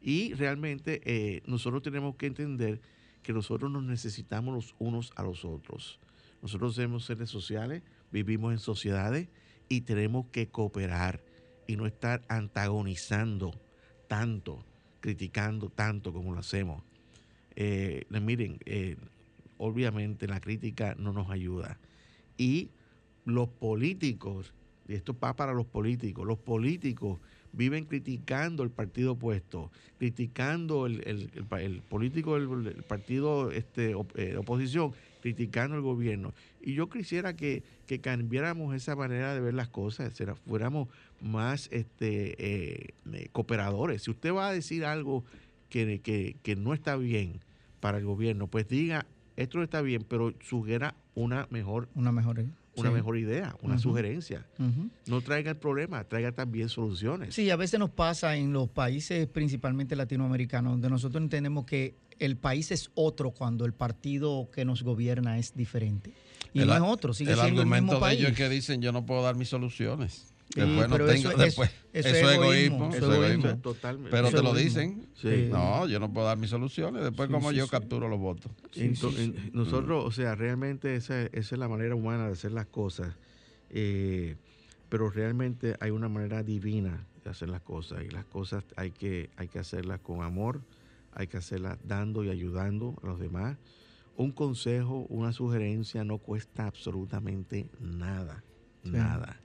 y 0.00 0.34
realmente 0.34 1.00
eh, 1.04 1.42
nosotros 1.46 1.82
tenemos 1.82 2.14
que 2.16 2.26
entender 2.26 2.80
que 3.22 3.32
nosotros 3.32 3.70
nos 3.70 3.82
necesitamos 3.82 4.54
los 4.54 4.74
unos 4.78 5.12
a 5.16 5.22
los 5.24 5.44
otros 5.44 5.98
nosotros 6.42 6.74
somos 6.76 7.04
seres 7.04 7.30
sociales 7.30 7.82
vivimos 8.12 8.52
en 8.52 8.58
sociedades 8.58 9.28
y 9.68 9.82
tenemos 9.82 10.26
que 10.32 10.48
cooperar 10.48 11.20
y 11.66 11.76
no 11.76 11.86
estar 11.86 12.22
antagonizando 12.28 13.52
tanto, 14.08 14.64
criticando 15.00 15.68
tanto 15.70 16.12
como 16.12 16.32
lo 16.32 16.40
hacemos. 16.40 16.82
Eh, 17.56 18.04
miren, 18.10 18.58
eh, 18.66 18.96
obviamente 19.58 20.26
la 20.28 20.40
crítica 20.40 20.94
no 20.98 21.12
nos 21.12 21.30
ayuda. 21.30 21.78
Y 22.36 22.68
los 23.24 23.48
políticos, 23.48 24.52
y 24.86 24.94
esto 24.94 25.16
va 25.18 25.34
para 25.34 25.52
los 25.54 25.66
políticos, 25.66 26.26
los 26.26 26.38
políticos 26.38 27.18
viven 27.52 27.86
criticando 27.86 28.62
el 28.62 28.70
partido 28.70 29.12
opuesto, 29.12 29.70
criticando 29.98 30.86
el, 30.86 31.02
el- 31.08 31.30
el 31.34 31.60
el 31.60 31.80
político 31.82 32.38
del 32.38 32.66
el 32.66 32.82
partido 32.82 33.50
este, 33.50 33.94
eh, 34.16 34.36
oposición, 34.36 34.92
criticando 35.30 35.74
el 35.74 35.82
gobierno. 35.82 36.34
Y 36.60 36.74
yo 36.74 36.88
quisiera 36.88 37.34
que, 37.34 37.64
que 37.86 38.00
cambiáramos 38.00 38.76
esa 38.76 38.94
manera 38.94 39.34
de 39.34 39.40
ver 39.40 39.54
las 39.54 39.68
cosas, 39.68 40.12
será- 40.14 40.36
fuéramos 40.36 40.86
más 41.20 41.68
este, 41.72 42.36
eh, 42.38 42.94
eh, 43.12 43.28
cooperadores. 43.32 44.02
Si 44.04 44.10
usted 44.12 44.32
va 44.32 44.48
a 44.48 44.52
decir 44.52 44.84
algo 44.84 45.24
que, 45.68 46.00
que- 46.00 46.36
que 46.44 46.54
no 46.54 46.74
está 46.74 46.94
bien 46.96 47.40
para 47.80 47.98
el 47.98 48.04
gobierno, 48.04 48.46
pues 48.46 48.68
diga, 48.68 49.04
esto 49.34 49.58
no 49.58 49.64
está 49.64 49.82
bien, 49.82 50.04
pero 50.08 50.32
sugiera 50.48 50.94
una 51.16 51.48
mejor, 51.50 51.88
Una 51.96 52.12
mejor. 52.12 52.38
una 52.76 52.90
sí. 52.90 52.94
mejor 52.94 53.18
idea, 53.18 53.56
una 53.62 53.78
sugerencia. 53.80 54.46
No 55.06 55.20
traiga 55.22 55.50
el 55.50 55.56
problema, 55.56 56.04
traiga 56.04 56.30
también 56.30 56.68
soluciones. 56.68 57.34
Sí, 57.34 57.50
a 57.50 57.56
veces 57.56 57.80
nos 57.80 57.90
pasa 57.90 58.36
en 58.36 58.52
los 58.52 58.68
países 58.68 59.26
principalmente 59.26 59.96
latinoamericanos, 59.96 60.74
donde 60.74 60.88
nosotros 60.88 61.20
entendemos 61.20 61.66
que 61.66 61.96
el 62.18 62.36
país 62.36 62.70
es 62.72 62.90
otro 62.94 63.30
cuando 63.32 63.64
el 63.64 63.72
partido 63.74 64.48
que 64.52 64.64
nos 64.64 64.82
gobierna 64.82 65.38
es 65.38 65.54
diferente. 65.54 66.12
Y 66.52 66.60
El 66.60 66.68
no 66.68 66.74
es 66.76 66.80
otro, 66.82 67.12
sigue 67.12 67.32
el 67.32 67.36
siendo 67.38 67.60
el 67.62 67.66
argumento 67.68 67.82
mismo 67.84 67.94
de 67.94 68.00
país. 68.00 68.18
ellos 68.20 68.30
es 68.32 68.36
que 68.36 68.48
dicen 68.48 68.80
yo 68.82 68.92
no 68.92 69.04
puedo 69.04 69.22
dar 69.22 69.36
mis 69.36 69.48
soluciones. 69.48 70.32
Sí, 70.54 70.60
después 70.60 70.88
no 70.88 70.96
tengo, 70.96 71.12
eso- 71.12 71.36
después, 71.36 71.70
eso- 71.92 72.08
eso, 72.08 72.16
eso 72.16 72.30
es 72.30 72.34
egoísmo, 72.36 72.44
egoísmo, 72.46 72.88
eso 72.88 72.96
eso 72.96 73.06
es 73.06 73.12
es 73.12 73.16
egoísmo. 73.24 73.44
egoísmo. 73.48 73.62
totalmente. 73.62 74.10
Pero 74.10 74.28
Eso 74.28 74.36
te 74.36 74.42
lo 74.44 74.54
dicen. 74.54 75.08
Sí. 75.14 75.48
No, 75.50 75.86
yo 75.88 75.98
no 76.00 76.12
puedo 76.12 76.26
dar 76.26 76.38
mis 76.38 76.50
soluciones. 76.50 77.02
Después, 77.02 77.26
Sí, 77.28 77.32
como 77.34 77.50
sí, 77.50 77.56
yo 77.56 77.64
sí. 77.64 77.70
capturo 77.70 78.08
los 78.08 78.20
votos. 78.20 78.52
Nosotros, 79.52 80.04
o 80.06 80.10
sea, 80.12 80.34
realmente 80.34 80.94
esa, 80.96 81.22
esa 81.22 81.32
es 81.54 81.58
la 81.58 81.68
manera 81.68 81.94
humana 81.94 82.26
de 82.26 82.32
hacer 82.32 82.52
las 82.52 82.66
cosas, 82.66 83.14
eh, 83.70 84.36
pero 84.88 85.10
realmente 85.10 85.74
hay 85.80 85.90
una 85.90 86.08
manera 86.08 86.42
divina 86.42 87.04
de 87.24 87.30
hacer 87.30 87.48
las 87.48 87.62
cosas 87.62 88.04
y 88.04 88.08
las 88.10 88.24
cosas 88.24 88.64
hay 88.76 88.92
que, 88.92 89.30
hay 89.36 89.48
que 89.48 89.58
hacerlas 89.58 90.00
con 90.00 90.22
amor, 90.22 90.60
hay 91.16 91.26
que 91.26 91.38
hacerlas 91.38 91.78
dando 91.82 92.22
y 92.24 92.28
ayudando 92.30 92.94
a 93.02 93.06
los 93.06 93.18
demás. 93.18 93.56
Un 94.16 94.32
consejo, 94.32 95.06
una 95.08 95.32
sugerencia 95.32 96.04
no 96.04 96.18
cuesta 96.18 96.66
absolutamente 96.66 97.68
nada, 97.80 98.44
Sí. 98.84 98.90
nada. 98.90 99.40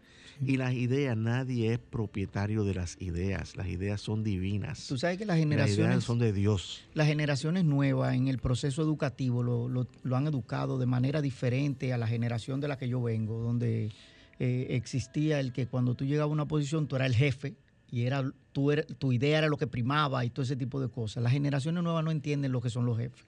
Y 0.46 0.58
las 0.58 0.74
ideas, 0.74 1.16
nadie 1.16 1.74
es 1.74 1.80
propietario 1.80 2.64
de 2.64 2.74
las 2.74 3.00
ideas, 3.00 3.56
las 3.56 3.68
ideas 3.68 4.02
son 4.02 4.24
divinas. 4.24 4.88
Tú 4.88 4.98
sabes 4.98 5.18
que 5.18 5.26
las 5.26 5.38
Las 5.38 5.46
ideas 5.46 5.70
generaciones, 5.70 6.04
son 6.04 6.20
de 6.20 6.34
Dios. 6.34 6.82
las 6.94 7.08
generaciones 7.08 7.64
nuevas 7.64 8.16
en 8.16 8.28
el 8.28 8.38
proceso 8.40 8.82
educativo 8.82 9.44
lo, 9.44 9.68
lo- 9.70 9.88
lo 10.04 10.16
han 10.16 10.26
educado 10.28 10.78
de 10.80 10.86
manera 10.88 11.22
diferente 11.22 11.94
a 11.94 11.98
la 11.98 12.08
generación 12.08 12.60
de 12.60 12.68
la 12.68 12.78
que 12.78 12.90
yo 12.90 13.02
vengo, 13.02 13.40
donde 13.42 13.92
eh, 14.40 14.68
existía 14.72 15.40
el 15.40 15.54
que 15.54 15.68
cuando 15.68 15.94
tú 15.96 16.06
llegabas 16.06 16.32
a 16.32 16.34
una 16.34 16.48
posición 16.48 16.88
tú 16.88 16.96
eras 16.96 17.08
el 17.10 17.16
jefe 17.16 17.56
y 17.92 18.04
era, 18.04 18.24
era- 18.72 18.84
tu 18.98 19.12
idea 19.12 19.38
era 19.40 19.48
lo 19.48 19.58
que 19.58 19.68
primaba 19.68 20.24
y 20.26 20.30
todo 20.30 20.44
ese 20.44 20.56
tipo 20.56 20.80
de 20.80 20.90
cosas. 20.90 21.22
Las 21.22 21.34
generaciones 21.34 21.84
nuevas 21.84 22.04
no 22.04 22.12
entienden 22.12 22.52
lo 22.52 22.62
que 22.62 22.70
son 22.70 22.86
los 22.86 22.98
jefes. 22.98 23.24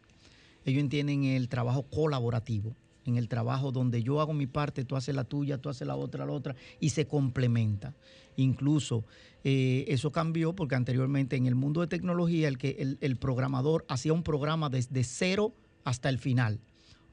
ellos 0.66 0.80
entienden 0.82 1.26
el 1.26 1.50
trabajo 1.50 1.84
colaborativo, 1.84 2.74
en 3.06 3.18
el 3.18 3.28
trabajo 3.28 3.74
donde 3.74 4.02
yo 4.02 4.22
hago 4.22 4.32
mi 4.34 4.48
parte, 4.48 4.86
tú 4.86 4.96
haces 4.96 5.14
la 5.14 5.26
tuya, 5.26 5.58
tú 5.58 5.68
haces 5.70 5.86
la 5.86 5.98
otra, 5.98 6.26
la 6.26 6.32
otra, 6.32 6.56
y 6.80 6.90
se 6.92 7.06
complementa. 7.06 7.94
Incluso 8.38 9.04
eh, 9.44 9.84
eso 9.90 10.12
cambió 10.12 10.54
porque 10.54 10.76
anteriormente 10.76 11.36
en 11.36 11.46
el 11.46 11.56
mundo 11.56 11.82
de 11.82 11.88
tecnología 11.88 12.48
el, 12.48 12.58
que, 12.58 12.78
el, 12.80 12.98
el 13.02 13.18
programador 13.18 13.86
hacía 13.90 14.14
un 14.14 14.24
programa 14.24 14.70
desde 14.70 15.04
cero 15.04 15.54
hasta 15.84 16.08
el 16.08 16.18
final. 16.18 16.60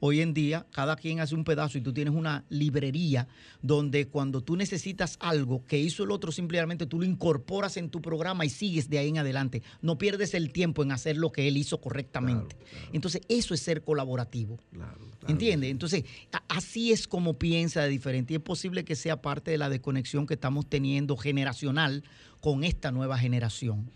Hoy 0.03 0.19
en 0.21 0.33
día, 0.33 0.65
cada 0.71 0.95
quien 0.95 1.19
hace 1.19 1.35
un 1.35 1.43
pedazo 1.43 1.77
y 1.77 1.81
tú 1.81 1.93
tienes 1.93 2.15
una 2.15 2.43
librería 2.49 3.27
donde 3.61 4.07
cuando 4.07 4.41
tú 4.41 4.55
necesitas 4.55 5.15
algo 5.19 5.63
que 5.67 5.77
hizo 5.77 6.03
el 6.03 6.09
otro, 6.09 6.31
simplemente 6.31 6.87
tú 6.87 6.97
lo 6.97 7.05
incorporas 7.05 7.77
en 7.77 7.91
tu 7.91 8.01
programa 8.01 8.43
y 8.43 8.49
sigues 8.49 8.89
de 8.89 8.97
ahí 8.97 9.09
en 9.09 9.19
adelante. 9.19 9.61
No 9.79 9.99
pierdes 9.99 10.33
el 10.33 10.51
tiempo 10.51 10.81
en 10.81 10.91
hacer 10.91 11.17
lo 11.17 11.31
que 11.31 11.47
él 11.47 11.55
hizo 11.55 11.79
correctamente. 11.79 12.55
Claro, 12.55 12.71
claro. 12.71 12.89
Entonces, 12.93 13.21
eso 13.29 13.53
es 13.53 13.59
ser 13.59 13.83
colaborativo. 13.83 14.57
Claro. 14.73 14.97
¿Entiendes? 15.27 15.69
Entonces, 15.69 16.03
así 16.47 16.91
es 16.91 17.07
como 17.07 17.37
piensa 17.37 17.83
de 17.83 17.89
diferente. 17.89 18.33
Y 18.33 18.37
es 18.37 18.41
posible 18.41 18.83
que 18.83 18.95
sea 18.95 19.21
parte 19.21 19.51
de 19.51 19.59
la 19.59 19.69
desconexión 19.69 20.25
que 20.25 20.33
estamos 20.33 20.67
teniendo 20.67 21.15
generacional 21.15 22.03
con 22.39 22.63
esta 22.63 22.91
nueva 22.91 23.19
generación. 23.19 23.91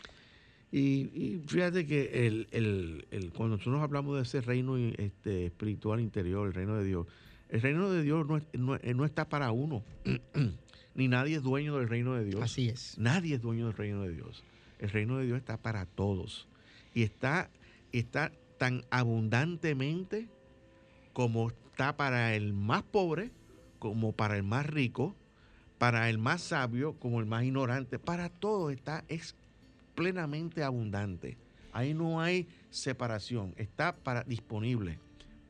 Y, 0.78 1.10
y 1.14 1.42
fíjate 1.48 1.86
que 1.86 2.28
el, 2.28 2.48
el- 2.52 3.08
el- 3.12 3.32
cuando 3.32 3.56
nosotros 3.56 3.82
hablamos 3.82 4.18
de 4.18 4.24
ese 4.24 4.42
reino 4.42 4.76
este, 4.78 5.46
espiritual 5.46 6.02
interior, 6.02 6.48
el 6.48 6.54
reino 6.54 6.76
de 6.76 6.84
Dios, 6.84 7.08
el 7.48 7.62
reino 7.62 7.90
de 7.90 8.04
Dios 8.04 8.28
no, 8.28 8.36
es- 8.36 8.44
no- 8.52 8.76
eh, 8.76 8.94
no 8.94 9.06
está 9.06 9.30
para 9.30 9.52
uno, 9.52 9.84
ni 10.96 11.08
nadie 11.08 11.38
es 11.38 11.44
dueño 11.44 11.78
del 11.78 11.88
reino 11.88 12.16
de 12.16 12.26
Dios. 12.26 12.42
Así 12.42 12.68
es. 12.68 12.98
Nadie 12.98 13.36
es 13.36 13.42
dueño 13.42 13.68
del 13.68 13.78
reino 13.78 14.02
de 14.02 14.12
Dios. 14.14 14.44
El 14.80 14.90
reino 14.90 15.18
de 15.18 15.28
Dios 15.28 15.38
está 15.38 15.56
para 15.56 15.86
todos. 15.86 16.46
Y 16.94 17.04
está, 17.04 17.50
está 17.94 18.34
tan 18.58 18.84
abundantemente 18.90 20.28
como 21.14 21.52
está 21.52 21.96
para 21.96 22.36
el 22.36 22.52
más 22.52 22.84
pobre, 22.84 23.32
como 23.80 24.12
para 24.12 24.36
el 24.36 24.44
más 24.44 24.66
rico, 24.66 25.16
para 25.78 26.10
el 26.10 26.18
más 26.18 26.42
sabio, 26.42 26.96
como 27.00 27.22
el 27.22 27.26
más 27.28 27.46
ignorante. 27.46 27.98
Para 27.98 28.28
todo 28.28 28.72
está, 28.72 29.06
es 29.08 29.36
plenamente 29.96 30.64
abundante. 30.64 31.38
Ahí 31.72 31.94
no 31.94 32.22
hay 32.22 32.48
separación. 32.70 33.54
Está 33.58 33.96
para, 33.96 34.24
disponible. 34.24 35.00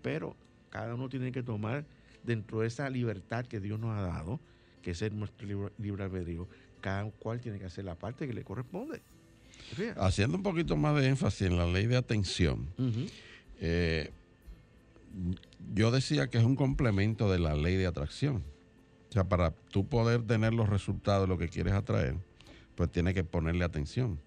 Pero 0.01 0.35
cada 0.69 0.95
uno 0.95 1.09
tiene 1.09 1.31
que 1.31 1.43
tomar 1.43 1.85
dentro 2.23 2.61
de 2.61 2.67
esa 2.67 2.89
libertad 2.89 3.45
que 3.45 3.59
Dios 3.59 3.79
nos 3.79 3.95
ha 3.97 4.01
dado, 4.01 4.39
que 4.81 4.91
es 4.91 5.01
el 5.01 5.17
nuestro 5.17 5.47
libre, 5.47 5.71
libre 5.77 6.03
albedrío, 6.03 6.47
cada 6.81 7.09
cual 7.11 7.41
tiene 7.41 7.59
que 7.59 7.65
hacer 7.65 7.85
la 7.85 7.95
parte 7.95 8.27
que 8.27 8.33
le 8.33 8.43
corresponde. 8.43 9.01
Fíjate. 9.75 9.99
Haciendo 9.99 10.37
un 10.37 10.43
poquito 10.43 10.75
más 10.75 10.95
de 10.99 11.07
énfasis 11.07 11.47
en 11.47 11.57
la 11.57 11.65
ley 11.65 11.87
de 11.87 11.97
atención, 11.97 12.67
eh, 13.59 14.11
yo 15.73 15.91
decía 15.91 16.27
que 16.27 16.37
es 16.37 16.43
un 16.43 16.55
complemento 16.55 17.31
de 17.31 17.39
la 17.39 17.55
ley 17.55 17.75
de 17.75 17.87
atracción. 17.87 18.43
O 19.09 19.11
sea, 19.11 19.23
para 19.23 19.51
tú 19.51 19.87
poder 19.87 20.23
tener 20.23 20.53
los 20.53 20.67
resultados 20.67 21.27
de 21.27 21.33
lo 21.33 21.37
que 21.37 21.47
quieres 21.47 21.73
atraer, 21.73 22.15
pues 22.75 22.91
tienes 22.91 23.13
que 23.13 23.23
ponerle 23.23 23.63
atención. 23.63 24.19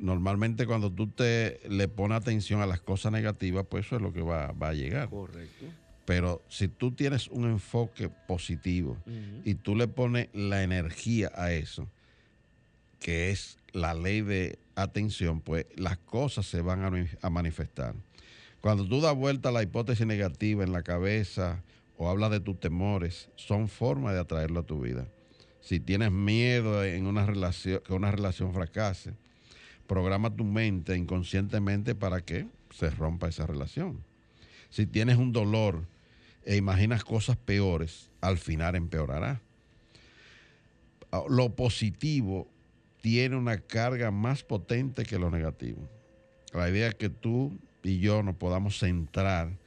Normalmente 0.00 0.66
cuando 0.66 0.90
tú 0.90 1.08
te 1.08 1.60
le 1.68 1.86
pones 1.86 2.16
atención 2.16 2.62
a 2.62 2.66
las 2.66 2.80
cosas 2.80 3.12
negativas, 3.12 3.66
pues 3.68 3.86
eso 3.86 3.96
es 3.96 4.02
lo 4.02 4.12
que 4.12 4.22
va, 4.22 4.52
va 4.52 4.70
a 4.70 4.74
llegar. 4.74 5.10
Correcto. 5.10 5.66
Pero 6.06 6.42
si 6.48 6.68
tú 6.68 6.90
tienes 6.90 7.28
un 7.28 7.44
enfoque 7.44 8.08
positivo 8.08 8.96
y 9.44 9.54
tú 9.54 9.76
le 9.76 9.86
pones 9.86 10.28
la 10.32 10.62
energía 10.62 11.30
a 11.36 11.52
eso, 11.52 11.86
que 12.98 13.30
es 13.30 13.58
la 13.72 13.94
ley 13.94 14.22
de 14.22 14.58
atención, 14.74 15.40
pues 15.40 15.66
las 15.76 15.98
cosas 15.98 16.46
se 16.46 16.62
van 16.62 16.82
a, 16.82 17.06
a 17.22 17.30
manifestar. 17.30 17.94
Cuando 18.60 18.88
tú 18.88 19.00
das 19.00 19.14
vuelta 19.14 19.50
a 19.50 19.52
la 19.52 19.62
hipótesis 19.62 20.06
negativa 20.06 20.64
en 20.64 20.72
la 20.72 20.82
cabeza 20.82 21.62
o 21.96 22.08
hablas 22.08 22.30
de 22.30 22.40
tus 22.40 22.58
temores, 22.58 23.28
son 23.36 23.68
formas 23.68 24.14
de 24.14 24.20
atraerlo 24.20 24.60
a 24.60 24.66
tu 24.66 24.80
vida. 24.80 25.06
Si 25.60 25.78
tienes 25.78 26.10
miedo 26.10 26.82
en 26.82 27.06
una 27.06 27.26
relación, 27.26 27.82
que 27.86 27.92
una 27.92 28.10
relación 28.10 28.52
fracase, 28.52 29.12
programa 29.90 30.30
tu 30.30 30.44
mente 30.44 30.96
inconscientemente 30.96 31.96
para 31.96 32.20
que 32.20 32.46
se 32.72 32.90
rompa 32.90 33.26
esa 33.26 33.44
relación. 33.44 34.04
Si 34.68 34.86
tienes 34.86 35.16
un 35.16 35.32
dolor 35.32 35.84
e 36.44 36.54
imaginas 36.54 37.02
cosas 37.02 37.36
peores, 37.36 38.08
al 38.20 38.38
final 38.38 38.76
empeorará. 38.76 39.40
Ah, 41.10 41.24
Lo 41.28 41.56
positivo 41.56 42.46
tiene 43.00 43.34
una 43.34 43.58
carga 43.58 44.12
más 44.12 44.44
potente 44.44 45.04
que 45.04 45.18
lo 45.18 45.28
negativo. 45.28 45.88
La 46.52 46.70
idea 46.70 46.86
es 46.86 46.94
que 46.94 47.10
tú 47.10 47.58
y 47.82 47.98
yo 47.98 48.22
nos 48.22 48.36
podamos 48.36 48.78
centrar, 48.78 49.58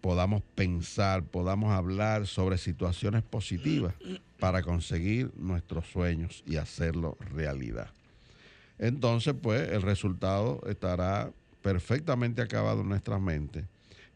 podamos 0.00 0.44
pensar, 0.54 1.24
podamos 1.24 1.72
hablar 1.72 2.28
sobre 2.28 2.58
situaciones 2.58 3.24
positivas 3.24 3.94
para 4.38 4.62
conseguir 4.62 5.32
nuestros 5.36 5.88
sueños 5.88 6.44
y 6.46 6.58
hacerlo 6.58 7.16
realidad. 7.18 7.90
Entonces, 8.78 9.34
pues, 9.40 9.70
el 9.70 9.82
resultado 9.82 10.60
estará 10.66 11.32
perfectamente 11.62 12.42
acabado 12.42 12.82
en 12.82 12.88
nuestras 12.88 13.20
mentes. 13.20 13.64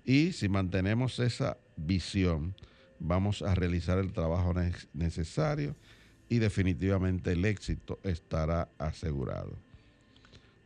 Y 0.05 0.33
si 0.33 0.49
mantenemos 0.49 1.19
esa 1.19 1.57
visión, 1.77 2.55
vamos 2.99 3.43
a 3.43 3.55
realizar 3.55 3.99
el 3.99 4.13
trabajo 4.13 4.55
ne- 4.55 4.73
necesario 4.93 5.77
y 6.29 6.39
definitivamente 6.39 7.33
el 7.33 7.45
éxito 7.45 7.99
estará 8.03 8.69
asegurado. 8.79 9.53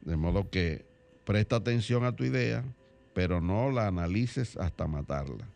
De 0.00 0.16
modo 0.16 0.50
que 0.50 0.84
presta 1.24 1.56
atención 1.56 2.04
a 2.04 2.16
tu 2.16 2.24
idea, 2.24 2.64
pero 3.14 3.40
no 3.40 3.70
la 3.70 3.86
analices 3.86 4.56
hasta 4.56 4.86
matarla. 4.86 5.46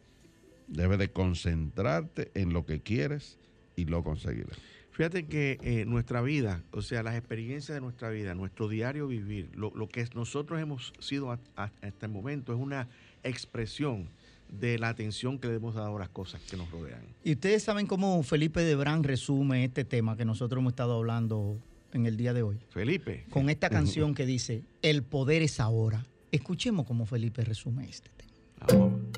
Debes 0.69 0.99
de 0.99 1.09
concentrarte 1.09 2.31
en 2.35 2.53
lo 2.53 2.67
que 2.67 2.81
quieres 2.81 3.39
y 3.77 3.87
lo 3.87 4.05
conseguirás. 4.05 4.59
Fíjate 4.97 5.27
que 5.27 5.59
eh, 5.63 5.85
nuestra 5.85 6.23
vida, 6.23 6.63
o 6.71 6.81
sea, 6.81 7.03
las 7.03 7.17
experiencias 7.17 7.75
de 7.75 7.83
nuestra 7.83 8.09
vida, 8.09 8.35
nuestro 8.35 8.67
diario 8.67 9.07
vivir, 9.07 9.51
lo, 9.55 9.71
lo 9.75 9.89
que 9.89 10.09
nosotros 10.15 10.59
hemos 10.59 10.95
sido 11.01 11.31
hasta 11.31 12.07
el 12.07 12.09
momento 12.13 12.55
es 12.55 12.59
una 12.59 12.89
expresión 13.23 14.09
de 14.49 14.79
la 14.79 14.89
atención 14.89 15.39
que 15.39 15.49
le 15.49 15.57
hemos 15.57 15.75
dado 15.75 15.97
a 15.97 15.99
las 15.99 16.09
cosas 16.09 16.41
que 16.49 16.57
nos 16.57 16.71
rodean. 16.71 17.03
Y 17.23 17.33
ustedes 17.33 17.63
saben 17.63 17.87
cómo 17.87 18.23
Felipe 18.23 18.63
Debrán 18.63 19.05
resume 19.05 19.67
este 19.67 19.85
tema 19.85 20.17
que 20.17 20.25
nosotros 20.25 20.61
hemos 20.61 20.73
estado 20.73 20.95
hablando 20.95 21.59
en 21.93 22.07
el 22.07 22.17
día 22.17 22.33
de 22.33 22.43
hoy. 22.43 22.59
Felipe, 22.71 23.27
Con 23.29 23.51
esta 23.51 23.69
canción 23.69 24.15
que 24.15 24.25
dice, 24.25 24.63
El 24.81 25.03
poder 25.03 25.43
es 25.43 25.61
ahora. 25.61 26.07
Escuchemos 26.33 26.87
cómo 26.87 27.05
Felipe 27.05 27.45
resume 27.45 27.85
este 27.85 28.09
tema. 28.17 28.33
vamos. 28.67 29.16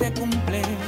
Se 0.00 0.10
cumple 0.14 0.79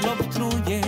que 0.00 0.06
lo 0.06 0.12
obstruye. 0.12 0.85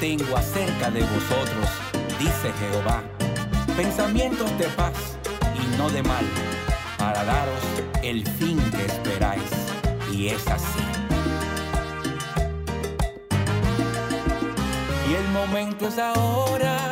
Tengo 0.00 0.34
acerca 0.34 0.90
de 0.90 1.02
vosotros, 1.02 1.68
dice 2.18 2.50
Jehová. 2.58 3.02
Pensamientos 3.76 4.50
de 4.58 4.64
paz 4.68 5.18
y 5.54 5.76
no 5.76 5.90
de 5.90 6.02
mal, 6.02 6.24
para 6.96 7.22
daros 7.22 7.60
el 8.02 8.26
fin 8.26 8.58
que 8.70 8.86
esperáis. 8.86 9.50
Y 10.10 10.28
es 10.28 10.46
así. 10.48 10.80
Y 15.08 15.14
el 15.14 15.28
momento 15.28 15.88
es 15.88 15.98
ahora. 15.98 16.89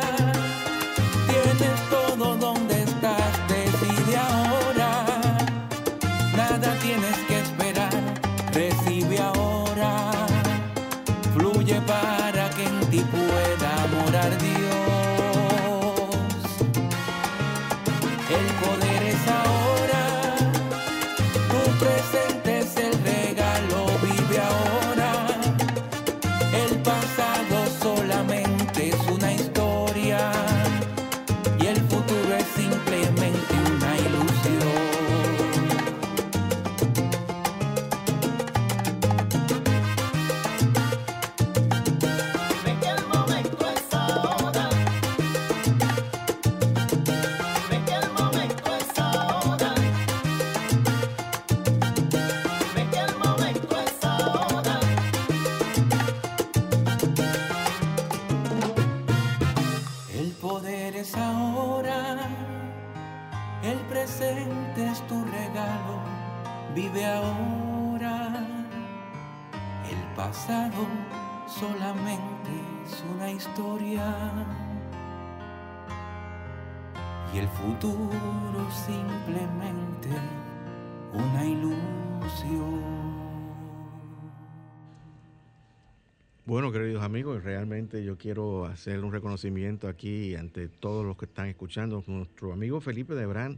Amigos, 87.09 87.43
realmente 87.43 88.03
yo 88.03 88.17
quiero 88.17 88.65
hacer 88.67 89.03
un 89.03 89.11
reconocimiento 89.11 89.87
aquí 89.87 90.35
ante 90.35 90.67
todos 90.67 91.03
los 91.03 91.17
que 91.17 91.25
están 91.25 91.47
escuchando. 91.47 92.03
Nuestro 92.05 92.53
amigo 92.53 92.79
Felipe 92.81 93.15
Debrán 93.15 93.57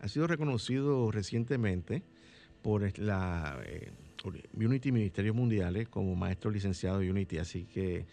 ha 0.00 0.08
sido 0.08 0.26
reconocido 0.26 1.10
recientemente 1.10 2.02
por 2.60 2.98
la 2.98 3.58
eh, 3.64 3.90
Unity 4.54 4.92
Ministerios 4.92 5.34
Mundiales 5.34 5.88
como 5.88 6.14
maestro 6.14 6.50
licenciado 6.50 6.98
de 6.98 7.10
Unity, 7.10 7.38
así 7.38 7.64
que 7.64 8.04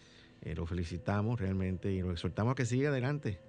eh, 0.42 0.56
lo 0.56 0.66
felicitamos 0.66 1.38
realmente 1.40 1.92
y 1.92 2.00
lo 2.02 2.12
exhortamos 2.14 2.54
a 2.54 2.56
que 2.56 2.66
siga 2.66 2.88
adelante 2.90 3.40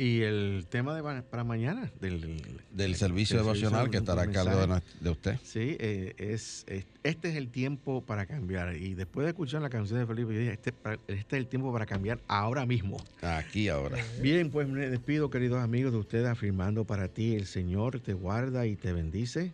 Y 0.00 0.20
el 0.22 0.66
tema 0.70 0.94
de 0.94 1.22
para 1.24 1.42
mañana 1.42 1.90
del, 2.00 2.40
Del 2.72 2.94
servicio 2.94 3.36
devocional 3.38 3.90
que 3.90 3.96
estará 3.96 4.22
a 4.22 4.30
cargo 4.30 4.80
de, 5.00 5.10
usted. 5.10 5.36
Sí, 5.42 5.76
eh, 5.80 6.14
es, 6.18 6.64
es- 6.68 6.86
este 7.02 7.30
es 7.30 7.34
el 7.36 7.48
tiempo 7.48 8.00
para 8.06 8.24
cambiar. 8.26 8.76
Y 8.76 8.94
después 8.94 9.24
de 9.24 9.30
escuchar 9.30 9.60
la 9.60 9.70
canción 9.70 9.98
de 9.98 10.06
Felipe, 10.06 10.32
yo 10.32 10.38
dije, 10.38 10.52
este, 10.52 10.72
este 11.08 11.36
es 11.36 11.40
el 11.42 11.48
tiempo 11.48 11.72
para 11.72 11.84
cambiar 11.84 12.20
ahora 12.28 12.64
mismo. 12.64 13.02
Aquí 13.22 13.68
ahora. 13.68 13.98
Bien, 14.22 14.50
pues 14.50 14.68
me 14.68 14.88
despido, 14.88 15.30
queridos 15.30 15.60
amigos, 15.60 15.90
de 15.90 15.98
ustedes, 15.98 16.28
afirmando 16.28 16.84
para 16.84 17.08
ti, 17.08 17.34
el 17.34 17.46
Señor 17.46 17.98
te 17.98 18.12
guarda 18.12 18.66
y 18.66 18.76
te 18.76 18.92
bendice. 18.92 19.52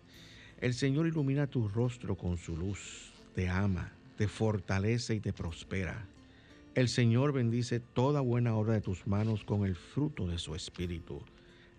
El 0.60 0.74
Señor 0.74 1.06
ilumina 1.06 1.46
tu 1.46 1.68
rostro 1.68 2.16
con 2.16 2.36
su 2.36 2.54
luz, 2.54 3.12
te 3.34 3.48
ama, 3.48 3.92
te 4.18 4.28
fortalece 4.28 5.14
y 5.14 5.20
te 5.20 5.32
prospera. 5.32 6.06
El 6.74 6.88
Señor 6.88 7.32
bendice 7.32 7.78
toda 7.78 8.20
buena 8.20 8.56
obra 8.56 8.74
de 8.74 8.80
tus 8.80 9.06
manos 9.06 9.44
con 9.44 9.64
el 9.64 9.76
fruto 9.76 10.26
de 10.26 10.38
su 10.38 10.56
espíritu. 10.56 11.22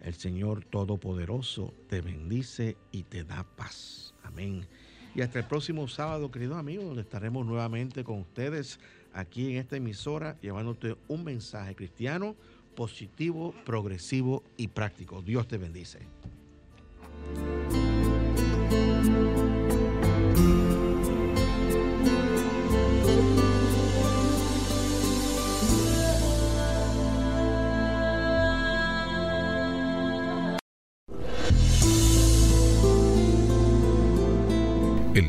El 0.02 0.14
Señor 0.14 0.64
Todopoderoso 0.64 1.74
te 1.89 2.00
bendice 2.00 2.78
y 2.93 3.04
te 3.04 3.26
da 3.26 3.43
paz. 3.43 4.14
Amén. 4.24 4.66
y 5.14 5.22
hasta 5.22 5.39
el 5.39 5.46
próximo 5.46 5.88
sábado, 5.89 6.32
queridos 6.32 6.58
amigos, 6.58 6.86
donde 6.86 7.02
estaremos 7.02 7.46
nuevamente 7.46 8.06
con 8.06 8.20
ustedes 8.20 8.80
aquí 9.14 9.52
en 9.52 9.58
esta 9.58 9.76
emisora 9.76 10.38
llevándote 10.41 10.96
un 11.10 11.26
mensaje 11.26 11.76
cristiano 11.76 12.36
positivo, 12.76 13.54
progresivo 13.66 14.43
y 14.56 14.70
práctico. 14.70 15.22
Dios 15.22 15.46
te 15.48 15.58
bendice. 15.58 16.00